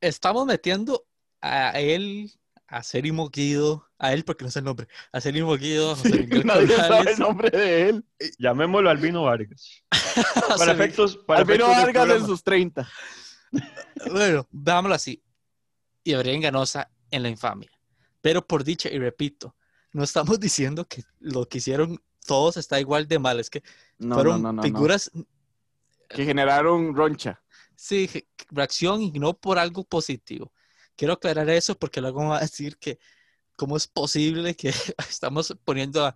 estamos 0.00 0.44
metiendo 0.46 1.06
a 1.40 1.78
él, 1.80 2.30
a 2.66 2.82
Serimo 2.82 3.30
Guido, 3.30 3.88
a 3.98 4.12
él 4.12 4.24
porque 4.24 4.44
no 4.44 4.50
sé 4.50 4.58
el 4.58 4.66
nombre, 4.66 4.86
a 5.12 5.20
Serimo 5.20 5.56
Guido, 5.56 5.92
a 5.92 5.96
José 5.96 6.20
Miguel 6.20 6.44
Nadie 6.46 6.76
sabe 6.76 7.12
el 7.12 7.18
nombre 7.18 7.50
de 7.50 7.88
él. 7.88 8.04
Llamémoslo 8.38 8.90
Albino 8.90 9.22
Vargas. 9.22 9.82
Para 10.58 10.72
efectos, 10.72 11.16
para 11.26 11.40
Albino 11.40 11.72
efectos 11.72 11.94
Vargas 11.94 12.20
en 12.20 12.26
sus 12.26 12.42
30. 12.42 12.88
Bueno, 14.10 14.46
veámoslo 14.50 14.94
así. 14.94 15.22
Y 16.04 16.14
a 16.14 16.18
Brian 16.18 16.40
Ganosa 16.40 16.90
en 17.10 17.22
la 17.22 17.28
infamia. 17.28 17.70
Pero 18.20 18.46
por 18.46 18.64
dicha, 18.64 18.88
y 18.88 18.98
repito, 18.98 19.56
no 19.92 20.04
estamos 20.04 20.38
diciendo 20.40 20.86
que 20.86 21.02
lo 21.20 21.46
que 21.46 21.58
hicieron 21.58 22.00
todos 22.26 22.56
está 22.56 22.80
igual 22.80 23.08
de 23.08 23.18
mal. 23.18 23.40
Es 23.40 23.50
que 23.50 23.62
No, 23.98 24.14
fueron 24.16 24.42
no, 24.42 24.52
no, 24.52 24.62
figuras, 24.62 25.10
Que 26.08 26.24
generaron 26.24 26.94
roncha. 26.94 27.42
sí, 27.74 28.08
reacción 28.50 29.02
y 29.02 29.12
no 29.12 29.34
por 29.34 29.58
algo 29.58 29.84
positivo. 29.84 30.52
Quiero 30.96 31.14
aclarar 31.14 31.48
eso 31.50 31.74
porque 31.78 32.00
luego 32.00 32.20
me 32.22 32.28
va 32.28 32.38
a 32.38 32.40
decir 32.40 32.76
que 32.78 32.98
cómo 33.56 33.76
es 33.76 33.86
posible 33.88 34.54
que 34.56 34.70
estamos 35.10 35.56
poniendo 35.64 36.06
a 36.06 36.14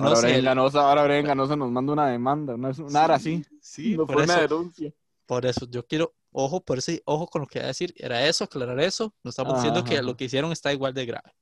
Ahora 0.00 0.20
Ganosa. 0.42 0.80
Ahora 0.88 1.04
Brian 1.04 1.24
Ganosa 1.24 1.56
nos 1.56 1.70
manda 1.70 1.92
una 1.92 2.08
demanda, 2.08 2.54
una, 2.54 2.70
una 2.70 3.04
ara 3.04 3.16
así. 3.16 3.44
Sí, 3.60 3.96
no 3.96 4.06
por 4.06 4.16
fue 4.16 4.22
una 4.22 4.38
eso, 4.38 4.40
denuncia. 4.40 4.92
por 5.26 5.46
eso 5.46 5.66
yo 5.70 5.86
quiero, 5.86 6.14
ojo, 6.32 6.62
por 6.64 6.78
eso, 6.78 6.92
ojo 7.04 7.26
con 7.28 7.42
lo 7.42 7.46
que 7.48 7.58
voy 7.60 7.64
a 7.64 7.68
decir. 7.68 7.94
Era 7.96 8.26
eso, 8.26 8.44
aclarar 8.44 8.80
eso. 8.80 9.14
No 9.22 9.30
estamos 9.30 9.54
Ajá, 9.54 9.60
diciendo 9.60 9.84
que 9.84 10.02
lo 10.02 10.16
que 10.16 10.24
hicieron 10.26 10.52
está 10.52 10.72
igual 10.72 10.94
de 10.94 11.06
grave. 11.06 11.32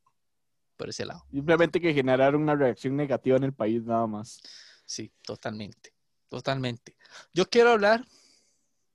Por 0.77 0.89
ese 0.89 1.05
lado. 1.05 1.25
Simplemente 1.31 1.81
que 1.81 1.95
generaron 1.95 2.43
una 2.43 2.57
reacción 2.57 2.97
negativa 2.97 3.37
en 3.37 3.45
el 3.45 3.53
país 3.53 3.85
nada 3.85 4.07
más. 4.07 4.41
Sí, 4.85 5.12
totalmente. 5.22 5.95
Totalmente. 6.29 6.97
Yo 7.33 7.49
quiero 7.49 7.70
hablar, 7.70 8.05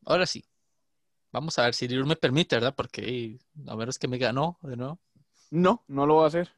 ahora 0.06 0.26
sí. 0.26 0.44
Vamos 1.32 1.58
a 1.58 1.64
ver 1.64 1.74
si 1.74 1.88
Dios 1.88 2.06
me 2.06 2.16
permite, 2.16 2.56
¿verdad? 2.56 2.76
Porque 2.76 3.40
a 3.68 3.76
ver 3.76 3.90
es 3.90 4.00
que 4.00 4.08
me 4.08 4.18
ganó 4.18 4.58
de 4.62 4.76
nuevo. 4.76 5.00
No, 5.52 5.84
no 5.88 6.06
lo 6.06 6.18
va 6.18 6.26
a 6.26 6.28
hacer. 6.28 6.52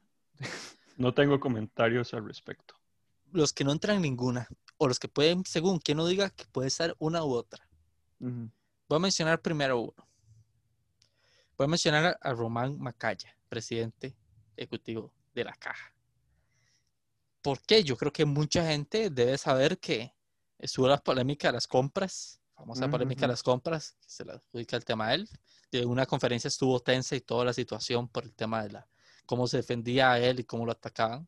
No 0.98 1.14
tengo 1.14 1.40
comentarios 1.40 2.14
al 2.14 2.26
respecto. 2.26 2.76
Los 3.32 3.54
que 3.54 3.64
no 3.64 3.72
entran 3.72 3.98
en 3.98 4.02
ninguna, 4.04 4.48
o 4.78 4.88
los 4.88 5.00
que 5.00 5.08
pueden, 5.08 5.46
según 5.46 5.80
quien 5.80 5.98
no 5.98 6.06
diga, 6.06 6.30
que 6.30 6.46
puede 6.46 6.70
ser 6.70 6.96
una 7.00 7.24
u 7.24 7.32
otra. 7.32 7.68
Voy 8.20 8.98
a 8.98 9.00
mencionar 9.00 9.42
primero 9.42 9.80
uno. 9.80 10.08
Voy 11.58 11.66
a 11.66 11.68
mencionar 11.68 12.06
a, 12.06 12.30
a 12.30 12.34
Román 12.34 12.78
Macaya, 12.80 13.36
presidente 13.50 14.16
ejecutivo 14.62 15.14
de 15.34 15.44
la 15.44 15.54
caja. 15.54 15.94
¿Por 17.42 17.60
qué? 17.62 17.84
Yo 17.84 17.98
creo 17.98 18.14
que 18.14 18.26
mucha 18.26 18.66
gente 18.66 19.10
debe 19.10 19.38
saber 19.38 19.80
que 19.80 20.14
Estuvo 20.62 20.88
la 20.88 21.00
polémica 21.00 21.48
de 21.48 21.54
las 21.54 21.66
compras, 21.66 22.40
famosa 22.56 22.88
polémica 22.88 23.22
de 23.22 23.30
las 23.30 23.42
compras, 23.42 23.96
que 24.00 24.08
se 24.08 24.24
la 24.24 24.34
adjudica 24.34 24.78
el 24.78 24.86
tema 24.86 25.08
a 25.08 25.16
él. 25.16 25.28
De 25.72 25.88
una 25.88 26.06
conferencia 26.06 26.50
estuvo 26.50 26.80
tensa 26.80 27.16
y 27.16 27.22
toda 27.22 27.46
la 27.46 27.54
situación 27.54 28.08
por 28.08 28.26
el 28.26 28.36
tema 28.36 28.62
de 28.62 28.74
la, 28.74 28.88
cómo 29.26 29.48
se 29.48 29.58
defendía 29.58 30.12
a 30.12 30.20
él 30.20 30.40
y 30.40 30.44
cómo 30.44 30.68
lo 30.68 30.72
atacaban. 30.72 31.28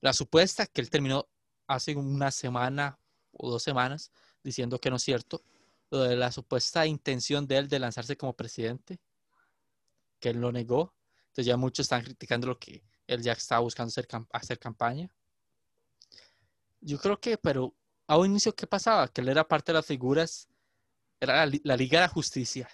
La 0.00 0.14
supuesta 0.14 0.66
que 0.66 0.80
él 0.80 0.88
terminó 0.88 1.28
hace 1.66 1.94
una 1.94 2.30
semana 2.30 2.98
o 3.32 3.50
dos 3.50 3.62
semanas 3.62 4.10
diciendo 4.42 4.78
que 4.78 4.88
no 4.88 4.96
es 4.96 5.02
cierto, 5.02 5.42
lo 5.90 6.00
de 6.00 6.16
la 6.16 6.32
supuesta 6.32 6.86
intención 6.86 7.46
de 7.46 7.58
él 7.58 7.68
de 7.68 7.78
lanzarse 7.78 8.16
como 8.16 8.32
presidente, 8.32 9.00
que 10.18 10.30
él 10.30 10.40
lo 10.40 10.50
negó. 10.50 10.94
Entonces 11.34 11.46
ya 11.46 11.56
muchos 11.56 11.86
están 11.86 12.04
criticando 12.04 12.46
lo 12.46 12.60
que 12.60 12.84
él 13.08 13.20
ya 13.20 13.32
estaba 13.32 13.60
buscando 13.60 13.88
hacer, 13.88 14.06
hacer 14.30 14.56
campaña. 14.56 15.12
Yo 16.80 16.96
creo 16.96 17.18
que, 17.18 17.36
pero 17.36 17.74
a 18.06 18.16
un 18.18 18.26
inicio, 18.26 18.54
¿qué 18.54 18.68
pasaba? 18.68 19.08
Que 19.08 19.20
él 19.20 19.28
era 19.28 19.48
parte 19.48 19.72
de 19.72 19.78
las 19.78 19.86
figuras, 19.86 20.48
era 21.18 21.44
la, 21.44 21.58
la 21.64 21.76
Liga 21.76 21.98
de 21.98 22.06
la 22.06 22.12
Justicia. 22.12 22.68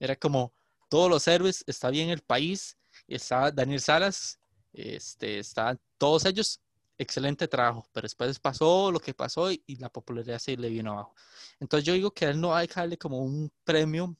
Era 0.00 0.16
como 0.16 0.52
todos 0.88 1.08
los 1.08 1.28
héroes, 1.28 1.62
está 1.68 1.88
bien 1.90 2.10
el 2.10 2.20
país, 2.20 2.76
estaba 3.06 3.52
Daniel 3.52 3.80
Salas, 3.80 4.40
este, 4.72 5.38
estaban 5.38 5.78
todos 5.96 6.24
ellos, 6.24 6.60
excelente 6.98 7.46
trabajo, 7.46 7.88
pero 7.92 8.06
después 8.06 8.40
pasó 8.40 8.90
lo 8.90 8.98
que 8.98 9.14
pasó 9.14 9.52
y, 9.52 9.62
y 9.68 9.76
la 9.76 9.88
popularidad 9.88 10.40
se 10.40 10.56
le 10.56 10.68
vino 10.68 10.94
abajo. 10.94 11.14
Entonces 11.60 11.86
yo 11.86 11.92
digo 11.92 12.10
que 12.10 12.26
a 12.26 12.30
él 12.30 12.40
no 12.40 12.56
hay 12.56 12.66
que 12.66 12.74
darle 12.74 12.98
como 12.98 13.20
un 13.20 13.52
premio 13.62 14.16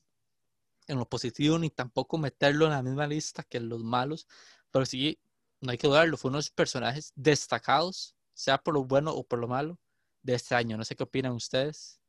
en 0.87 0.97
lo 0.97 1.07
positivo 1.07 1.57
ni 1.59 1.69
tampoco 1.69 2.17
meterlo 2.17 2.65
en 2.65 2.71
la 2.71 2.83
misma 2.83 3.07
lista 3.07 3.43
que 3.43 3.59
los 3.59 3.83
malos, 3.83 4.27
pero 4.71 4.85
sí, 4.85 5.19
no 5.61 5.71
hay 5.71 5.77
que 5.77 5.87
dudarlo, 5.87 6.17
fue 6.17 6.29
uno 6.29 6.37
de 6.37 6.39
los 6.39 6.51
personajes 6.51 7.11
destacados, 7.15 8.15
sea 8.33 8.57
por 8.57 8.73
lo 8.73 8.83
bueno 8.83 9.11
o 9.11 9.23
por 9.23 9.39
lo 9.39 9.47
malo, 9.47 9.79
de 10.21 10.35
este 10.35 10.55
año. 10.55 10.77
No 10.77 10.83
sé 10.83 10.95
qué 10.95 11.03
opinan 11.03 11.33
ustedes. 11.33 12.01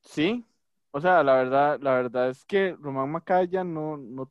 Sí, 0.00 0.44
o 0.90 1.00
sea, 1.00 1.22
la 1.22 1.34
verdad, 1.34 1.80
la 1.80 1.94
verdad 1.94 2.28
es 2.28 2.44
que 2.44 2.76
Román 2.78 3.10
Macaya 3.10 3.64
no, 3.64 3.96
no 3.96 4.30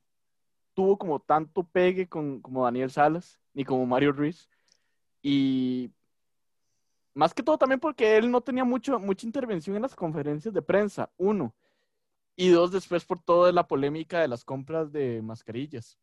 tuvo 0.73 0.97
como 0.97 1.19
tanto 1.19 1.63
pegue 1.63 2.07
con, 2.07 2.41
como 2.41 2.65
Daniel 2.65 2.91
Salas, 2.91 3.39
ni 3.53 3.65
como 3.65 3.85
Mario 3.85 4.11
Ruiz. 4.11 4.49
Y 5.21 5.91
más 7.13 7.33
que 7.33 7.43
todo 7.43 7.57
también 7.57 7.79
porque 7.79 8.17
él 8.17 8.29
no 8.29 8.41
tenía 8.41 8.63
mucho, 8.63 8.99
mucha 8.99 9.25
intervención 9.25 9.75
en 9.75 9.81
las 9.81 9.95
conferencias 9.95 10.53
de 10.53 10.61
prensa, 10.61 11.09
uno. 11.17 11.53
Y 12.35 12.49
dos, 12.49 12.71
después 12.71 13.05
por 13.05 13.21
toda 13.21 13.51
la 13.51 13.67
polémica 13.67 14.19
de 14.19 14.27
las 14.27 14.43
compras 14.43 14.91
de 14.91 15.21
mascarillas. 15.21 15.97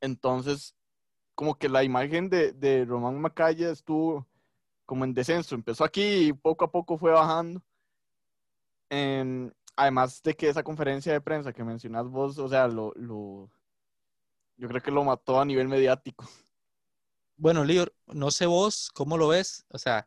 Entonces, 0.00 0.74
como 1.34 1.56
que 1.58 1.68
la 1.68 1.84
imagen 1.84 2.28
de, 2.28 2.52
de 2.52 2.84
Román 2.84 3.20
Macaya 3.20 3.70
estuvo 3.70 4.26
como 4.86 5.04
en 5.04 5.14
descenso. 5.14 5.54
Empezó 5.54 5.84
aquí 5.84 6.02
y 6.28 6.32
poco 6.32 6.64
a 6.64 6.70
poco 6.70 6.98
fue 6.98 7.12
bajando. 7.12 7.62
Em, 8.90 9.50
además 9.74 10.22
de 10.22 10.34
que 10.34 10.48
esa 10.48 10.62
conferencia 10.62 11.12
de 11.12 11.20
prensa 11.20 11.52
que 11.52 11.64
mencionas 11.64 12.06
vos, 12.08 12.38
o 12.38 12.48
sea, 12.48 12.68
lo, 12.68 12.92
lo, 12.96 13.50
yo 14.56 14.68
creo 14.68 14.82
que 14.82 14.90
lo 14.90 15.04
mató 15.04 15.40
a 15.40 15.44
nivel 15.44 15.68
mediático. 15.68 16.28
Bueno, 17.36 17.64
Lior, 17.64 17.94
no 18.06 18.30
sé 18.30 18.46
vos 18.46 18.90
cómo 18.94 19.16
lo 19.16 19.28
ves. 19.28 19.64
O 19.70 19.78
sea, 19.78 20.06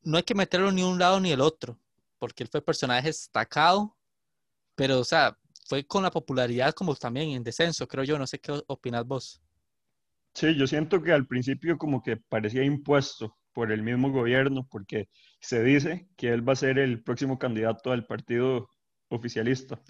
no 0.00 0.16
hay 0.16 0.22
que 0.22 0.34
meterlo 0.34 0.72
ni 0.72 0.82
un 0.82 0.98
lado 0.98 1.20
ni 1.20 1.30
el 1.30 1.40
otro, 1.40 1.78
porque 2.18 2.42
él 2.42 2.48
fue 2.48 2.62
personaje 2.62 3.08
destacado, 3.08 3.94
pero, 4.74 5.00
o 5.00 5.04
sea, 5.04 5.36
fue 5.68 5.84
con 5.86 6.02
la 6.02 6.10
popularidad 6.10 6.74
como 6.74 6.94
también 6.96 7.30
en 7.30 7.42
descenso, 7.44 7.86
creo 7.88 8.04
yo. 8.04 8.18
No 8.18 8.26
sé 8.26 8.38
qué 8.40 8.52
opinás 8.68 9.06
vos. 9.06 9.42
Sí, 10.34 10.54
yo 10.56 10.66
siento 10.66 11.02
que 11.02 11.12
al 11.12 11.26
principio 11.26 11.78
como 11.78 12.02
que 12.02 12.16
parecía 12.16 12.64
impuesto 12.64 13.36
por 13.52 13.70
el 13.72 13.82
mismo 13.82 14.10
gobierno, 14.10 14.66
porque 14.70 15.08
se 15.40 15.62
dice 15.62 16.08
que 16.16 16.30
él 16.32 16.46
va 16.48 16.54
a 16.54 16.56
ser 16.56 16.78
el 16.78 17.02
próximo 17.02 17.38
candidato 17.38 17.92
al 17.92 18.06
partido 18.06 18.68
oficialista. 19.08 19.80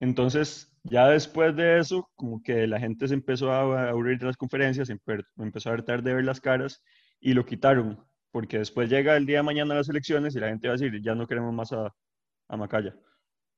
Entonces, 0.00 0.72
ya 0.84 1.08
después 1.08 1.54
de 1.56 1.78
eso, 1.78 2.10
como 2.16 2.42
que 2.42 2.66
la 2.66 2.80
gente 2.80 3.06
se 3.08 3.14
empezó 3.14 3.52
a 3.52 3.88
aburrir 3.90 4.18
de 4.18 4.26
las 4.26 4.36
conferencias, 4.36 4.90
empe- 4.90 5.24
empezó 5.38 5.70
a 5.70 5.74
hartar 5.74 6.02
de 6.02 6.14
ver 6.14 6.24
las 6.24 6.40
caras 6.40 6.82
y 7.20 7.34
lo 7.34 7.44
quitaron, 7.46 8.04
porque 8.32 8.58
después 8.58 8.90
llega 8.90 9.16
el 9.16 9.26
día 9.26 9.38
de 9.38 9.42
mañana 9.44 9.74
las 9.74 9.88
elecciones 9.88 10.34
y 10.34 10.40
la 10.40 10.48
gente 10.48 10.68
va 10.68 10.74
a 10.74 10.76
decir, 10.76 11.00
ya 11.02 11.14
no 11.14 11.26
queremos 11.26 11.52
más 11.54 11.72
a, 11.72 11.94
a 12.48 12.56
Macaya. 12.56 12.96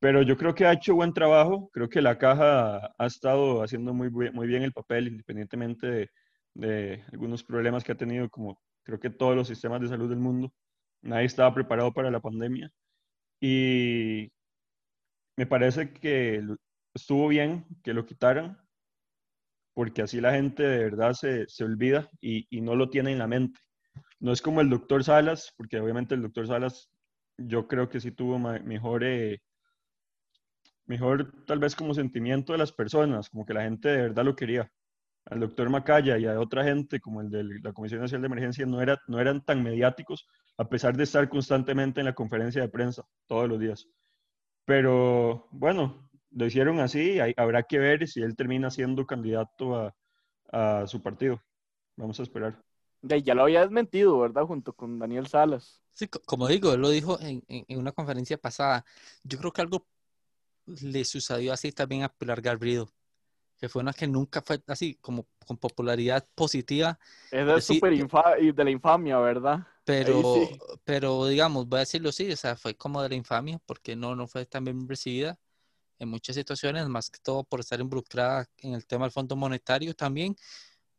Pero 0.04 0.20
yo 0.20 0.36
creo 0.36 0.54
que 0.54 0.66
ha 0.66 0.74
hecho 0.74 0.94
buen 0.94 1.14
trabajo, 1.14 1.70
creo 1.72 1.88
que 1.88 2.02
la 2.02 2.18
caja 2.18 2.92
ha 2.98 3.06
estado 3.06 3.62
haciendo 3.62 3.94
muy, 3.94 4.10
muy 4.10 4.46
bien 4.46 4.62
el 4.62 4.74
papel, 4.74 5.08
independientemente 5.08 5.86
de, 5.86 6.10
de 6.52 7.04
algunos 7.10 7.42
problemas 7.42 7.82
que 7.82 7.92
ha 7.92 7.96
tenido, 7.96 8.28
como 8.28 8.60
creo 8.82 9.00
que 9.00 9.08
todos 9.08 9.34
los 9.34 9.48
sistemas 9.48 9.80
de 9.80 9.88
salud 9.88 10.10
del 10.10 10.18
mundo. 10.18 10.52
Nadie 11.00 11.24
estaba 11.24 11.54
preparado 11.54 11.90
para 11.94 12.10
la 12.10 12.20
pandemia 12.20 12.70
y 13.40 14.30
me 15.38 15.46
parece 15.46 15.90
que 15.94 16.42
estuvo 16.92 17.28
bien 17.28 17.64
que 17.82 17.94
lo 17.94 18.04
quitaran, 18.04 18.58
porque 19.72 20.02
así 20.02 20.20
la 20.20 20.32
gente 20.32 20.64
de 20.64 20.84
verdad 20.84 21.14
se, 21.14 21.48
se 21.48 21.64
olvida 21.64 22.10
y, 22.20 22.46
y 22.50 22.60
no 22.60 22.74
lo 22.76 22.90
tiene 22.90 23.12
en 23.12 23.20
la 23.20 23.26
mente. 23.26 23.58
No 24.20 24.32
es 24.32 24.42
como 24.42 24.60
el 24.60 24.68
doctor 24.68 25.02
Salas, 25.02 25.54
porque 25.56 25.80
obviamente 25.80 26.14
el 26.14 26.20
doctor 26.20 26.46
Salas 26.46 26.90
yo 27.38 27.66
creo 27.66 27.88
que 27.88 28.00
sí 28.00 28.10
tuvo 28.10 28.38
mejor, 28.38 29.02
eh, 29.02 29.40
mejor 30.86 31.32
tal 31.46 31.58
vez 31.58 31.76
como 31.76 31.94
sentimiento 31.94 32.52
de 32.52 32.58
las 32.58 32.72
personas, 32.72 33.30
como 33.30 33.44
que 33.46 33.54
la 33.54 33.62
gente 33.62 33.88
de 33.88 34.02
verdad 34.02 34.24
lo 34.24 34.36
quería. 34.36 34.70
Al 35.26 35.40
doctor 35.40 35.70
Macaya 35.70 36.18
y 36.18 36.26
a 36.26 36.40
otra 36.40 36.64
gente 36.64 37.00
como 37.00 37.20
el 37.22 37.30
de 37.30 37.44
la 37.62 37.72
Comisión 37.72 38.00
Nacional 38.02 38.22
de 38.22 38.26
Emergencia 38.28 38.66
no, 38.66 38.82
era, 38.82 39.00
no 39.08 39.20
eran 39.20 39.44
tan 39.44 39.62
mediáticos, 39.62 40.26
a 40.58 40.68
pesar 40.68 40.96
de 40.96 41.04
estar 41.04 41.28
constantemente 41.28 42.00
en 42.00 42.06
la 42.06 42.14
conferencia 42.14 42.62
de 42.62 42.68
prensa 42.68 43.04
todos 43.26 43.48
los 43.48 43.60
días. 43.60 43.88
Pero 44.64 45.48
bueno, 45.52 46.08
lo 46.30 46.46
hicieron 46.46 46.80
así, 46.80 47.20
hay- 47.20 47.34
habrá 47.36 47.62
que 47.64 47.78
ver 47.78 48.08
si 48.08 48.22
él 48.22 48.36
termina 48.36 48.70
siendo 48.70 49.06
candidato 49.06 49.76
a, 49.76 49.94
a 50.52 50.86
su 50.86 51.02
partido. 51.02 51.42
Vamos 51.96 52.20
a 52.20 52.24
esperar. 52.24 52.62
Ya, 53.02 53.16
ya 53.18 53.34
lo 53.34 53.42
había 53.42 53.60
desmentido, 53.60 54.18
¿verdad? 54.18 54.44
Junto 54.46 54.72
con 54.72 54.98
Daniel 54.98 55.26
Salas. 55.26 55.82
Sí, 55.92 56.08
co- 56.08 56.20
como 56.26 56.48
digo, 56.48 56.72
él 56.72 56.80
lo 56.80 56.90
dijo 56.90 57.20
en, 57.20 57.42
en- 57.48 57.64
en 57.68 57.78
una 57.78 57.92
conferencia 57.92 58.36
pasada. 58.38 58.84
Yo 59.22 59.38
creo 59.38 59.52
que 59.52 59.60
algo 59.62 59.86
le 60.66 61.04
sucedió 61.04 61.52
así 61.52 61.72
también 61.72 62.02
a 62.02 62.08
Pilar 62.08 62.40
Garrido, 62.40 62.90
que 63.58 63.68
fue 63.68 63.82
una 63.82 63.92
que 63.92 64.06
nunca 64.06 64.42
fue 64.42 64.62
así 64.66 64.98
como 65.00 65.26
con 65.46 65.56
popularidad 65.56 66.26
positiva, 66.34 66.98
es 67.30 67.64
sí, 67.64 67.80
de 67.80 68.64
la 68.64 68.70
infamia, 68.70 69.18
¿verdad? 69.18 69.66
pero, 69.84 70.22
sí. 70.34 70.58
pero 70.84 71.26
digamos, 71.26 71.68
voy 71.68 71.78
a 71.78 71.80
decirlo 71.80 72.08
así, 72.08 72.30
o 72.30 72.36
sea, 72.36 72.56
fue 72.56 72.74
como 72.74 73.02
de 73.02 73.10
la 73.10 73.14
infamia, 73.14 73.60
porque 73.66 73.94
no, 73.94 74.16
no 74.16 74.26
fue 74.26 74.46
tan 74.46 74.64
bien 74.64 74.88
recibida 74.88 75.38
en 75.98 76.08
muchas 76.08 76.36
situaciones, 76.36 76.88
más 76.88 77.10
que 77.10 77.20
todo 77.22 77.44
por 77.44 77.60
estar 77.60 77.80
involucrada 77.80 78.48
en 78.58 78.74
el 78.74 78.86
tema 78.86 79.04
del 79.04 79.12
Fondo 79.12 79.36
Monetario 79.36 79.94
también. 79.94 80.36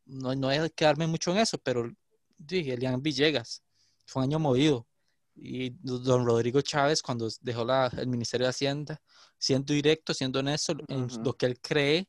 No, 0.05 0.35
no 0.35 0.47
hay 0.47 0.59
que 0.61 0.69
quedarme 0.69 1.07
mucho 1.07 1.31
en 1.31 1.37
eso, 1.37 1.57
pero 1.57 1.91
dije, 2.37 2.73
Elian 2.73 3.01
Villegas, 3.01 3.63
fue 4.05 4.21
un 4.21 4.29
año 4.29 4.39
movido. 4.39 4.87
Y 5.35 5.71
don 5.81 6.25
Rodrigo 6.25 6.61
Chávez, 6.61 7.01
cuando 7.01 7.27
dejó 7.41 7.65
la- 7.65 7.91
el 7.97 8.07
Ministerio 8.07 8.45
de 8.45 8.51
Hacienda, 8.51 9.01
siendo 9.37 9.73
directo, 9.73 10.13
siendo 10.13 10.39
honesto 10.39 10.75
en 10.87 11.03
Ujú. 11.03 11.23
lo 11.23 11.33
que 11.33 11.45
él 11.45 11.59
cree, 11.59 12.07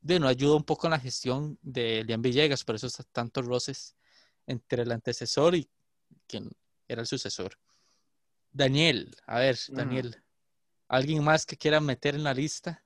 de 0.00 0.18
no 0.18 0.28
ayuda 0.28 0.56
un 0.56 0.64
poco 0.64 0.86
en 0.86 0.92
la 0.92 1.00
gestión 1.00 1.58
de 1.62 2.00
Elian 2.00 2.20
Villegas, 2.20 2.64
por 2.64 2.74
eso 2.74 2.86
está 2.86 3.04
tantos 3.04 3.46
roces 3.46 3.96
entre 4.46 4.82
el 4.82 4.92
antecesor 4.92 5.54
y 5.54 5.70
quien 6.26 6.50
era 6.88 7.02
el 7.02 7.06
sucesor. 7.06 7.56
Daniel, 8.50 9.14
a 9.26 9.38
ver. 9.38 9.56
Daniel, 9.68 10.22
¿alguien 10.88 11.24
más 11.24 11.46
que 11.46 11.56
quiera 11.56 11.80
meter 11.80 12.14
en 12.14 12.24
la 12.24 12.34
lista? 12.34 12.84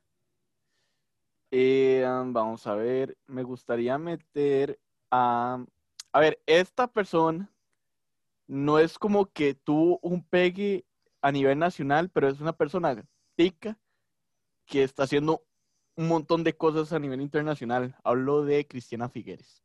Eh, 1.51 2.05
vamos 2.07 2.67
a 2.67 2.75
ver, 2.75 3.17
me 3.27 3.43
gustaría 3.43 3.99
meter 3.99 4.79
a... 5.11 5.65
A 6.13 6.21
ver, 6.21 6.41
esta 6.47 6.87
persona 6.87 7.51
no 8.47 8.79
es 8.79 8.99
como 8.99 9.27
que 9.27 9.55
tuvo 9.55 9.99
un 10.03 10.23
pegue 10.23 10.85
a 11.21 11.33
nivel 11.33 11.59
nacional, 11.59 12.11
pero 12.11 12.29
es 12.29 12.41
una 12.41 12.53
persona 12.53 13.05
tica 13.35 13.79
que 14.67 14.83
está 14.83 15.05
haciendo 15.05 15.45
un 15.97 16.09
montón 16.09 16.45
de 16.45 16.57
cosas 16.57 16.93
a 16.93 16.99
nivel 16.99 17.21
internacional. 17.21 17.97
Hablo 18.05 18.45
de 18.45 18.67
Cristiana 18.67 19.09
Figueres. 19.09 19.63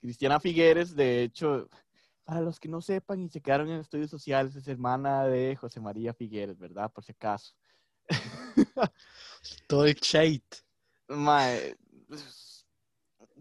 Cristiana 0.00 0.40
Figueres, 0.40 0.96
de 0.96 1.22
hecho, 1.22 1.68
para 2.24 2.40
los 2.40 2.58
que 2.58 2.68
no 2.68 2.80
sepan 2.80 3.20
y 3.20 3.28
se 3.28 3.40
quedaron 3.40 3.68
en 3.68 3.80
estudios 3.80 4.10
sociales, 4.10 4.56
es 4.56 4.66
hermana 4.66 5.24
de 5.24 5.56
José 5.56 5.80
María 5.80 6.14
Figueres, 6.14 6.58
¿verdad? 6.58 6.90
Por 6.90 7.04
si 7.04 7.12
acaso. 7.12 7.54
Todo 9.66 9.84
el 9.86 9.94
shade. 9.94 10.42
Mae, 11.08 11.76
pues, 12.08 12.66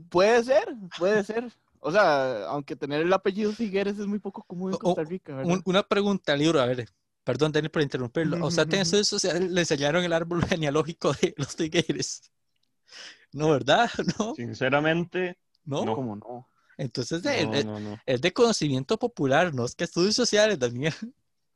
puede 0.10 0.44
ser, 0.44 0.76
puede 0.98 1.24
ser. 1.24 1.52
O 1.80 1.92
sea, 1.92 2.46
aunque 2.48 2.76
tener 2.76 3.02
el 3.02 3.14
apellido 3.14 3.52
Figueres 3.54 3.98
es 3.98 4.06
muy 4.08 4.20
poco 4.20 4.44
común 4.44 4.74
en 4.74 4.78
Costa 4.80 5.04
Rica, 5.04 5.36
¿verdad? 5.36 5.54
Un- 5.54 5.62
una 5.66 5.84
pregunta, 5.84 6.36
libro, 6.36 6.60
a 6.62 6.66
ver, 6.66 6.88
perdón, 7.24 7.52
Daniel, 7.52 7.72
por 7.72 7.82
interrumpirlo. 7.82 8.46
O 8.46 8.52
sea, 8.52 8.64
en 8.66 8.74
estudios 8.74 9.08
sociales 9.08 9.50
le 9.50 9.62
enseñaron 9.62 10.04
el 10.04 10.12
árbol 10.14 10.42
genealógico 10.62 11.14
de 11.14 11.34
los 11.38 11.56
Figueres. 11.56 12.32
No, 13.32 13.50
¿verdad? 13.50 13.90
No, 14.20 14.36
Sinceramente, 14.36 15.38
no. 15.66 15.86
no. 15.86 15.96
¿Cómo 15.96 16.16
no? 16.16 16.50
Entonces 16.78 17.22
de- 17.24 17.46
No, 17.46 17.54
es, 17.54 17.66
no, 17.66 17.80
no. 17.80 18.00
es 18.06 18.22
de 18.22 18.34
conocimiento 18.34 18.98
popular, 18.98 19.54
no 19.54 19.66
es 19.66 19.76
que 19.76 19.84
estudios 19.84 20.16
sociales, 20.16 20.58
Daniel. 20.60 20.94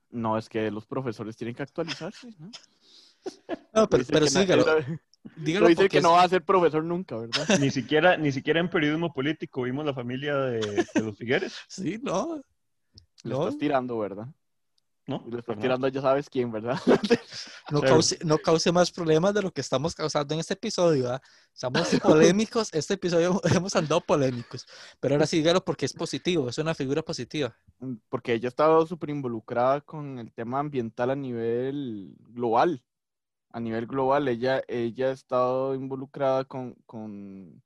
No, 0.10 0.38
es 0.38 0.48
que 0.48 0.70
los 0.70 0.86
profesores 0.86 1.36
tienen 1.36 1.56
que 1.56 1.64
actualizarse. 1.64 2.28
¿no? 2.38 2.52
No, 3.74 3.90
pero, 3.90 4.04
Dice 4.04 4.14
pero 4.14 4.28
sígalo, 4.28 4.66
dígalo 5.36 5.68
dice 5.68 5.90
que 5.90 5.98
es- 5.98 6.04
no 6.04 6.14
va 6.14 6.24
a 6.24 6.30
ser 6.30 6.44
profesor 6.44 6.84
nunca, 6.84 7.16
¿verdad? 7.18 7.48
Ni 7.60 7.72
siquiera, 7.72 8.18
ni 8.18 8.32
siquiera 8.32 8.60
en 8.60 8.70
periodismo 8.70 9.14
político 9.14 9.64
vimos 9.64 9.86
la 9.86 9.94
familia 9.94 10.36
de, 10.38 10.60
de 10.94 11.02
los 11.02 11.18
Figueres, 11.18 11.56
Sí, 11.68 12.00
no. 12.02 12.42
Le 13.24 13.32
No, 13.32 13.44
estás 13.48 13.58
tirando, 13.58 13.98
¿verdad? 14.00 14.28
¿no? 15.06 15.24
Le 15.30 15.40
estás 15.40 15.58
tirando 15.60 15.88
a 15.88 15.90
ya 15.90 16.02
sabes 16.02 16.30
quién, 16.30 16.52
¿verdad? 16.52 16.80
no, 17.72 17.82
cause, 17.82 18.18
no 18.24 18.38
cause 18.38 18.72
más 18.72 18.92
problemas 18.92 19.34
de 19.34 19.42
lo 19.42 19.52
que 19.52 19.62
estamos 19.62 19.96
causando 19.96 20.34
en 20.34 20.40
este 20.40 20.54
episodio. 20.54 21.12
¿ah? 21.12 21.22
Estamos 21.54 21.90
polémicos, 22.04 22.74
este 22.74 22.94
episodio 22.94 23.42
hemos 23.54 23.76
andado 23.76 24.02
polémicos. 24.02 24.66
Pero 25.00 25.16
ahora 25.16 25.28
sí, 25.28 25.38
dígalo 25.38 25.64
porque 25.64 25.86
es 25.86 25.94
positivo, 25.94 26.50
es 26.50 26.58
una 26.58 26.74
figura 26.74 27.02
positiva. 27.02 27.56
Porque 28.10 28.34
ella 28.34 28.48
ha 28.48 28.50
estado 28.50 28.86
súper 28.86 29.10
involucrada 29.10 29.82
con 29.82 30.20
el 30.20 30.32
tema 30.32 30.60
ambiental 30.60 31.10
a 31.10 31.16
nivel 31.16 32.16
global. 32.30 32.82
A 33.54 33.60
nivel 33.60 33.86
global, 33.86 34.28
ella, 34.28 34.62
ella 34.68 35.10
ha 35.10 35.12
estado 35.12 35.76
involucrada 35.76 36.44
con, 36.44 36.74
con, 36.88 37.62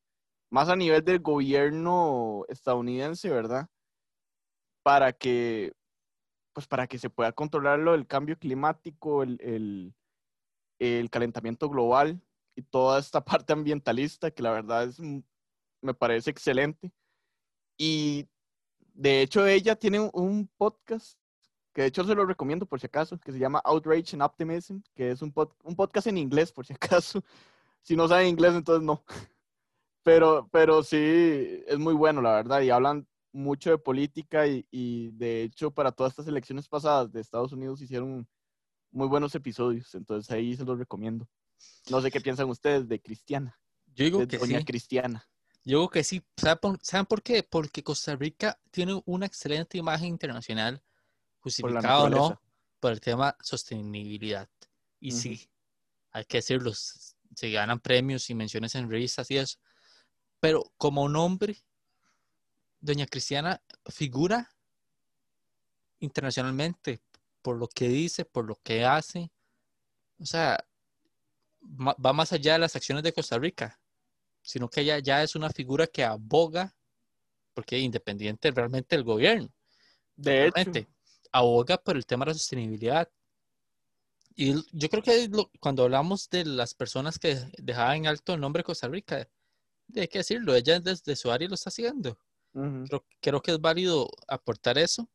más 0.52 0.68
a 0.68 0.76
nivel 0.76 1.04
del 1.04 1.20
gobierno 1.20 2.44
estadounidense, 2.50 3.30
¿verdad? 3.30 3.70
Para 4.84 5.14
que, 5.14 5.74
pues 6.54 6.68
para 6.68 6.88
que 6.88 6.98
se 6.98 7.10
pueda 7.10 7.32
controlar 7.32 7.80
lo 7.80 7.94
del 7.94 8.06
cambio 8.06 8.38
climático, 8.38 9.24
el, 9.24 9.40
el, 9.42 9.94
el 10.80 11.10
calentamiento 11.10 11.70
global 11.70 12.22
y 12.56 12.64
toda 12.64 13.00
esta 13.00 13.24
parte 13.26 13.54
ambientalista 13.54 14.30
que 14.32 14.44
la 14.44 14.52
verdad 14.52 14.84
es, 14.84 15.00
mm, 15.00 15.20
me 15.82 15.94
parece 15.94 16.32
excelente. 16.32 16.92
Y 17.78 18.28
de 18.94 19.22
hecho, 19.22 19.46
ella 19.48 19.76
tiene 19.78 20.00
un- 20.02 20.12
un 20.14 20.48
podcast 20.58 21.18
que 21.78 21.82
de 21.84 21.90
hecho 21.90 22.04
se 22.04 22.16
lo 22.16 22.26
recomiendo 22.26 22.66
por 22.66 22.80
si 22.80 22.88
acaso, 22.88 23.20
que 23.20 23.32
se 23.32 23.38
llama 23.38 23.62
Outrage 23.64 24.16
and 24.16 24.24
Optimism, 24.24 24.80
que 24.96 25.12
es 25.12 25.22
un, 25.22 25.32
pod- 25.32 25.54
un 25.64 25.76
podcast 25.76 26.08
en 26.08 26.18
inglés 26.18 26.52
por 26.52 26.66
si 26.66 26.74
acaso. 26.74 27.24
Si 27.84 27.96
no 27.96 28.08
saben 28.08 28.30
inglés, 28.30 28.56
entonces 28.56 28.84
no. 28.84 29.04
Pero, 30.04 30.50
pero 30.52 30.82
sí, 30.84 30.98
es 31.68 31.78
muy 31.78 31.94
bueno, 31.94 32.20
la 32.22 32.32
verdad, 32.34 32.62
y 32.62 32.72
hablan 32.72 33.08
mucho 33.32 33.70
de 33.70 33.78
política 33.78 34.48
y, 34.48 34.66
y 34.72 35.12
de 35.12 35.44
hecho 35.44 35.70
para 35.70 35.92
todas 35.92 36.14
estas 36.14 36.28
elecciones 36.28 36.68
pasadas 36.68 37.12
de 37.12 37.22
Estados 37.22 37.52
Unidos 37.54 37.80
hicieron 37.82 38.28
muy 38.90 39.08
buenos 39.08 39.36
episodios, 39.36 39.94
entonces 39.94 40.32
ahí 40.32 40.56
se 40.56 40.66
los 40.66 40.80
recomiendo. 40.80 41.30
No 41.92 42.02
sé 42.02 42.10
qué 42.10 42.20
piensan 42.20 42.50
ustedes 42.50 42.88
de 42.88 43.00
Cristiana, 43.00 43.58
Yo 43.96 44.06
digo 44.06 44.20
de 44.20 44.28
que 44.28 44.38
Doña 44.40 44.60
sí. 44.60 44.66
Cristiana. 44.66 45.24
Yo 45.64 45.78
digo 45.80 45.90
que 45.90 46.04
sí. 46.04 46.22
¿Saben 46.38 46.58
por, 46.62 46.80
¿Saben 46.82 47.06
por 47.06 47.22
qué? 47.22 47.44
Porque 47.44 47.84
Costa 47.84 48.16
Rica 48.16 48.60
tiene 48.72 49.02
una 49.06 49.28
excelente 49.28 49.78
imagen 49.78 50.08
internacional, 50.08 50.82
justificado 51.40 52.06
o 52.06 52.10
no, 52.10 52.42
por 52.80 52.92
el 52.92 53.00
tema 53.00 53.36
sostenibilidad. 53.42 54.50
Y 55.00 55.12
sí, 55.12 55.50
hay 56.12 56.26
que 56.26 56.40
decirlo, 56.40 56.74
se 56.74 57.52
ganan 57.52 57.80
premios 57.80 58.30
y 58.30 58.36
menciones 58.36 58.76
en 58.76 58.90
revistas 58.90 59.30
y 59.32 59.38
eso. 59.38 59.58
Pero 60.40 60.72
como 60.78 61.08
nombre, 61.10 61.58
Doña 62.80 63.08
Cristiana 63.08 63.62
figura 63.86 64.50
internacionalmente 66.00 67.02
por 67.42 67.58
lo 67.58 67.68
que 67.68 67.88
dice, 67.88 68.26
por 68.26 68.46
lo 68.46 68.56
que 68.62 68.86
hace. 68.86 69.32
O 70.20 70.26
sea, 70.26 70.58
va 71.62 72.14
más 72.14 72.34
allá 72.34 72.54
de 72.54 72.60
las 72.60 72.76
acciones 72.76 73.04
de 73.04 73.14
Costa 73.14 73.38
Rica, 73.38 73.80
sino 74.42 74.70
que 74.70 74.82
ella 74.82 75.00
ya 75.00 75.24
es 75.24 75.36
una 75.36 75.50
figura 75.50 75.88
que 75.88 76.04
aboga, 76.04 76.76
porque 77.54 77.80
independiente 77.80 78.52
realmente 78.52 78.96
del 78.96 79.04
gobierno 79.04 79.50
De 80.16 80.46
hecho, 80.46 80.56
realmente 80.56 80.88
aboga 81.32 81.78
por 81.78 81.96
el 81.98 82.06
tema 82.06 82.26
de 82.26 82.32
la 82.32 82.38
sostenibilidad. 82.38 83.10
Y 84.36 84.54
yo 84.72 84.90
creo 84.90 85.02
que 85.02 85.28
lo- 85.30 85.50
cuando 85.60 85.84
hablamos 85.84 86.30
de 86.30 86.46
las 86.46 86.74
personas 86.76 87.18
que 87.18 87.38
dejaban 87.58 87.98
en 87.98 88.08
alto 88.08 88.34
el 88.34 88.40
nombre 88.40 88.60
de 88.60 88.66
Costa 88.66 88.88
Rica, 88.88 89.28
hay 89.96 90.08
que 90.08 90.20
decirlo, 90.20 90.56
ella 90.56 90.80
desde 90.80 91.16
su 91.16 91.32
área 91.32 91.48
lo 91.50 91.56
está 91.56 91.70
haciendo. 91.70 92.20
ujú. 92.54 92.86
Creo, 92.88 93.06
creo 93.22 93.42
que 93.42 93.52
es 93.52 93.62
válido 93.62 94.10
aportar 94.28 94.78
eso. 94.78 95.10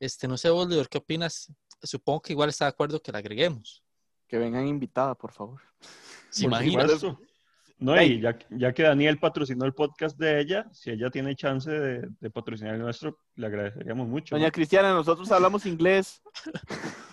Este, 0.00 0.28
no 0.28 0.36
sé, 0.38 0.50
Bolívar, 0.50 0.88
¿qué 0.88 0.98
opinas? 0.98 1.52
Supongo 1.82 2.22
que 2.22 2.32
igual 2.32 2.50
está 2.50 2.66
de 2.66 2.70
acuerdo 2.70 3.02
que 3.02 3.12
la 3.12 3.18
agreguemos. 3.18 3.82
que 4.28 4.38
vengan 4.38 4.66
invitada, 4.66 5.14
por 5.14 5.32
favor. 5.32 5.60
¿Se 6.30 6.44
imagina? 6.44 6.88
supuesto. 6.88 7.20
No, 7.78 8.00
y 8.00 8.20
ya, 8.20 8.38
ya 8.50 8.72
que 8.72 8.84
Daniel 8.84 9.18
patrocinó 9.18 9.66
el 9.66 9.74
podcast 9.74 10.18
de 10.18 10.40
ella, 10.40 10.66
si 10.72 10.90
ella 10.90 11.10
tiene 11.10 11.36
chance 11.36 11.70
de, 11.70 12.08
de 12.20 12.30
patrocinar 12.30 12.74
el 12.74 12.80
nuestro, 12.80 13.20
le 13.34 13.46
agradeceríamos 13.46 14.08
mucho. 14.08 14.34
¿no? 14.34 14.40
Doña 14.40 14.50
Cristiana, 14.50 14.94
nosotros 14.94 15.30
hablamos 15.30 15.66
inglés. 15.66 16.22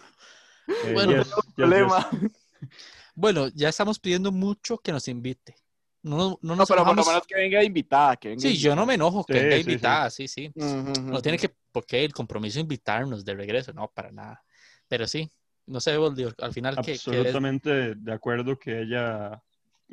Eh, 0.66 0.94
Bueno, 0.94 1.12
yes, 1.18 1.28
no 1.30 1.36
yes, 1.36 1.54
problema. 1.56 2.10
yes. 2.12 2.32
Bueno, 3.16 3.50
ya 3.54 3.68
estamos 3.68 4.00
pidiendo 4.00 4.32
mucho 4.32 4.78
que 4.78 4.94
nos 4.94 5.10
invite. 5.10 5.56
No, 6.04 6.18
no 6.18 6.40
No, 6.42 6.56
nos 6.56 6.70
pero 6.70 6.86
por 6.86 6.96
lo 6.96 7.04
menos 7.06 7.28
que 7.28 7.36
venga 7.36 7.62
invitada. 7.64 8.16
Que 8.16 8.30
venga 8.30 8.42
Sí, 8.42 8.56
yo 8.58 8.74
no 8.74 8.86
me 8.86 8.94
enojo 8.94 9.26
que 9.26 9.34
Sí, 9.34 9.40
venga 9.40 9.56
sí, 9.58 9.64
sí. 9.64 9.70
invitada, 9.70 10.10
sí, 10.10 10.28
sí. 10.30 10.52
No 10.56 11.22
tiene 11.22 11.38
que, 11.38 11.54
por 11.72 11.86
qué 11.86 12.06
el 12.06 12.14
compromiso 12.14 12.56
de 12.56 12.62
invitarnos 12.62 13.26
de 13.26 13.36
regreso, 13.36 13.74
no, 13.74 13.92
para 13.94 14.10
nada. 14.12 14.42
Pero 14.88 15.06
sí, 15.06 15.30
no 15.66 15.82
sé, 15.82 15.98
Bolívar, 15.98 16.34
al 16.40 16.54
final 16.54 16.78
que, 16.84 16.94
Absolutamente 16.94 17.96
de 17.96 18.14
acuerdo 18.14 18.58
que 18.58 18.84
ella 18.84 19.42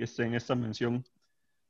esté 0.04 0.24
en 0.24 0.34
esta 0.34 0.54
mención 0.54 1.04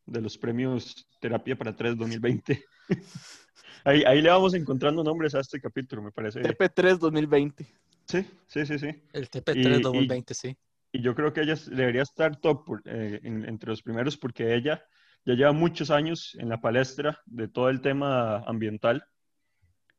de 0.07 0.21
los 0.21 0.37
premios 0.39 1.07
Terapia 1.21 1.57
para 1.57 1.75
3 1.75 1.97
2020. 1.97 2.65
ahí, 3.85 4.03
ahí 4.05 4.21
le 4.23 4.31
vamos 4.31 4.55
encontrando 4.55 5.05
nombres 5.05 5.35
a 5.35 5.41
este 5.41 5.61
capítulo, 5.61 6.03
me 6.03 6.13
parece. 6.13 6.41
TP3 6.41 6.99
2020. 6.99 7.67
Sí, 8.07 8.27
sí, 8.47 8.67
sí, 8.67 8.79
sí. 8.79 9.03
el 9.13 9.31
TP3 9.31 9.79
y- 9.79 9.83
2020, 9.83 10.35
sí. 10.35 10.57
Y 10.93 11.03
yo 11.03 11.15
creo 11.15 11.33
que 11.33 11.43
ella 11.43 11.55
debería 11.69 12.03
estar 12.03 12.37
top 12.41 12.65
por- 12.67 12.83
eh, 12.85 13.21
en- 13.23 13.49
entre 13.49 13.71
los 13.71 13.83
primeros 13.83 14.17
porque 14.17 14.55
ella 14.57 14.83
ya 15.25 15.35
lleva 15.35 15.53
muchos 15.53 15.91
años 15.91 16.35
en 16.41 16.49
la 16.49 16.61
palestra 16.61 17.21
de 17.27 17.47
todo 17.47 17.69
el 17.69 17.81
tema 17.81 18.39
ambiental 18.39 19.05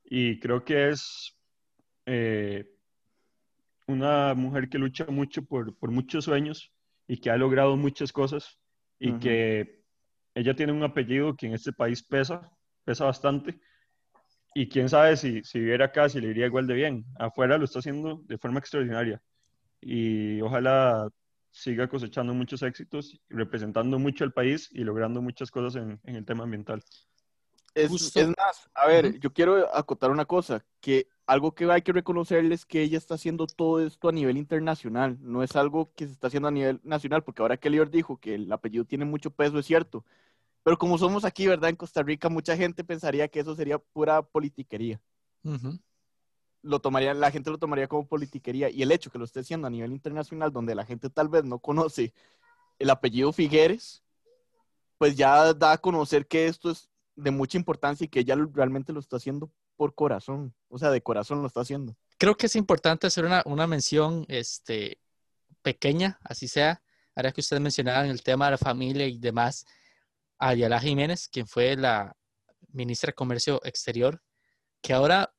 y 0.03 0.39
creo 0.39 0.65
que 0.65 0.89
es 0.89 1.37
eh, 2.05 2.65
una 3.87 4.33
mujer 4.33 4.67
que 4.69 4.77
lucha 4.77 5.05
mucho 5.05 5.45
por, 5.45 5.77
por 5.77 5.91
muchos 5.91 6.25
sueños 6.25 6.73
y 7.11 7.17
que 7.17 7.29
ha 7.29 7.35
logrado 7.35 7.75
muchas 7.75 8.13
cosas 8.13 8.57
y 8.97 9.09
Ujú. 9.09 9.19
que 9.19 9.83
ella 10.33 10.55
tiene 10.55 10.71
un 10.71 10.81
apellido 10.81 11.35
que 11.35 11.45
en 11.45 11.53
este 11.53 11.73
país 11.73 12.01
pesa, 12.01 12.49
pesa 12.85 13.03
bastante. 13.03 13.59
Y 14.55 14.69
quién 14.69 14.87
sabe 14.87 15.17
si, 15.17 15.43
si 15.43 15.59
viviera 15.59 15.87
acá, 15.87 16.07
si 16.07 16.21
le 16.21 16.29
iría 16.29 16.45
igual 16.45 16.67
de 16.67 16.73
bien. 16.73 17.05
Afuera 17.19 17.57
lo 17.57 17.65
está 17.65 17.79
haciendo 17.79 18.21
de 18.23 18.37
forma 18.37 18.59
extraordinaria 18.59 19.21
y 19.81 20.39
ojalá 20.39 21.09
siga 21.49 21.89
cosechando 21.89 22.33
muchos 22.33 22.61
éxitos, 22.61 23.19
representando 23.27 23.99
mucho 23.99 24.23
al 24.23 24.31
país 24.31 24.69
y 24.71 24.85
logrando 24.85 25.21
muchas 25.21 25.51
cosas 25.51 25.83
en, 25.83 25.99
en 26.05 26.15
el 26.15 26.23
tema 26.23 26.45
ambiental. 26.45 26.81
Es, 27.75 28.15
es 28.15 28.27
más, 28.29 28.69
a 28.73 28.87
ver, 28.87 29.07
Ujú. 29.07 29.17
yo 29.17 29.33
quiero 29.33 29.75
acotar 29.75 30.11
una 30.11 30.23
cosa, 30.23 30.63
que 30.79 31.09
algo 31.25 31.53
que 31.53 31.69
hay 31.71 31.81
que 31.81 31.93
reconocerle 31.93 32.55
es 32.55 32.65
que 32.65 32.81
ella 32.81 32.97
está 32.97 33.15
haciendo 33.15 33.47
todo 33.47 33.79
esto 33.79 34.09
a 34.09 34.11
nivel 34.11 34.37
internacional, 34.37 35.17
no 35.21 35.43
es 35.43 35.55
algo 35.55 35.91
que 35.95 36.05
se 36.05 36.13
está 36.13 36.27
haciendo 36.27 36.49
a 36.49 36.51
nivel 36.51 36.79
nacional, 36.83 37.23
porque 37.23 37.41
ahora 37.41 37.57
que 37.57 37.69
Lior 37.69 37.89
dijo 37.89 38.17
que 38.17 38.35
el 38.35 38.51
apellido 38.51 38.85
tiene 38.85 39.05
mucho 39.05 39.31
peso, 39.31 39.59
es 39.59 39.65
cierto, 39.65 40.05
pero 40.63 40.77
como 40.77 40.97
somos 40.97 41.25
aquí, 41.25 41.47
¿verdad? 41.47 41.69
En 41.69 41.75
Costa 41.75 42.03
Rica, 42.03 42.29
mucha 42.29 42.55
gente 42.55 42.83
pensaría 42.83 43.27
que 43.27 43.39
eso 43.39 43.55
sería 43.55 43.79
pura 43.79 44.21
politiquería. 44.21 45.01
Ujú. 45.43 45.79
Lo 46.61 46.79
tomaría, 46.79 47.13
la 47.13 47.31
gente 47.31 47.49
lo 47.49 47.57
tomaría 47.57 47.87
como 47.87 48.07
politiquería, 48.07 48.69
y 48.69 48.83
el 48.83 48.91
hecho 48.91 49.09
que 49.09 49.17
lo 49.17 49.25
esté 49.25 49.39
haciendo 49.39 49.67
a 49.67 49.71
nivel 49.71 49.91
internacional, 49.91 50.51
donde 50.51 50.75
la 50.75 50.85
gente 50.85 51.09
tal 51.09 51.29
vez 51.29 51.43
no 51.43 51.59
conoce 51.59 52.13
el 52.77 52.89
apellido 52.89 53.31
Figueres, 53.31 54.03
pues 54.97 55.15
ya 55.15 55.53
da 55.53 55.71
a 55.71 55.77
conocer 55.79 56.27
que 56.27 56.45
esto 56.45 56.69
es 56.69 56.89
de 57.15 57.31
mucha 57.31 57.57
importancia 57.57 58.05
y 58.05 58.07
que 58.07 58.19
ella 58.19 58.35
realmente 58.53 58.93
lo 58.93 58.99
está 58.99 59.17
haciendo 59.17 59.51
por 59.81 59.95
corazón, 59.95 60.53
o 60.69 60.77
sea, 60.77 60.91
de 60.91 61.01
corazón 61.01 61.41
lo 61.41 61.47
está 61.47 61.61
haciendo. 61.61 61.97
Creo 62.19 62.37
que 62.37 62.45
es 62.45 62.55
importante 62.55 63.07
hacer 63.07 63.25
una, 63.25 63.41
una 63.47 63.65
mención 63.65 64.27
este, 64.27 64.99
pequeña, 65.63 66.19
así 66.23 66.47
sea, 66.47 66.83
ahora 67.15 67.31
que 67.31 67.41
ustedes 67.41 67.63
mencionaban 67.63 68.05
el 68.05 68.21
tema 68.21 68.45
de 68.45 68.51
la 68.51 68.57
familia 68.59 69.07
y 69.07 69.17
demás, 69.17 69.65
a 70.37 70.53
Yala 70.53 70.79
Jiménez, 70.79 71.27
quien 71.29 71.47
fue 71.47 71.75
la 71.75 72.15
ministra 72.67 73.07
de 73.07 73.15
Comercio 73.15 73.59
Exterior, 73.63 74.21
que 74.83 74.93
ahora, 74.93 75.33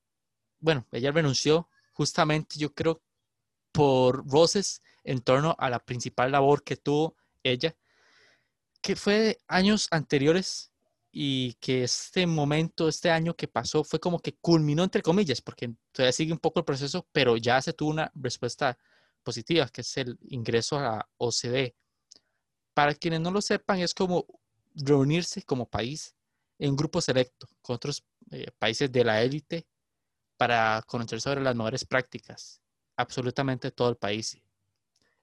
bueno, 0.59 0.85
ella 0.91 1.13
renunció 1.13 1.69
justamente, 1.93 2.59
yo 2.59 2.73
creo, 2.73 3.01
por 3.71 4.29
roces 4.29 4.81
en 5.05 5.21
torno 5.21 5.55
a 5.57 5.69
la 5.69 5.79
principal 5.79 6.33
labor 6.33 6.65
que 6.65 6.75
tuvo 6.75 7.15
ella, 7.43 7.77
que 8.81 8.97
fue 8.97 9.39
años 9.47 9.87
anteriores 9.89 10.72
y 11.15 11.53
que 11.55 11.83
este 11.83 12.25
momento, 12.25 12.87
este 12.87 13.11
año 13.11 13.35
que 13.35 13.47
pasó, 13.47 13.83
fue 13.83 13.99
como 13.99 14.19
que 14.19 14.33
culminó 14.33 14.83
entre 14.83 15.03
comillas, 15.03 15.41
porque 15.41 15.71
todavía 15.91 16.11
sigue 16.11 16.33
un 16.33 16.39
poco 16.39 16.59
el 16.59 16.65
proceso, 16.65 17.07
pero 17.11 17.37
ya 17.37 17.61
se 17.61 17.71
tuvo 17.71 17.91
una 17.91 18.11
respuesta 18.15 18.79
positiva, 19.21 19.69
que 19.69 19.81
es 19.81 19.97
el 19.97 20.17
ingreso 20.29 20.79
a 20.79 20.81
la 20.81 21.09
OCDE. 21.17 21.75
Para 22.73 22.95
quienes 22.95 23.21
no 23.21 23.29
lo 23.29 23.41
sepan, 23.43 23.79
es 23.79 23.93
como 23.93 24.25
reunirse 24.73 25.43
como 25.43 25.69
país 25.69 26.15
en 26.57 26.75
grupo 26.75 26.99
selecto 26.99 27.47
con 27.61 27.75
otros 27.75 28.03
eh, 28.31 28.47
países 28.57 28.91
de 28.91 29.03
la 29.03 29.21
élite 29.21 29.67
para 30.35 30.81
conocer 30.87 31.21
sobre 31.21 31.41
las 31.41 31.55
mejores 31.55 31.85
prácticas. 31.85 32.59
Absolutamente 32.95 33.69
todo 33.69 33.89
el 33.89 33.97
país. 33.97 34.41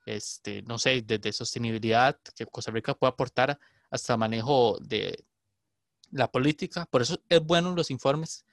Este, 0.07 0.63
no 0.63 0.79
sé, 0.79 1.03
desde 1.03 1.33
sostenibilidad 1.33 2.17
que 2.37 2.47
Costa 2.47 2.71
Rica 2.71 2.95
puede 2.95 3.13
aportar 3.13 3.59
hasta 3.91 4.17
manejo 4.17 4.79
de 4.81 5.25
la 6.11 6.31
política. 6.31 6.87
Por 6.87 7.03
eso 7.03 7.21
es 7.29 7.41
bueno 7.45 7.75
los 7.75 7.91
informes 7.91 8.45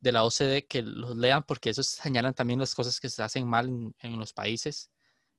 de 0.00 0.12
la 0.12 0.24
OCDE 0.24 0.66
que 0.66 0.82
los 0.82 1.16
lean 1.16 1.42
porque 1.42 1.70
eso 1.70 1.82
señalan 1.82 2.34
también 2.34 2.60
las 2.60 2.74
cosas 2.74 3.00
que 3.00 3.08
se 3.08 3.22
hacen 3.22 3.46
mal 3.46 3.68
en, 3.98 4.18
los 4.18 4.32
países, 4.32 4.90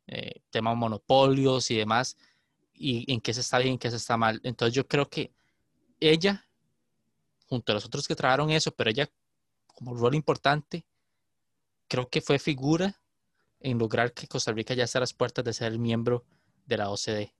eh, 0.07 0.41
tema 0.49 0.73
monopolios 0.73 1.69
y 1.71 1.77
demás, 1.77 2.17
y 2.73 3.11
en 3.11 3.21
qué 3.21 3.33
se 3.33 3.41
está 3.41 3.59
bien, 3.59 3.73
en 3.73 3.79
qué 3.79 3.89
se 3.89 3.97
está 3.97 4.17
mal. 4.17 4.39
Entonces 4.43 4.73
yo 4.73 4.87
creo 4.87 5.09
que 5.09 5.31
ella, 5.99 6.47
junto 7.47 7.71
a 7.71 7.75
los 7.75 7.85
otros 7.85 8.07
que 8.07 8.15
trabajaron 8.15 8.49
eso, 8.51 8.71
pero 8.71 8.89
ella 8.89 9.09
como 9.67 9.95
rol 9.95 10.15
importante, 10.15 10.85
creo 11.87 12.09
que 12.09 12.21
fue 12.21 12.39
figura 12.39 12.99
en 13.59 13.77
lograr 13.77 14.13
que 14.13 14.27
Costa 14.27 14.51
Rica 14.51 14.73
ya 14.73 14.83
esté 14.83 14.97
a 14.97 15.01
las 15.01 15.13
puertas 15.13 15.45
de 15.45 15.53
ser 15.53 15.77
miembro 15.77 16.25
de 16.65 16.77
la 16.77 16.89
OCDE. 16.89 17.33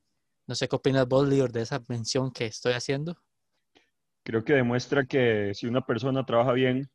No 0.45 0.55
sé 0.55 0.67
qué 0.67 0.75
opinas 0.75 1.07
vos, 1.07 1.27
Lior, 1.27 1.51
de 1.51 1.61
esa 1.61 1.83
mención 1.87 2.31
que 2.31 2.45
estoy 2.45 2.73
haciendo. 2.73 3.21
Creo 4.27 4.43
que 4.43 4.55
demuestra 4.55 5.05
que 5.05 5.53
si 5.53 5.67
una 5.67 5.79
persona 5.79 6.25
trabaja 6.25 6.51
bien, 6.51 6.89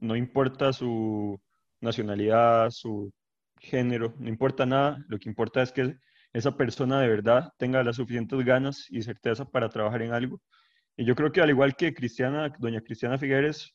no 0.00 0.16
importa 0.16 0.72
su 0.72 1.38
nacionalidad, 1.82 2.70
su 2.70 3.12
género, 3.60 4.14
no 4.18 4.30
importa 4.30 4.64
nada, 4.64 5.04
lo 5.08 5.18
que 5.18 5.28
importa 5.28 5.60
es 5.60 5.70
que 5.70 5.98
esa 6.32 6.56
persona 6.56 6.98
de 6.98 7.08
verdad 7.08 7.52
tenga 7.58 7.84
las 7.84 7.96
suficientes 7.96 8.42
ganas 8.42 8.86
y 8.88 9.02
certeza 9.02 9.44
para 9.44 9.68
trabajar 9.68 10.00
en 10.00 10.14
algo. 10.14 10.40
Y 10.96 11.04
yo 11.04 11.14
creo 11.14 11.30
que 11.30 11.42
al 11.42 11.50
igual 11.50 11.76
que 11.76 11.92
Cristiana, 11.92 12.50
doña 12.58 12.80
Cristiana 12.80 13.18
Figueres, 13.18 13.74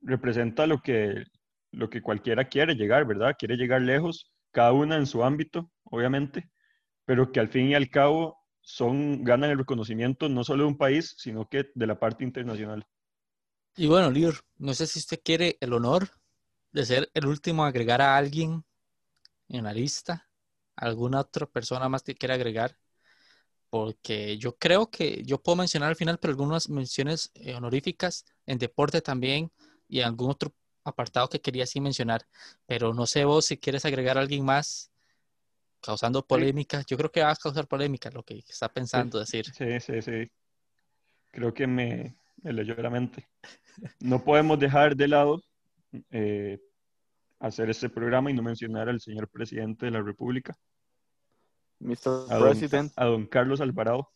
representa 0.00 0.68
lo 0.68 0.78
que, 0.78 1.24
lo 1.72 1.90
que 1.90 2.02
cualquiera 2.02 2.44
quiere 2.44 2.76
llegar, 2.76 3.04
¿verdad? 3.04 3.34
Quiere 3.36 3.56
llegar 3.56 3.82
lejos, 3.82 4.30
cada 4.52 4.72
una 4.72 4.94
en 4.94 5.06
su 5.06 5.24
ámbito, 5.24 5.72
obviamente, 5.82 6.48
pero 7.04 7.32
que 7.32 7.40
al 7.40 7.48
fin 7.48 7.66
y 7.66 7.74
al 7.74 7.90
cabo 7.90 8.41
son, 8.62 9.24
ganan 9.24 9.50
el 9.50 9.58
reconocimiento 9.58 10.28
no 10.28 10.44
solo 10.44 10.64
de 10.64 10.68
un 10.68 10.78
país, 10.78 11.14
sino 11.18 11.48
que 11.48 11.70
de 11.74 11.86
la 11.86 11.98
parte 11.98 12.24
internacional. 12.24 12.86
Y 13.76 13.86
bueno, 13.86 14.10
Lior, 14.10 14.36
no 14.58 14.74
sé 14.74 14.86
si 14.86 14.98
usted 14.98 15.20
quiere 15.22 15.58
el 15.60 15.72
honor 15.72 16.10
de 16.72 16.86
ser 16.86 17.10
el 17.14 17.26
último 17.26 17.64
a 17.64 17.68
agregar 17.68 18.00
a 18.00 18.16
alguien 18.16 18.64
en 19.48 19.64
la 19.64 19.72
lista 19.72 20.28
alguna 20.76 21.20
otra 21.20 21.46
persona 21.46 21.88
más 21.88 22.02
que 22.02 22.14
quiera 22.14 22.34
agregar, 22.34 22.76
porque 23.70 24.38
yo 24.38 24.56
creo 24.56 24.90
que 24.90 25.22
yo 25.24 25.42
puedo 25.42 25.56
mencionar 25.56 25.90
al 25.90 25.96
final, 25.96 26.18
pero 26.18 26.32
algunas 26.32 26.68
menciones 26.68 27.30
eh, 27.34 27.54
honoríficas 27.54 28.24
en 28.46 28.58
deporte 28.58 29.00
también 29.00 29.50
y 29.88 30.00
algún 30.00 30.30
otro 30.30 30.54
apartado 30.84 31.28
que 31.28 31.40
quería 31.40 31.64
así 31.64 31.80
mencionar, 31.80 32.26
pero 32.66 32.94
no 32.94 33.06
sé 33.06 33.24
vos 33.24 33.46
si 33.46 33.58
quieres 33.58 33.84
agregar 33.84 34.18
a 34.18 34.22
alguien 34.22 34.44
más 34.44 34.91
causando 35.82 36.26
polémica. 36.26 36.82
Yo 36.86 36.96
creo 36.96 37.10
que 37.10 37.22
va 37.22 37.32
a 37.32 37.36
causar 37.36 37.66
polémica 37.66 38.10
lo 38.10 38.22
que 38.22 38.38
está 38.38 38.68
pensando 38.72 39.18
decir. 39.18 39.46
Sí, 39.46 39.80
sí, 39.80 40.00
sí. 40.00 40.30
Creo 41.30 41.52
que 41.52 41.66
me, 41.66 42.16
me 42.42 42.52
leyó 42.52 42.74
la 42.76 42.90
mente. 42.90 43.28
No 44.00 44.22
podemos 44.22 44.58
dejar 44.58 44.96
de 44.96 45.08
lado 45.08 45.42
eh, 46.10 46.58
hacer 47.38 47.70
este 47.70 47.88
programa 47.88 48.30
y 48.30 48.34
no 48.34 48.42
mencionar 48.42 48.88
al 48.88 49.00
señor 49.00 49.28
presidente 49.28 49.86
de 49.86 49.92
la 49.92 50.02
República, 50.02 50.56
Mr. 51.80 52.26
a 52.30 52.38
President. 52.38 52.92
Don, 52.94 53.04
a 53.04 53.08
don 53.08 53.26
Carlos 53.26 53.60
Alvarado, 53.60 54.12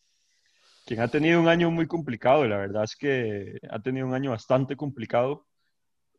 quien 0.85 1.01
ha 1.01 1.09
tenido 1.09 1.41
un 1.41 1.47
año 1.47 1.69
muy 1.69 1.87
complicado. 1.87 2.47
La 2.47 2.57
verdad 2.57 2.83
es 2.85 2.95
que 2.95 3.59
ha 3.69 3.79
tenido 3.79 4.07
un 4.07 4.13
año 4.13 4.31
bastante 4.31 4.75
complicado 4.75 5.45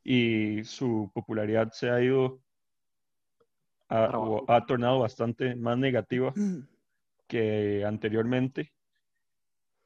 y 0.04 0.62
su 0.64 1.10
popularidad 1.14 1.72
se 1.72 1.90
ha 1.90 2.02
ido, 2.02 2.42
ha, 3.88 4.10
ha 4.48 4.66
tornado 4.66 5.00
bastante 5.00 5.54
más 5.56 5.78
negativa 5.78 6.32
que 7.26 7.84
anteriormente 7.84 8.72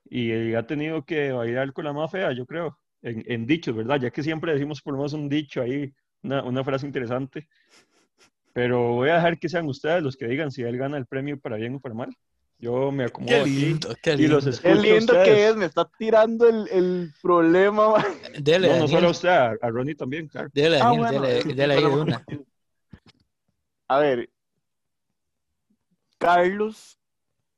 y 0.05 0.55
ha 0.55 0.67
tenido 0.67 1.05
que 1.05 1.33
bailar 1.33 1.73
con 1.73 1.85
la 1.85 1.93
más 1.93 2.11
fea, 2.11 2.33
yo 2.33 2.45
creo, 2.47 2.79
en, 3.03 3.25
en 3.27 3.47
dichos, 3.47 3.75
¿verdad? 3.75 4.01
Ya 4.01 4.11
que 4.11 4.23
siempre 4.23 4.53
decimos 4.53 4.83
por 4.83 4.93
lo 4.93 4.99
menos 4.99 5.13
un 5.15 5.29
dicho 5.29 5.63
ahí 5.63 5.93
una, 6.23 6.43
una, 6.45 6.65
frase 6.65 6.87
interesante. 6.87 7.49
Pero 8.53 8.93
voy 8.93 9.09
a 9.09 9.15
dejar 9.15 9.39
que 9.39 9.49
sean 9.49 9.67
ustedes 9.67 10.03
los 10.03 10.17
que 10.17 10.27
digan 10.27 10.51
si 10.51 10.63
él 10.63 10.77
gana 10.77 10.99
el 10.99 11.07
premio 11.07 11.41
para 11.41 11.57
bien 11.57 11.77
o 11.77 11.81
para 11.81 11.95
mal. 11.95 12.15
Yo 12.59 12.93
me 12.93 13.05
acomodo 13.05 13.31
qué 13.31 13.45
lindo, 13.45 13.91
aquí 13.91 14.01
qué 14.03 14.13
y 14.13 14.17
lindo. 14.19 14.35
los 14.37 14.47
escucho 14.47 14.75
Qué 14.75 14.81
lindo 14.81 15.19
a 15.19 15.25
que 15.25 15.49
es, 15.49 15.57
me 15.57 15.65
está 15.65 15.91
tirando 15.99 16.49
el, 16.49 16.69
el 16.69 17.13
problema. 17.21 17.95
Dele, 18.39 18.69
No, 18.69 18.81
no 18.81 18.89
solo 18.89 19.09
a 19.09 19.11
usted, 19.11 19.29
a, 19.29 19.57
Ronnie 19.63 19.97
también, 19.97 20.29
claro. 20.29 20.49
Dele, 20.53 20.77
Ah, 20.77 20.85
Daniel, 20.85 21.01
bueno, 21.01 21.21
dele, 21.23 21.55
dele 21.55 21.75
ahí 21.75 21.85
una. 21.85 22.25
A 23.89 23.99
ver, 23.99 24.31
Carlos 26.19 26.99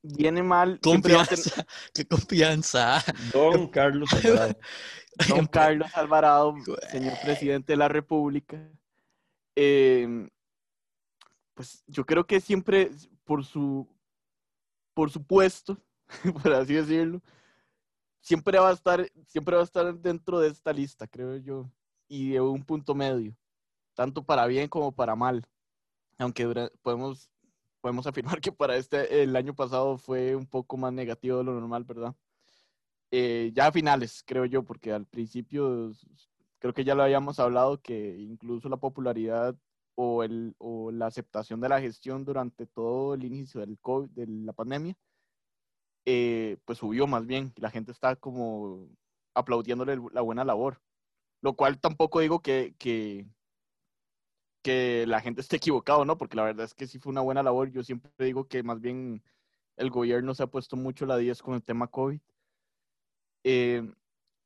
viene 0.02 0.42
mal. 0.42 0.80
Confianza, 0.80 1.66
qué 1.94 2.06
confianza. 2.06 3.04
Don 3.32 3.68
Carlos 3.68 4.12
Alvarado. 4.12 4.58
Don 5.28 5.46
Carlos 5.46 5.90
Alvarado, 5.94 6.54
señor 6.90 7.14
presidente 7.22 7.72
de 7.72 7.76
la 7.76 7.88
República. 7.88 8.58
eh, 9.56 10.28
pues 11.54 11.84
yo 11.86 12.04
creo 12.04 12.26
que 12.26 12.40
siempre 12.40 12.90
por 13.24 13.44
su 13.44 13.88
por 14.92 15.10
su 15.10 15.22
puesto, 15.24 15.76
por 16.42 16.52
así 16.52 16.74
decirlo, 16.74 17.20
siempre 18.20 18.58
va 18.58 18.70
a 18.70 18.72
estar, 18.72 19.06
siempre 19.26 19.56
va 19.56 19.62
a 19.62 19.64
estar 19.64 19.94
dentro 19.98 20.38
de 20.38 20.48
esta 20.48 20.72
lista, 20.72 21.06
creo 21.06 21.36
yo, 21.36 21.70
y 22.08 22.30
de 22.30 22.40
un 22.40 22.64
punto 22.64 22.94
medio, 22.94 23.36
tanto 23.94 24.24
para 24.24 24.46
bien 24.46 24.68
como 24.68 24.92
para 24.92 25.16
mal. 25.16 25.46
Aunque 26.18 26.46
podemos, 26.82 27.30
podemos 27.80 28.06
afirmar 28.06 28.40
que 28.40 28.52
para 28.52 28.76
este 28.76 29.22
el 29.22 29.34
año 29.36 29.54
pasado 29.54 29.98
fue 29.98 30.34
un 30.36 30.46
poco 30.46 30.76
más 30.76 30.92
negativo 30.92 31.38
de 31.38 31.44
lo 31.44 31.54
normal, 31.54 31.84
¿verdad? 31.84 32.14
Eh, 33.10 33.52
ya 33.54 33.66
a 33.68 33.72
finales, 33.72 34.22
creo 34.26 34.44
yo, 34.44 34.64
porque 34.64 34.92
al 34.92 35.06
principio 35.06 35.92
creo 36.58 36.74
que 36.74 36.84
ya 36.84 36.94
lo 36.94 37.02
habíamos 37.02 37.38
hablado 37.38 37.80
que 37.80 38.16
incluso 38.18 38.68
la 38.68 38.76
popularidad 38.78 39.54
o, 39.94 40.24
el, 40.24 40.54
o 40.58 40.90
la 40.90 41.06
aceptación 41.06 41.60
de 41.60 41.68
la 41.68 41.80
gestión 41.80 42.24
durante 42.24 42.66
todo 42.66 43.14
el 43.14 43.24
inicio 43.24 43.60
del 43.60 43.78
COVID, 43.78 44.10
de 44.10 44.26
la 44.26 44.52
pandemia, 44.52 44.96
eh, 46.06 46.58
pues 46.64 46.78
subió 46.78 47.06
más 47.06 47.26
bien. 47.26 47.52
La 47.56 47.70
gente 47.70 47.92
está 47.92 48.16
como 48.16 48.88
aplaudiéndole 49.34 49.98
la 50.12 50.20
buena 50.20 50.44
labor. 50.44 50.80
Lo 51.42 51.54
cual 51.54 51.78
tampoco 51.78 52.20
digo 52.20 52.40
que, 52.40 52.74
que, 52.78 53.26
que 54.64 55.06
la 55.06 55.20
gente 55.20 55.40
esté 55.42 55.56
equivocado, 55.58 56.04
¿no? 56.04 56.18
Porque 56.18 56.36
la 56.36 56.44
verdad 56.44 56.64
es 56.64 56.74
que 56.74 56.88
sí 56.88 56.98
fue 56.98 57.12
una 57.12 57.20
buena 57.20 57.44
labor. 57.44 57.70
Yo 57.70 57.84
siempre 57.84 58.10
digo 58.18 58.48
que 58.48 58.64
más 58.64 58.80
bien 58.80 59.22
el 59.76 59.90
gobierno 59.90 60.34
se 60.34 60.42
ha 60.42 60.48
puesto 60.48 60.76
mucho 60.76 61.06
la 61.06 61.18
10 61.18 61.42
con 61.42 61.54
el 61.54 61.62
tema 61.62 61.86
COVID. 61.88 62.20
Eh, 63.44 63.92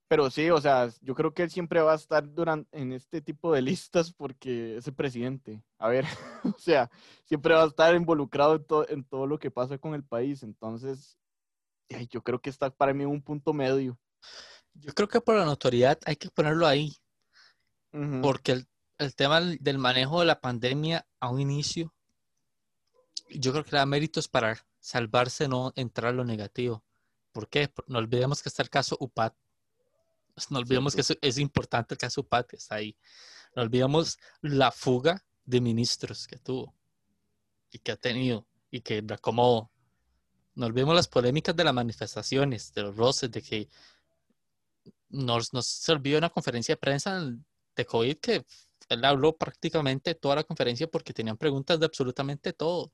pero 0.08 0.30
sí, 0.30 0.50
o 0.50 0.60
sea, 0.60 0.88
yo 1.02 1.14
creo 1.14 1.34
que 1.34 1.42
él 1.44 1.50
siempre 1.50 1.80
va 1.82 1.92
a 1.92 1.96
estar 1.96 2.32
durante, 2.32 2.68
en 2.78 2.92
este 2.92 3.20
tipo 3.20 3.52
de 3.52 3.62
listas 3.62 4.12
porque 4.12 4.78
es 4.78 4.86
el 4.88 4.94
presidente. 4.94 5.62
A 5.78 5.88
ver, 5.88 6.04
o 6.44 6.58
sea, 6.58 6.90
siempre 7.24 7.54
va 7.54 7.62
a 7.64 7.66
estar 7.66 7.94
involucrado 7.94 8.56
en, 8.56 8.64
to- 8.64 8.88
en 8.88 9.04
todo 9.04 9.26
lo 9.26 9.38
que 9.38 9.50
pasa 9.50 9.78
con 9.78 9.94
el 9.94 10.02
país. 10.04 10.42
Entonces, 10.42 11.18
ay, 11.90 12.08
yo 12.10 12.22
creo 12.22 12.40
que 12.40 12.50
está 12.50 12.70
para 12.70 12.94
mí 12.94 13.04
un 13.04 13.22
punto 13.22 13.52
medio. 13.52 13.98
Yo 14.74 14.92
creo 14.94 15.08
que 15.08 15.20
por 15.20 15.36
la 15.36 15.44
notoriedad 15.44 15.98
hay 16.06 16.16
que 16.16 16.30
ponerlo 16.30 16.66
ahí, 16.66 16.96
Ujú. 17.92 18.20
porque 18.22 18.52
el, 18.52 18.66
el 18.98 19.14
tema 19.14 19.40
del 19.40 19.78
manejo 19.78 20.20
de 20.20 20.26
la 20.26 20.40
pandemia 20.40 21.06
a 21.20 21.28
un 21.28 21.40
inicio, 21.40 21.94
yo 23.30 23.52
creo 23.52 23.64
que 23.64 23.76
da 23.76 23.86
méritos 23.86 24.28
para 24.28 24.66
salvarse, 24.80 25.48
no 25.48 25.72
entrar 25.76 26.12
a 26.12 26.16
lo 26.16 26.24
negativo. 26.24 26.84
¿Por 27.32 27.48
qué? 27.48 27.72
No 27.86 27.98
olvidemos 27.98 28.42
que 28.42 28.48
está 28.48 28.62
el 28.62 28.70
caso 28.70 28.96
UPAD. 29.00 29.32
No 30.50 30.58
olvidemos 30.58 30.94
que 30.94 31.02
es, 31.20 31.38
importante 31.38 31.94
el 31.94 31.98
caso 31.98 32.22
UPAD 32.22 32.46
que 32.46 32.56
está 32.56 32.76
ahí. 32.76 32.96
No 33.54 33.62
olvidemos 33.62 34.18
la 34.40 34.70
fuga 34.70 35.24
de 35.44 35.60
ministros 35.60 36.26
que 36.26 36.38
tuvo 36.38 36.74
y 37.70 37.78
que 37.78 37.92
ha 37.92 37.96
tenido 37.96 38.46
y 38.70 38.80
que 38.80 39.04
acomodó. 39.10 39.70
No 40.54 40.66
olvidemos 40.66 40.94
las 40.94 41.08
polémicas 41.08 41.54
de 41.54 41.64
las 41.64 41.74
manifestaciones, 41.74 42.72
de 42.72 42.82
los 42.82 42.96
roces, 42.96 43.30
de 43.30 43.42
que 43.42 43.68
nos, 45.08 45.52
nos 45.52 45.66
se 45.66 45.92
olvidó 45.92 46.18
una 46.18 46.30
conferencia 46.30 46.74
de 46.74 46.80
prensa 46.80 47.24
de 47.76 47.86
COVID 47.86 48.16
que 48.18 48.44
él 48.88 49.04
habló 49.04 49.36
prácticamente 49.36 50.14
toda 50.14 50.36
la 50.36 50.44
conferencia 50.44 50.86
porque 50.88 51.12
tenían 51.12 51.36
preguntas 51.36 51.78
de 51.80 51.86
absolutamente 51.86 52.52
todo. 52.52 52.92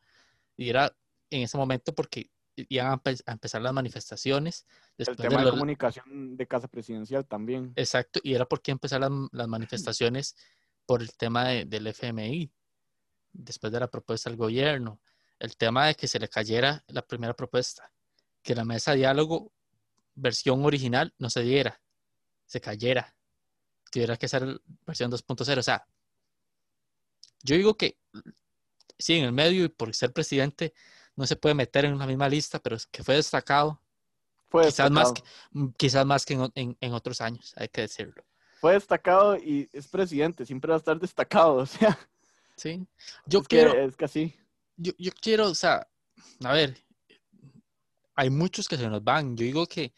Y 0.57 0.69
era 0.71 0.95
en 1.31 1.43
ese 1.43 1.57
momento 1.57 1.95
porque 1.95 2.31
iban 2.57 2.87
a, 2.89 2.97
empe- 2.97 3.23
a 3.27 3.33
empezar 3.33 3.63
las 3.63 3.73
manifestaciones. 3.73 4.67
El 4.97 5.17
tema 5.17 5.41
de 5.41 5.45
lo- 5.47 5.51
comunicación 5.53 6.37
de 6.37 6.47
casa 6.47 6.69
presidencial 6.69 7.27
también. 7.27 7.73
Exacto, 7.77 8.21
y 8.23 8.35
era 8.35 8.47
porque 8.47 8.71
empezar 8.71 9.01
las, 9.01 9.11
las 9.33 9.49
manifestaciones 9.49 10.37
por 10.87 11.03
el 11.03 11.17
tema 11.17 11.49
de- 11.49 11.65
del 11.65 11.87
FMI, 11.89 12.53
después 13.33 13.73
de 13.73 13.81
la 13.81 13.89
propuesta 13.89 14.31
del 14.31 14.37
gobierno, 14.37 15.01
el 15.39 15.57
tema 15.57 15.87
de 15.87 15.95
que 15.95 16.07
se 16.07 16.19
le 16.21 16.29
cayera 16.29 16.85
la 16.87 17.03
primera 17.03 17.35
propuesta, 17.35 17.93
que 18.43 18.55
la 18.55 18.65
mesa 18.65 18.93
de 18.93 18.99
diálogo 18.99 19.53
versión 20.15 20.65
original 20.65 21.13
no 21.19 21.29
se 21.31 21.43
diera, 21.43 21.81
se 22.47 22.61
cayera, 22.61 23.14
tuviera 23.95 24.17
que 24.17 24.27
ser 24.29 24.61
versión 24.87 25.11
2.0. 25.11 25.59
O 25.59 25.63
sea, 25.63 25.87
yo 27.43 27.57
digo 27.57 27.77
que 27.77 27.97
sí, 28.99 29.15
en 29.15 29.25
el 29.25 29.33
medio 29.33 29.65
y 29.65 29.69
por 29.69 29.95
ser 29.95 30.13
presidente 30.13 30.75
no 31.17 31.27
se 31.27 31.37
puede 31.37 31.55
meter 31.55 31.85
en 31.85 31.95
una 31.95 32.07
misma 32.07 32.29
lista, 32.29 32.59
pero 32.59 32.75
es 32.77 32.87
que 32.87 33.05
fue 33.05 33.15
destacado. 33.15 33.81
Fue 34.49 34.67
quizás, 34.67 34.91
Más 34.91 35.13
que, 35.13 35.23
mm, 35.53 35.69
quizás 35.77 36.05
más 36.07 36.25
que 36.27 36.35
en, 36.35 36.51
en- 36.55 36.77
en 36.81 36.93
otros 36.93 37.21
años, 37.21 37.53
hay 37.57 37.69
que 37.69 37.83
decirlo. 37.83 38.25
Fue 38.61 38.73
destacado 38.73 39.37
y 39.37 39.69
es 39.73 39.87
presidente, 39.89 40.45
siempre 40.47 40.71
va 40.71 40.77
a 40.77 40.79
estar 40.79 40.99
destacado. 40.99 41.57
O 41.63 41.67
sea, 41.67 41.99
Sí. 42.57 42.87
Yo 43.27 43.41
es, 43.41 43.49
que, 43.49 43.57
quiero, 43.57 43.75
es 43.75 43.97
que 43.97 44.05
así. 44.05 44.35
yo, 44.77 44.93
yo 44.99 45.11
quiero, 45.21 45.49
o 45.51 45.55
sea, 45.55 45.89
a 46.45 46.53
ver, 46.53 46.77
hay 48.17 48.31
muchos 48.31 48.69
que 48.69 48.77
se 48.77 48.89
nos 48.89 49.03
van. 49.05 49.37
Yo 49.37 49.45
digo 49.45 49.67
que 49.67 49.93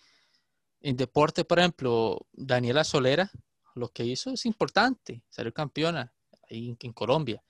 en 0.81 0.97
deporte, 0.97 1.45
por 1.45 1.59
ejemplo, 1.59 2.27
Daniela 2.33 2.83
Solera, 2.85 3.31
lo 3.77 3.89
que 3.91 4.05
hizo 4.05 4.31
es 4.31 4.47
importante, 4.47 5.23
salió 5.29 5.53
campeona 5.53 6.13
ahí 6.51 6.71
en, 6.71 6.77
en 6.81 6.93
Colombia. 6.93 7.43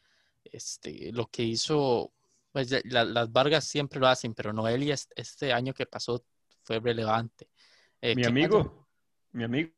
Este, 0.44 1.12
lo 1.12 1.26
que 1.26 1.42
hizo, 1.42 2.12
pues 2.52 2.70
la- 2.84 3.04
las 3.04 3.30
Vargas 3.32 3.64
siempre 3.64 3.98
lo 4.00 4.06
hacen, 4.08 4.34
pero 4.34 4.52
Noelia 4.52 4.94
es- 4.94 5.08
este 5.16 5.52
año 5.52 5.74
que 5.74 5.86
pasó 5.86 6.24
fue 6.62 6.80
relevante. 6.80 7.48
Eh, 8.00 8.14
Mi 8.14 8.24
amigo, 8.24 8.86
mi 9.32 9.44
amigo, 9.44 9.72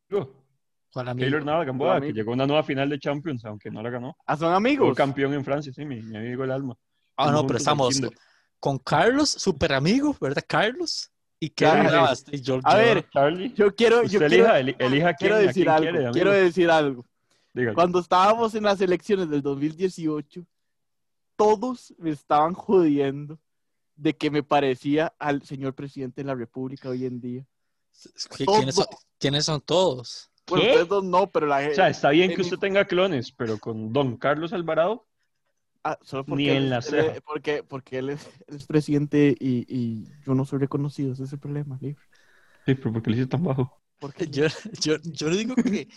¿Cuál 0.93 1.09
amigo? 1.09 1.25
Keylor 1.27 1.45
Nava 1.45 1.65
Gamboa, 1.65 2.01
que 2.01 2.13
llegó 2.13 2.33
a 2.33 2.35
una 2.35 2.47
nueva 2.47 2.63
final 2.63 2.89
de 2.89 2.99
Champions, 2.99 3.45
aunque 3.45 3.71
no 3.71 3.83
la 3.83 3.91
ganó. 3.91 4.17
Ah, 4.27 4.37
son 4.37 4.49
Fue 4.49 4.57
amigos. 4.57 4.97
campeón 4.97 5.35
en 5.35 5.45
Francia, 5.45 5.73
sí, 5.73 5.85
mi, 5.85 6.01
mi 6.03 6.17
amigo 6.17 6.45
el 6.45 6.51
alma. 6.51 6.77
Ah, 7.17 7.31
no, 7.33 7.47
pero 7.47 7.59
estamos 7.59 8.01
con 8.61 8.79
Carlos, 8.79 9.31
súper 9.31 9.73
amigo, 9.73 10.17
¿verdad, 10.21 10.45
Carlos? 10.47 11.11
Y 11.41 11.51
que 11.51 11.65
Claro. 11.65 12.15
yo, 12.33 12.61
A 12.65 12.75
ver, 12.77 13.09
Charlie, 13.11 13.53
Yo 13.55 13.75
quiero, 13.75 14.03
yo 14.03 14.19
quiero, 14.19 14.27
elija, 14.27 14.59
eli- 14.61 14.77
elija 14.79 15.15
quién, 15.15 15.31
quiero 15.31 15.37
decir 15.47 15.69
algo. 15.69 15.91
quiere, 15.91 16.11
quiero 16.11 16.31
decir 16.33 16.71
algo. 16.71 17.07
Dígalo. 17.55 17.75
Cuando 17.75 18.01
estábamos 18.01 18.55
en 18.55 18.65
las 18.65 18.81
elecciones 18.81 19.29
del 19.31 19.43
2018, 19.43 20.45
todos 21.37 21.95
me 21.99 22.11
estaban 22.11 22.55
jodiendo 22.55 23.39
de 23.97 24.17
que 24.17 24.31
me 24.31 24.43
parecía 24.43 25.13
al 25.19 25.43
señor 25.43 25.75
presidente 25.75 26.23
de 26.23 26.27
la 26.27 26.35
República 26.35 26.89
hoy 26.89 27.05
en 27.05 27.21
día. 27.21 27.45
¿Qui- 27.93 28.47
¿Quiénes 28.47 28.75
son, 28.75 28.87
quiénes 29.19 29.45
son 29.45 29.61
todos? 29.61 30.31
Bueno, 30.47 30.65
¿Qué? 30.65 30.71
ustedes 30.71 30.89
dos 30.89 31.05
no, 31.05 31.29
pero 31.31 31.47
la 31.47 31.57
O 31.57 31.61
gente. 31.61 31.75
sea, 31.75 31.89
está 31.89 32.11
bien 32.11 32.31
en 32.31 32.37
que 32.37 32.43
mi- 32.43 32.47
usted 32.49 32.59
tenga 32.59 32.85
clones, 32.85 33.33
pero 33.33 33.59
con 33.59 33.93
Don 33.93 34.17
Carlos 34.17 34.53
Alvarado, 34.53 35.07
Ah, 35.85 35.99
solo 36.03 36.27
ni 36.27 36.49
porque 36.49 36.51
en 36.51 36.69
él- 36.69 36.71
la 36.71 36.83
él- 36.85 37.13
ceja. 37.13 37.23
porque, 37.25 37.63
porque 37.63 37.99
él 37.99 38.11
es, 38.11 38.27
él 38.47 38.57
es 38.57 38.67
presidente 38.67 39.35
y, 39.39 39.65
y 39.69 40.15
yo 40.23 40.35
no 40.35 40.45
soy 40.45 40.59
reconocido, 40.61 41.13
ese 41.13 41.25
es 41.25 41.33
el 41.33 41.39
problema, 41.39 41.79
Libre. 41.81 42.03
sí, 42.67 42.75
pero 42.75 42.93
¿por 42.93 43.03
qué 43.03 43.11
le 43.11 43.19
hizo 43.19 43.29
tan 43.29 43.43
bajo? 43.45 43.83
Porque 43.99 44.27
Yo, 44.31 44.47
yo, 44.81 44.97
yo 45.03 45.29
no 45.31 45.37
digo 45.37 45.55
que, 45.57 45.89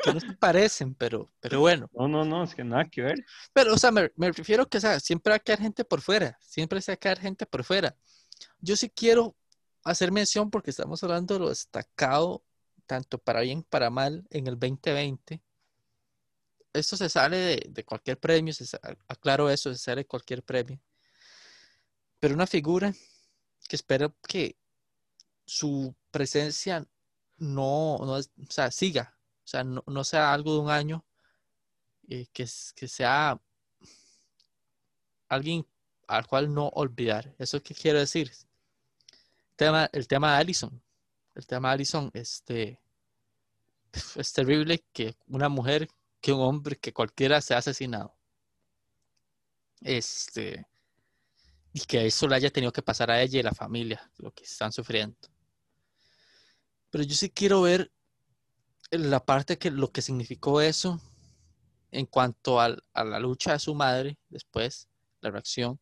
que 0.00 0.12
no 0.12 0.20
se 0.20 0.34
parecen, 0.34 0.94
pero, 0.94 1.32
pero 1.40 1.60
bueno. 1.60 1.90
No, 1.92 2.06
no, 2.08 2.24
no, 2.24 2.44
es 2.44 2.54
que 2.54 2.64
nada 2.64 2.88
que 2.88 3.02
ver. 3.02 3.24
Pero, 3.52 3.74
o 3.74 3.78
sea, 3.78 3.90
me, 3.90 4.10
me 4.16 4.30
refiero 4.32 4.66
que 4.68 4.78
o 4.78 4.80
sea, 4.80 5.00
siempre 5.00 5.30
va 5.32 5.36
a 5.36 5.38
quedar 5.40 5.60
gente 5.60 5.84
por 5.84 6.00
fuera. 6.00 6.38
Siempre 6.40 6.80
se 6.80 6.92
va 6.92 6.94
a 6.94 6.96
quedar 6.98 7.18
gente 7.18 7.46
por 7.46 7.64
fuera. 7.64 7.96
Yo 8.60 8.76
sí 8.76 8.90
quiero 8.90 9.36
hacer 9.84 10.12
mención 10.12 10.50
porque 10.50 10.70
estamos 10.70 11.02
hablando 11.04 11.34
de 11.34 11.40
lo 11.40 11.50
destacado, 11.50 12.44
tanto 12.86 13.18
para 13.18 13.42
bien 13.42 13.62
como 13.62 13.70
para 13.70 13.90
mal, 13.90 14.26
en 14.30 14.46
el 14.48 14.58
2020. 14.58 15.42
Esto 16.72 16.96
se 16.96 17.08
sale 17.08 17.60
de, 17.68 17.84
cualquier 17.84 18.18
premio, 18.18 18.52
se 18.52 18.66
sa- 18.66 18.80
aclaro 19.08 19.50
eso, 19.50 19.72
se 19.72 19.78
sale 19.78 20.02
de 20.02 20.06
cualquier 20.06 20.42
premio. 20.42 20.80
Pero 22.20 22.34
una 22.34 22.46
figura 22.46 22.92
que 23.68 23.76
espero 23.76 24.14
que 24.26 24.56
su 25.46 25.94
presencia 26.10 26.86
no, 27.38 27.98
no 28.00 28.18
es- 28.18 28.30
o 28.48 28.50
sea, 28.50 28.70
siga, 28.70 29.16
o 29.44 29.46
sea, 29.48 29.64
no, 29.64 29.82
no 29.86 30.04
sea 30.04 30.32
algo 30.32 30.54
de 30.54 30.60
un 30.60 30.70
año, 30.70 31.04
eh, 32.08 32.26
que, 32.32 32.46
que 32.74 32.88
sea 32.88 33.40
alguien 35.28 35.66
al 36.06 36.26
cual 36.26 36.52
no 36.52 36.68
olvidar. 36.68 37.34
¿Eso 37.38 37.62
qué 37.62 37.74
quiero 37.74 37.98
decir? 37.98 38.32
Tema, 39.56 39.88
el 39.92 40.06
tema 40.08 40.32
de 40.32 40.38
Allison. 40.38 40.82
El 41.34 41.46
tema 41.46 41.68
de 41.68 41.74
Allison, 41.74 42.10
este, 42.14 42.80
es 44.16 44.32
terrible 44.32 44.84
que 44.92 45.16
una 45.28 45.48
mujer, 45.48 45.88
que 46.20 46.32
un 46.32 46.40
hombre, 46.40 46.76
que 46.78 46.92
cualquiera 46.92 47.40
sea 47.40 47.58
asesinado. 47.58 48.14
Este, 49.80 50.66
y 51.72 51.80
que 51.80 52.06
eso 52.06 52.26
le 52.26 52.36
haya 52.36 52.50
tenido 52.50 52.72
que 52.72 52.82
pasar 52.82 53.10
a 53.10 53.20
ella 53.22 53.36
y 53.38 53.40
a 53.40 53.44
la 53.44 53.54
familia, 53.54 54.10
lo 54.16 54.32
que 54.32 54.44
están 54.44 54.72
sufriendo. 54.72 55.16
Pero 56.90 57.04
yo 57.04 57.14
sí 57.14 57.30
quiero 57.30 57.62
ver 57.62 57.92
la 58.90 59.24
parte 59.24 59.58
que 59.58 59.70
lo 59.70 59.92
que 59.92 60.02
significó 60.02 60.60
eso 60.60 61.00
en 61.90 62.06
cuanto 62.06 62.60
al- 62.60 62.82
a 62.94 63.04
la 63.04 63.18
lucha 63.18 63.52
de 63.52 63.58
su 63.58 63.74
madre 63.74 64.18
después, 64.28 64.88
la 65.20 65.30
reacción. 65.30 65.78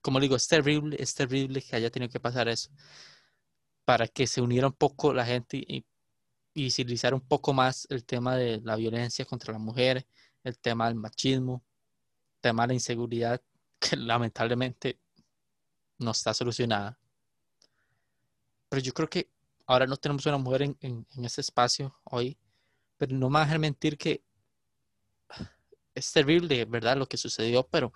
Como 0.00 0.20
digo, 0.20 0.36
es 0.36 0.46
terrible, 0.46 0.96
es 1.00 1.14
terrible 1.14 1.62
que 1.62 1.76
haya 1.76 1.90
tenido 1.90 2.12
que 2.12 2.20
pasar 2.20 2.48
eso 2.48 2.70
para 3.84 4.08
que 4.08 4.26
se 4.26 4.40
uniera 4.40 4.66
un 4.66 4.72
poco 4.72 5.12
la 5.12 5.24
gente 5.26 5.56
y 5.58 5.84
visibilizar 6.62 7.14
un 7.14 7.20
poco 7.20 7.52
más 7.52 7.86
el 7.90 8.04
tema 8.04 8.36
de 8.36 8.60
la 8.62 8.76
violencia 8.76 9.24
contra 9.24 9.52
la 9.52 9.58
mujer, 9.58 10.06
el 10.44 10.58
tema 10.58 10.86
del 10.86 10.94
machismo, 10.94 11.64
el 12.36 12.40
tema 12.40 12.62
de 12.64 12.68
la 12.68 12.74
inseguridad, 12.74 13.42
que 13.78 13.96
lamentablemente 13.96 14.98
no 15.98 16.12
está 16.12 16.32
solucionada. 16.34 16.98
Pero 18.68 18.82
yo 18.82 18.92
creo 18.92 19.08
que 19.08 19.30
ahora 19.66 19.86
no 19.86 19.96
tenemos 19.96 20.26
una 20.26 20.38
mujer 20.38 20.62
en, 20.62 20.76
en, 20.80 21.06
en 21.16 21.24
espacio 21.24 21.98
hoy, 22.04 22.38
pero 22.96 23.16
no 23.16 23.28
me 23.28 23.38
va 23.40 23.50
a 23.50 23.58
mentir 23.58 23.98
que 23.98 24.22
es 25.94 26.12
terrible, 26.12 26.64
¿verdad? 26.64 26.96
Lo 26.96 27.06
que 27.06 27.16
sucedió, 27.16 27.66
pero 27.66 27.92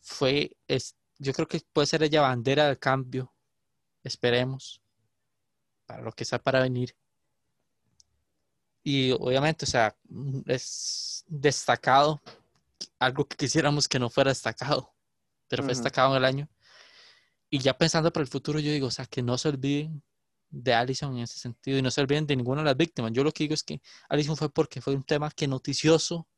fue, 0.00 0.56
es, 0.66 0.96
yo 1.18 1.32
creo 1.32 1.48
que 1.48 1.60
puede 1.72 1.86
ser 1.86 2.02
ella 2.02 2.22
bandera 2.22 2.66
del 2.66 2.78
cambio, 2.78 3.32
esperemos, 4.02 4.80
para 5.88 6.02
lo 6.02 6.12
que 6.12 6.22
está 6.24 6.38
para 6.38 6.60
venir. 6.60 6.94
Y 8.84 9.10
obviamente, 9.12 9.64
o 9.64 9.68
sea, 9.68 9.96
mm, 10.08 10.40
es 10.46 11.24
destacado, 11.26 12.20
algo 12.98 13.26
que 13.26 13.36
quisiéramos 13.36 13.88
que 13.88 13.98
no 13.98 14.10
fuera 14.10 14.30
destacado, 14.30 14.92
pero 15.48 15.62
fue 15.62 15.72
destacado 15.74 16.10
en 16.12 16.18
el 16.18 16.24
año. 16.26 16.48
Y 17.50 17.58
ya 17.60 17.76
pensando 17.76 18.12
para 18.12 18.22
el 18.22 18.28
futuro, 18.28 18.60
yo 18.60 18.70
digo, 18.70 18.88
o 18.88 18.90
sea, 18.90 19.06
que 19.06 19.22
no 19.22 19.38
se 19.38 19.48
olviden 19.48 20.02
de 20.50 20.74
Allison 20.74 21.16
en 21.16 21.24
ese 21.24 21.38
sentido 21.38 21.78
y 21.78 21.82
no 21.82 21.90
se 21.90 22.02
olviden 22.02 22.26
de 22.26 22.36
ninguna 22.36 22.60
de 22.60 22.66
las 22.66 22.76
víctimas. 22.76 23.12
Yo 23.12 23.24
lo 23.24 23.32
que 23.32 23.44
digo 23.44 23.54
es 23.54 23.62
que 23.62 23.80
Allison 24.10 24.36
fue 24.36 24.50
porque 24.50 24.82
fue 24.82 24.94
un 24.94 25.04
tema 25.04 25.30
que 25.30 25.48
noticioso, 25.48 26.28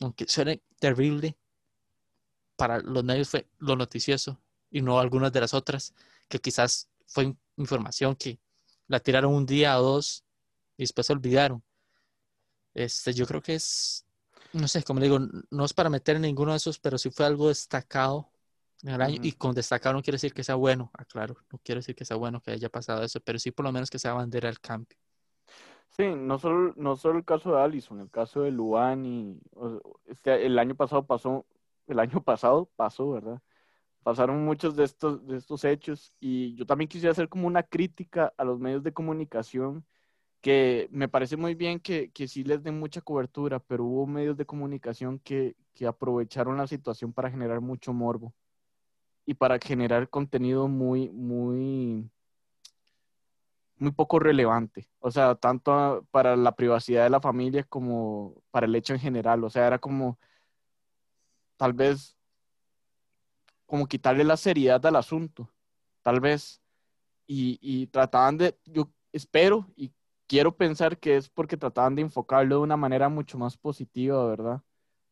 aunque 0.00 0.26
suene 0.28 0.62
terrible, 0.78 1.36
para 2.56 2.78
los 2.78 3.02
medios 3.02 3.28
fue 3.28 3.48
lo 3.58 3.74
noticioso 3.74 4.40
y 4.70 4.80
no 4.82 5.00
algunas 5.00 5.32
de 5.32 5.40
las 5.40 5.54
otras 5.54 5.92
que 6.28 6.38
quizás 6.38 6.88
fue 7.06 7.24
in- 7.24 7.38
información 7.56 8.14
que 8.14 8.38
la 8.90 9.00
tiraron 9.00 9.32
un 9.32 9.46
día 9.46 9.78
o 9.78 9.82
dos 9.82 10.24
y 10.76 10.82
después 10.82 11.06
se 11.06 11.12
olvidaron. 11.12 11.62
Este, 12.74 13.12
yo 13.12 13.26
creo 13.26 13.40
que 13.40 13.54
es, 13.54 14.04
no 14.52 14.66
sé, 14.66 14.82
como 14.82 15.00
le 15.00 15.06
digo, 15.06 15.20
no 15.50 15.64
es 15.64 15.72
para 15.72 15.90
meter 15.90 16.16
en 16.16 16.22
ninguno 16.22 16.50
de 16.52 16.56
esos, 16.58 16.80
pero 16.80 16.98
sí 16.98 17.10
fue 17.10 17.24
algo 17.26 17.48
destacado 17.48 18.30
en 18.82 18.90
el 18.90 19.00
año 19.02 19.18
y 19.22 19.32
con 19.32 19.54
destacado 19.54 19.94
no 19.94 20.02
quiere 20.02 20.16
decir 20.16 20.34
que 20.34 20.42
sea 20.42 20.56
bueno, 20.56 20.90
aclaro, 20.94 21.36
no 21.52 21.60
quiero 21.62 21.78
decir 21.80 21.94
que 21.94 22.04
sea 22.04 22.16
bueno 22.16 22.40
que 22.40 22.50
haya 22.50 22.68
pasado 22.68 23.04
eso, 23.04 23.20
pero 23.20 23.38
sí 23.38 23.52
por 23.52 23.64
lo 23.64 23.72
menos 23.72 23.90
que 23.90 23.98
sea 24.00 24.14
bandera 24.14 24.48
del 24.48 24.60
cambio. 24.60 24.96
Sí, 25.90 26.04
no 26.16 26.38
solo, 26.38 26.72
no 26.76 26.96
solo 26.96 27.18
el 27.18 27.24
caso 27.24 27.52
de 27.54 27.60
Allison, 27.62 28.00
el 28.00 28.10
caso 28.10 28.42
de 28.42 28.50
Luan 28.50 29.04
y 29.04 29.40
el 30.24 30.58
año 30.58 30.74
pasado 30.74 31.04
pasó, 31.06 31.46
el 31.86 31.98
año 31.98 32.22
pasado 32.22 32.66
pasó, 32.76 33.10
¿verdad? 33.10 33.40
Pasaron 34.02 34.44
muchos 34.44 34.76
de 34.76 34.84
estos, 34.84 35.26
de 35.26 35.36
estos 35.36 35.64
hechos 35.64 36.14
y 36.20 36.54
yo 36.54 36.66
también 36.66 36.88
quisiera 36.88 37.12
hacer 37.12 37.28
como 37.28 37.46
una 37.46 37.62
crítica 37.62 38.32
a 38.36 38.44
los 38.44 38.58
medios 38.58 38.82
de 38.82 38.92
comunicación 38.92 39.84
que 40.40 40.88
me 40.90 41.08
parece 41.08 41.36
muy 41.36 41.54
bien 41.54 41.80
que, 41.80 42.10
que 42.12 42.26
sí 42.26 42.44
les 42.44 42.62
den 42.62 42.80
mucha 42.80 43.02
cobertura, 43.02 43.58
pero 43.60 43.84
hubo 43.84 44.06
medios 44.06 44.36
de 44.36 44.46
comunicación 44.46 45.18
que, 45.18 45.54
que 45.74 45.86
aprovecharon 45.86 46.56
la 46.56 46.66
situación 46.66 47.12
para 47.12 47.30
generar 47.30 47.60
mucho 47.60 47.92
morbo 47.92 48.32
y 49.26 49.34
para 49.34 49.58
generar 49.58 50.08
contenido 50.08 50.66
muy, 50.66 51.10
muy, 51.10 52.10
muy 53.76 53.92
poco 53.92 54.18
relevante. 54.18 54.88
O 54.98 55.10
sea, 55.10 55.34
tanto 55.34 56.06
para 56.10 56.36
la 56.36 56.56
privacidad 56.56 57.04
de 57.04 57.10
la 57.10 57.20
familia 57.20 57.64
como 57.64 58.42
para 58.50 58.66
el 58.66 58.74
hecho 58.74 58.92
en 58.94 59.00
general. 59.00 59.44
O 59.44 59.50
sea, 59.50 59.66
era 59.66 59.78
como, 59.78 60.18
tal 61.56 61.72
vez, 61.72 62.16
como 63.70 63.86
quitarle 63.86 64.24
la 64.24 64.36
seriedad 64.36 64.84
al 64.84 64.96
asunto, 64.96 65.48
tal 66.02 66.18
vez. 66.18 66.60
Y, 67.24 67.56
y 67.62 67.86
trataban 67.86 68.36
de, 68.36 68.58
yo 68.64 68.90
espero 69.12 69.68
y 69.76 69.92
quiero 70.26 70.56
pensar 70.56 70.98
que 70.98 71.16
es 71.16 71.28
porque 71.28 71.56
trataban 71.56 71.94
de 71.94 72.02
enfocarlo 72.02 72.56
de 72.56 72.62
una 72.62 72.76
manera 72.76 73.08
mucho 73.08 73.38
más 73.38 73.56
positiva, 73.56 74.26
¿verdad? 74.26 74.60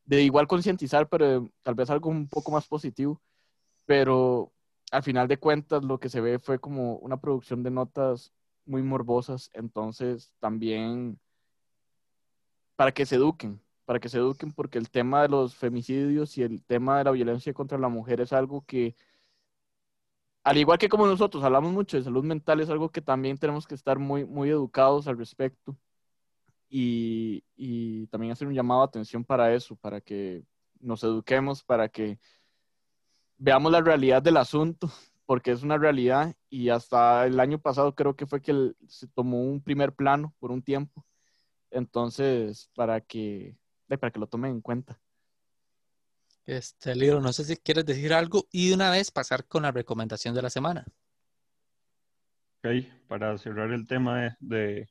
De 0.05 0.25
igual 0.25 0.49
concientizar, 0.49 1.09
pero 1.09 1.49
tal 1.63 1.77
vez 1.77 1.89
algo 1.89 2.11
un 2.11 2.27
poco 2.27 2.51
más 2.51 2.67
positivo. 2.67 3.23
Pero 3.87 4.53
al 4.91 5.05
final 5.05 5.29
de 5.29 5.39
cuentas 5.39 5.85
lo 5.85 6.01
que 6.01 6.09
se 6.09 6.21
ve 6.21 6.41
fue 6.41 6.59
como 6.59 6.97
una 6.97 7.21
producción 7.21 7.63
de 7.63 7.71
notas 7.71 8.33
muy 8.65 8.83
morbosas, 8.83 9.51
entonces 9.55 10.33
también 10.41 11.21
para 12.75 12.91
que 12.91 13.07
se 13.07 13.15
eduquen, 13.15 13.61
para 13.89 14.01
que 14.01 14.11
se 14.11 14.19
eduquen 14.19 14.53
porque 14.53 14.77
el 14.77 14.91
tema 14.91 15.23
de 15.23 15.29
los 15.31 15.57
femicidios 15.57 16.37
y 16.37 16.43
el 16.43 16.63
tema 16.63 16.99
de 16.99 17.05
la 17.05 17.11
violencia 17.11 17.55
contra 17.55 17.79
la 17.79 17.89
mujer 17.89 18.21
es 18.21 18.35
algo 18.35 18.63
que, 18.67 18.95
al 20.45 20.59
igual 20.59 20.77
que 20.77 20.91
como 20.91 21.07
nosotros 21.07 21.43
hablamos 21.43 21.73
mucho 21.73 21.97
de 21.97 22.03
salud 22.03 22.23
mental, 22.23 22.61
es 22.61 22.69
algo 22.69 22.91
que 22.91 23.01
también 23.01 23.39
tenemos 23.39 23.67
que 23.67 23.75
estar 23.75 23.99
muy, 23.99 24.27
muy 24.27 24.51
educados 24.51 25.09
al 25.09 25.17
respecto 25.17 25.75
y, 26.69 27.43
y 27.57 28.09
también 28.09 28.33
hacer 28.33 28.47
un 28.47 28.53
llamado 28.53 28.83
a 28.83 28.85
atención 28.85 29.25
para 29.25 29.55
eso, 29.55 29.75
para 29.75 30.03
que 30.03 30.45
nos 30.81 31.03
eduquemos, 31.03 31.65
para 31.65 31.89
que 31.89 32.19
veamos 33.39 33.73
la 33.73 33.81
realidad 33.81 34.21
del 34.21 34.37
asunto, 34.37 34.91
porque 35.25 35.51
es 35.51 35.63
una 35.63 35.79
realidad 35.79 36.37
y 36.51 36.69
hasta 36.69 37.27
el 37.27 37.41
año 37.41 37.59
pasado 37.59 37.95
creo 37.95 38.17
que 38.17 38.27
fue 38.27 38.43
que 38.43 38.75
se 38.87 39.09
tomó 39.09 39.41
un 39.41 39.63
primer 39.63 39.95
plano 39.95 40.35
por 40.41 40.51
un 40.51 40.61
tiempo. 40.63 41.07
Entonces, 41.71 42.71
para 42.75 43.01
que, 43.01 43.58
para 43.97 44.11
que 44.11 44.21
lo 44.21 44.27
tomen 44.27 44.53
en 44.53 44.61
cuenta. 44.61 44.99
Este 46.45 46.95
libro, 46.95 47.21
no 47.21 47.33
sé 47.33 47.45
si 47.45 47.57
quieres 47.57 47.85
decir 47.85 48.13
algo 48.13 48.47
y 48.51 48.69
de 48.69 48.75
una 48.75 48.91
vez 48.91 49.11
pasar 49.11 49.47
con 49.47 49.63
la 49.63 49.71
recomendación 49.71 50.35
de 50.35 50.43
la 50.43 50.51
semana. 50.51 50.85
Ok, 52.59 52.85
para 53.07 53.37
cerrar 53.39 53.71
el 53.73 53.87
tema 53.87 54.37
de, 54.41 54.89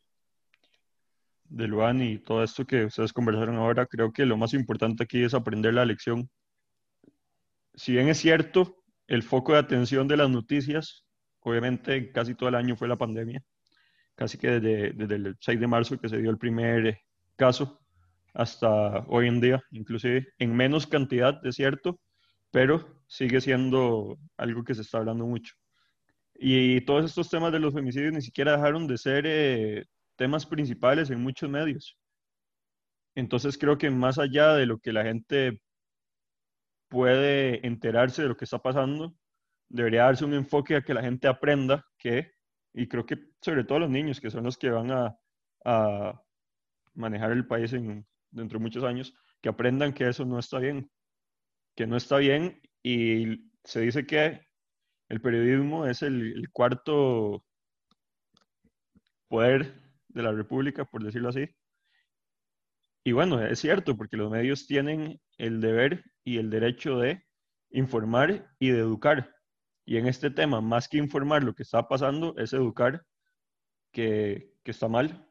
de 1.46 1.68
Luan 1.68 2.02
y 2.02 2.20
todo 2.20 2.44
esto 2.44 2.66
que 2.66 2.86
ustedes 2.86 3.12
conversaron 3.12 3.58
ahora, 3.58 3.86
creo 3.86 4.12
que 4.12 4.26
lo 4.26 4.38
más 4.38 4.54
importante 4.54 5.04
aquí 5.04 5.24
es 5.24 5.34
aprender 5.34 5.74
la 5.74 5.86
lección 5.86 6.30
si 7.78 7.94
bien 7.94 8.10
es 8.10 8.18
cierto, 8.18 8.84
el 9.06 9.24
foco 9.24 9.54
de 9.54 9.60
atención 9.60 10.08
de 10.08 10.18
las 10.18 10.30
noticias, 10.30 11.06
obviamente 11.42 12.12
casi 12.12 12.34
todo 12.34 12.50
el 12.50 12.56
año 12.56 12.76
fue 12.76 12.88
la 12.88 12.98
pandemia, 12.98 13.44
casi 14.16 14.38
que 14.38 14.60
desde, 14.60 14.94
desde 14.94 15.16
el 15.16 15.38
6 15.40 15.60
de 15.60 15.68
marzo 15.68 16.00
que 16.00 16.10
se 16.10 16.18
dio 16.18 16.32
el 16.32 16.40
primer 16.40 17.00
caso 17.36 17.80
hasta 18.38 19.00
hoy 19.08 19.28
en 19.28 19.42
día, 19.42 19.60
inclusive 19.72 20.28
en 20.38 20.56
menos 20.56 20.86
cantidad, 20.86 21.42
de 21.42 21.52
cierto, 21.52 22.00
pero 22.52 23.02
sigue 23.08 23.42
siendo 23.42 24.20
algo 24.38 24.64
que 24.64 24.76
se 24.76 24.84
está 24.84 25.00
hablando 25.00 25.26
mucho. 25.26 25.56
Y 26.36 26.82
todos 26.82 27.06
estos 27.06 27.30
temas 27.30 27.52
de 27.52 27.60
los 27.60 27.74
femicidios 27.74 28.14
ni 28.14 28.22
siquiera 28.22 28.52
dejaron 28.52 28.86
de 28.86 28.98
ser 29.00 29.26
eh, 29.26 29.86
temas 30.16 30.46
principales 30.46 31.10
en 31.10 31.20
muchos 31.22 31.50
medios. 31.50 31.98
Entonces 33.16 33.58
creo 33.58 33.80
que 33.80 33.90
más 33.90 34.20
allá 34.20 34.54
de 34.54 34.68
lo 34.68 34.78
que 34.78 34.94
la 34.94 35.04
gente 35.04 35.60
puede 36.90 37.66
enterarse 37.66 38.22
de 38.22 38.28
lo 38.30 38.38
que 38.38 38.46
está 38.46 38.60
pasando, 38.60 39.16
debería 39.68 40.04
darse 40.04 40.26
un 40.26 40.36
enfoque 40.36 40.76
a 40.76 40.84
que 40.84 40.94
la 40.94 41.02
gente 41.02 41.28
aprenda 41.28 41.84
que, 41.98 42.32
y 42.72 42.88
creo 42.88 43.06
que 43.08 43.18
sobre 43.42 43.64
todo 43.64 43.80
los 43.80 43.90
niños, 43.90 44.22
que 44.22 44.30
son 44.30 44.44
los 44.44 44.58
que 44.58 44.70
van 44.70 44.92
a, 44.92 45.18
manejar 46.94 47.32
el 47.32 47.46
país 47.46 47.74
en, 47.74 48.06
dentro 48.32 48.60
de 48.60 48.64
muchos 48.64 48.84
años, 48.84 49.14
que 49.42 49.50
aprendan 49.50 49.94
que 49.94 50.08
eso 50.08 50.26
no 50.26 50.40
está 50.40 50.60
bien, 50.60 50.90
que 51.76 51.88
no 51.88 51.98
está 51.98 52.18
bien 52.18 52.62
y 52.84 53.50
se 53.64 53.82
dice 53.82 54.06
que 54.06 54.42
el 55.10 55.22
periodismo 55.22 55.86
es 55.86 56.02
el 56.02 56.50
cuarto 56.52 57.44
poder 59.28 59.82
de 60.08 60.24
la 60.24 60.32
República, 60.32 60.86
por 60.86 61.04
decirlo 61.04 61.30
así, 61.30 61.50
y 63.08 63.14
bueno, 63.14 63.42
es 63.42 63.60
cierto, 63.60 63.96
porque 63.96 64.18
los 64.18 64.30
medios 64.30 64.68
tienen 64.68 65.22
el 65.38 65.62
deber 65.62 66.04
y 66.26 66.40
el 66.40 66.50
derecho 66.50 67.00
de 67.00 67.24
informar 67.70 68.54
y 68.60 68.72
de 68.72 68.80
educar. 68.80 69.34
Y 69.86 69.96
en 69.96 70.08
este 70.08 70.30
tema, 70.30 70.60
más 70.60 70.90
que 70.90 70.98
informar 70.98 71.42
lo 71.42 71.56
que 71.56 71.64
está 71.64 71.88
pasando, 71.88 72.36
es 72.38 72.52
educar 72.52 73.06
que, 73.94 74.52
que 74.62 74.72
está 74.72 74.90
mal. 74.90 75.26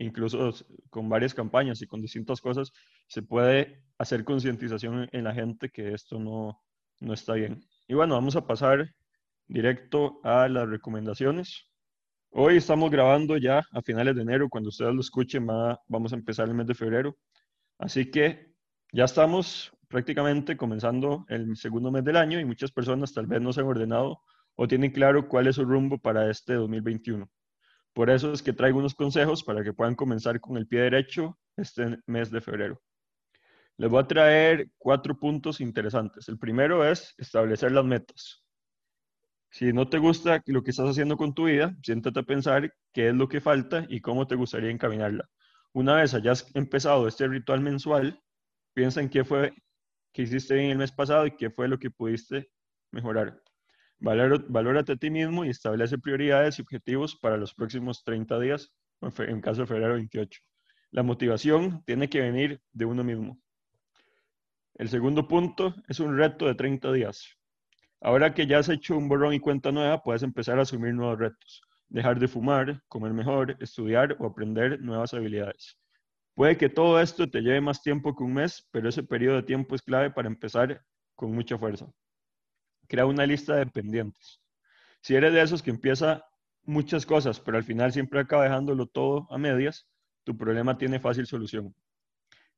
Incluso 0.00 0.54
con 0.88 1.10
varias 1.10 1.34
campañas 1.34 1.82
y 1.82 1.86
con 1.86 2.00
distintas 2.00 2.40
cosas, 2.40 2.72
se 3.06 3.20
puede 3.22 3.84
hacer 3.98 4.24
concientización 4.24 5.10
en 5.12 5.24
la 5.24 5.34
gente 5.34 5.68
que 5.68 5.92
esto 5.92 6.18
no, 6.18 6.58
no 7.00 7.12
está 7.12 7.34
bien. 7.34 7.62
Y 7.86 7.92
bueno, 7.92 8.14
vamos 8.14 8.34
a 8.34 8.46
pasar 8.46 8.94
directo 9.46 10.18
a 10.24 10.48
las 10.48 10.66
recomendaciones. 10.66 11.66
Hoy 12.30 12.56
estamos 12.56 12.90
grabando 12.90 13.36
ya 13.36 13.62
a 13.72 13.82
finales 13.82 14.16
de 14.16 14.22
enero, 14.22 14.48
cuando 14.48 14.70
ustedes 14.70 14.94
lo 14.94 15.02
escuchen 15.02 15.46
vamos 15.46 16.14
a 16.14 16.16
empezar 16.16 16.48
el 16.48 16.54
mes 16.54 16.66
de 16.66 16.74
febrero. 16.74 17.18
Así 17.78 18.10
que 18.10 18.54
ya 18.92 19.04
estamos 19.04 19.70
prácticamente 19.88 20.56
comenzando 20.56 21.26
el 21.28 21.56
segundo 21.58 21.90
mes 21.90 22.04
del 22.04 22.16
año 22.16 22.40
y 22.40 22.46
muchas 22.46 22.72
personas 22.72 23.12
tal 23.12 23.26
vez 23.26 23.42
no 23.42 23.52
se 23.52 23.60
han 23.60 23.66
ordenado 23.66 24.22
o 24.54 24.66
tienen 24.66 24.92
claro 24.92 25.28
cuál 25.28 25.46
es 25.48 25.56
su 25.56 25.64
rumbo 25.66 25.98
para 25.98 26.30
este 26.30 26.54
2021. 26.54 27.28
Por 27.92 28.10
eso 28.10 28.32
es 28.32 28.42
que 28.42 28.52
traigo 28.52 28.78
unos 28.78 28.94
consejos 28.94 29.42
para 29.42 29.64
que 29.64 29.72
puedan 29.72 29.94
comenzar 29.94 30.40
con 30.40 30.56
el 30.56 30.66
pie 30.66 30.80
derecho 30.82 31.38
este 31.56 31.98
mes 32.06 32.30
de 32.30 32.40
febrero. 32.40 32.80
Les 33.76 33.90
voy 33.90 34.02
a 34.02 34.06
traer 34.06 34.68
cuatro 34.78 35.18
puntos 35.18 35.60
interesantes. 35.60 36.28
El 36.28 36.38
primero 36.38 36.84
es 36.84 37.14
establecer 37.18 37.72
las 37.72 37.84
metas. 37.84 38.44
Si 39.50 39.72
no 39.72 39.88
te 39.88 39.98
gusta 39.98 40.42
lo 40.46 40.62
que 40.62 40.70
estás 40.70 40.90
haciendo 40.90 41.16
con 41.16 41.34
tu 41.34 41.46
vida, 41.46 41.74
siéntate 41.82 42.20
a 42.20 42.24
pensar 42.24 42.72
qué 42.92 43.08
es 43.08 43.14
lo 43.14 43.28
que 43.28 43.40
falta 43.40 43.84
y 43.88 44.00
cómo 44.00 44.26
te 44.26 44.36
gustaría 44.36 44.70
encaminarla. 44.70 45.28
Una 45.72 45.96
vez 45.96 46.14
hayas 46.14 46.46
empezado 46.54 47.08
este 47.08 47.26
ritual 47.26 47.60
mensual, 47.60 48.20
piensa 48.74 49.00
en 49.00 49.08
qué 49.08 49.24
fue 49.24 49.52
que 50.12 50.22
hiciste 50.22 50.54
bien 50.54 50.70
el 50.70 50.78
mes 50.78 50.92
pasado 50.92 51.26
y 51.26 51.36
qué 51.36 51.50
fue 51.50 51.66
lo 51.66 51.78
que 51.78 51.90
pudiste 51.90 52.50
mejorar. 52.92 53.40
Valórate 54.00 54.92
a 54.92 54.96
ti 54.96 55.10
mismo 55.10 55.44
y 55.44 55.50
establece 55.50 55.98
prioridades 55.98 56.58
y 56.58 56.62
objetivos 56.62 57.16
para 57.16 57.36
los 57.36 57.54
próximos 57.54 58.02
30 58.04 58.40
días, 58.40 58.72
en 59.18 59.40
caso 59.40 59.62
de 59.62 59.66
febrero 59.66 59.94
28. 59.94 60.40
La 60.90 61.02
motivación 61.02 61.82
tiene 61.84 62.08
que 62.08 62.20
venir 62.20 62.60
de 62.72 62.84
uno 62.84 63.04
mismo. 63.04 63.38
El 64.74 64.88
segundo 64.88 65.28
punto 65.28 65.74
es 65.88 66.00
un 66.00 66.16
reto 66.16 66.46
de 66.46 66.54
30 66.54 66.92
días. 66.92 67.36
Ahora 68.00 68.32
que 68.32 68.46
ya 68.46 68.58
has 68.58 68.68
hecho 68.70 68.96
un 68.96 69.08
borrón 69.08 69.34
y 69.34 69.40
cuenta 69.40 69.70
nueva, 69.70 70.02
puedes 70.02 70.22
empezar 70.22 70.58
a 70.58 70.62
asumir 70.62 70.94
nuevos 70.94 71.18
retos. 71.18 71.60
Dejar 71.88 72.18
de 72.18 72.28
fumar, 72.28 72.82
comer 72.88 73.12
mejor, 73.12 73.56
estudiar 73.60 74.16
o 74.18 74.26
aprender 74.26 74.80
nuevas 74.80 75.12
habilidades. 75.12 75.76
Puede 76.34 76.56
que 76.56 76.70
todo 76.70 76.98
esto 76.98 77.28
te 77.28 77.42
lleve 77.42 77.60
más 77.60 77.82
tiempo 77.82 78.16
que 78.16 78.22
un 78.22 78.32
mes, 78.32 78.66
pero 78.70 78.88
ese 78.88 79.02
periodo 79.02 79.36
de 79.36 79.42
tiempo 79.42 79.74
es 79.74 79.82
clave 79.82 80.10
para 80.10 80.28
empezar 80.28 80.82
con 81.14 81.32
mucha 81.32 81.58
fuerza. 81.58 81.86
Crea 82.90 83.06
una 83.06 83.24
lista 83.24 83.54
de 83.54 83.66
pendientes. 83.66 84.40
Si 85.00 85.14
eres 85.14 85.32
de 85.32 85.40
esos 85.40 85.62
que 85.62 85.70
empieza 85.70 86.24
muchas 86.64 87.06
cosas, 87.06 87.38
pero 87.38 87.56
al 87.56 87.62
final 87.62 87.92
siempre 87.92 88.18
acaba 88.18 88.42
dejándolo 88.42 88.88
todo 88.88 89.28
a 89.30 89.38
medias, 89.38 89.86
tu 90.24 90.36
problema 90.36 90.76
tiene 90.76 90.98
fácil 90.98 91.24
solución. 91.24 91.72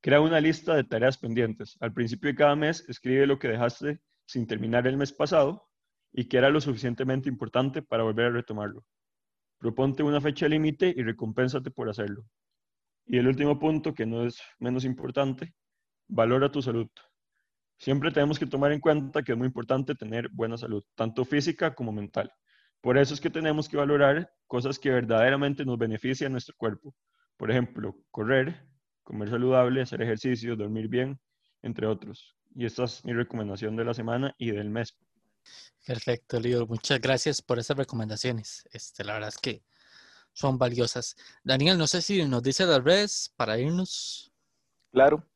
Crea 0.01 0.21
una 0.21 0.41
lista 0.41 0.73
de 0.73 0.85
tareas 0.85 1.19
pendientes. 1.19 1.77
Al 1.81 1.93
principio 1.93 2.31
de 2.31 2.35
cada 2.35 2.55
mes, 2.55 2.83
escribe 2.89 3.27
lo 3.27 3.37
que 3.37 3.47
dejaste 3.47 4.01
sin 4.25 4.47
terminar 4.47 4.87
el 4.87 4.97
mes 4.97 5.13
pasado 5.13 5.69
y 6.11 6.25
que 6.25 6.37
era 6.37 6.49
lo 6.49 6.59
suficientemente 6.59 7.29
importante 7.29 7.83
para 7.83 8.01
volver 8.01 8.25
a 8.25 8.31
retomarlo. 8.31 8.83
Proponte 9.59 10.01
una 10.01 10.19
fecha 10.19 10.47
límite 10.47 10.91
y 10.97 11.03
recompénsate 11.03 11.69
por 11.69 11.89
hacerlo. 11.91 12.25
Y 13.05 13.19
el 13.19 13.27
último 13.27 13.59
punto, 13.59 13.93
que 13.93 14.07
no 14.07 14.25
es 14.25 14.41
menos 14.57 14.83
importante, 14.83 15.53
valora 16.07 16.51
tu 16.51 16.59
salud. 16.59 16.89
Siempre 17.83 18.11
tenemos 18.11 18.39
que 18.39 18.45
tomar 18.45 18.71
en 18.71 18.79
cuenta 18.79 19.23
que 19.23 19.33
es 19.33 19.37
muy 19.37 19.45
importante 19.45 19.93
tener 19.93 20.29
buena 20.29 20.57
salud, 20.57 20.85
tanto 20.95 21.25
física 21.25 21.75
como 21.75 21.91
mental. 21.91 22.31
Por 22.79 22.97
eso 22.97 23.13
es 23.13 23.19
que 23.19 23.29
tenemos 23.29 23.67
que 23.67 23.75
valorar 23.75 24.33
cosas 24.47 24.79
que 24.79 24.89
verdaderamente 24.89 25.65
nos 25.65 25.77
benefician 25.77 26.31
a 26.31 26.31
nuestro 26.31 26.55
cuerpo. 26.55 26.95
Por 27.35 27.51
ejemplo, 27.51 27.97
correr, 28.09 28.69
comer 29.03 29.29
saludable, 29.29 29.81
hacer 29.81 30.01
ejercicio, 30.01 30.55
dormir 30.55 30.87
bien, 30.87 31.19
entre 31.61 31.85
otros. 31.85 32.37
Y 32.55 32.65
esta 32.65 32.85
es 32.85 33.03
mi 33.03 33.11
recomendación 33.11 33.75
de 33.75 33.83
la 33.83 33.93
semana 33.93 34.33
y 34.37 34.51
del 34.51 34.69
mes. 34.69 34.97
Perfecto, 35.85 36.39
Leo. 36.39 36.65
Muchas 36.65 37.01
gracias 37.01 37.41
por 37.41 37.59
esas 37.59 37.75
recomendaciones. 37.75 38.63
Este, 38.71 39.03
la 39.03 39.15
verdad 39.15 39.27
es 39.27 39.37
que 39.37 39.61
son 40.31 40.57
valiosas. 40.57 41.17
Daniel, 41.43 41.77
no 41.77 41.87
sé 41.87 42.01
si 42.01 42.23
nos 42.23 42.43
dice 42.43 42.65
las 42.65 42.81
redes 42.81 43.33
para 43.35 43.59
irnos. 43.59 44.31
Claro, 44.93 45.27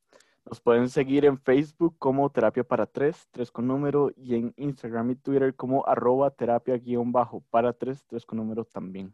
nos 0.49 0.61
pueden 0.61 0.89
seguir 0.89 1.25
en 1.25 1.39
Facebook 1.39 1.95
como 1.99 2.29
Terapia 2.29 2.63
para 2.63 2.85
Tres, 2.85 3.27
tres 3.31 3.51
con 3.51 3.67
número, 3.67 4.11
y 4.15 4.35
en 4.35 4.53
Instagram 4.57 5.11
y 5.11 5.15
Twitter 5.15 5.55
como 5.55 5.85
arroba 5.87 6.31
terapia 6.31 6.77
guion 6.77 7.11
bajo 7.11 7.43
para 7.49 7.73
tres, 7.73 8.03
tres 8.07 8.25
con 8.25 8.37
número 8.37 8.65
también. 8.65 9.13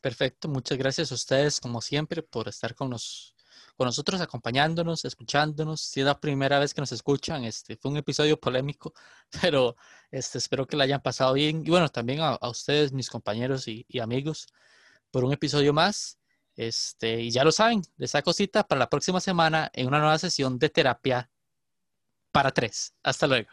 Perfecto, 0.00 0.48
muchas 0.48 0.78
gracias 0.78 1.10
a 1.10 1.14
ustedes 1.14 1.60
como 1.60 1.80
siempre 1.80 2.22
por 2.22 2.48
estar 2.48 2.74
con 2.74 2.90
nosotros 2.90 3.36
con 3.76 3.86
nosotros, 3.86 4.20
acompañándonos, 4.20 5.04
escuchándonos. 5.04 5.80
Si 5.80 6.00
es 6.00 6.06
la 6.06 6.18
primera 6.18 6.58
vez 6.58 6.72
que 6.72 6.80
nos 6.80 6.92
escuchan, 6.92 7.44
este 7.44 7.76
fue 7.76 7.90
un 7.90 7.98
episodio 7.98 8.40
polémico, 8.40 8.94
pero 9.42 9.76
este, 10.10 10.38
espero 10.38 10.66
que 10.66 10.76
la 10.76 10.84
hayan 10.84 11.02
pasado 11.02 11.34
bien. 11.34 11.62
Y 11.64 11.70
bueno, 11.70 11.88
también 11.88 12.20
a, 12.20 12.38
ustedes, 12.48 12.92
mis 12.92 13.10
compañeros 13.10 13.68
y, 13.68 13.86
amigos, 14.00 14.46
por 15.10 15.24
un 15.24 15.32
episodio 15.32 15.72
más. 15.72 16.18
Este, 16.56 17.20
y 17.20 17.30
ya 17.30 17.44
lo 17.44 17.52
saben, 17.52 17.82
les 17.96 18.12
saco 18.12 18.32
cita 18.32 18.66
para 18.66 18.78
la 18.78 18.90
próxima 18.90 19.20
semana 19.20 19.70
en 19.74 19.86
una 19.86 19.98
nueva 19.98 20.18
sesión 20.18 20.58
de 20.58 20.70
terapia 20.70 21.30
para 22.32 22.50
tres. 22.52 22.94
Hasta 23.02 23.26
luego. 23.26 23.48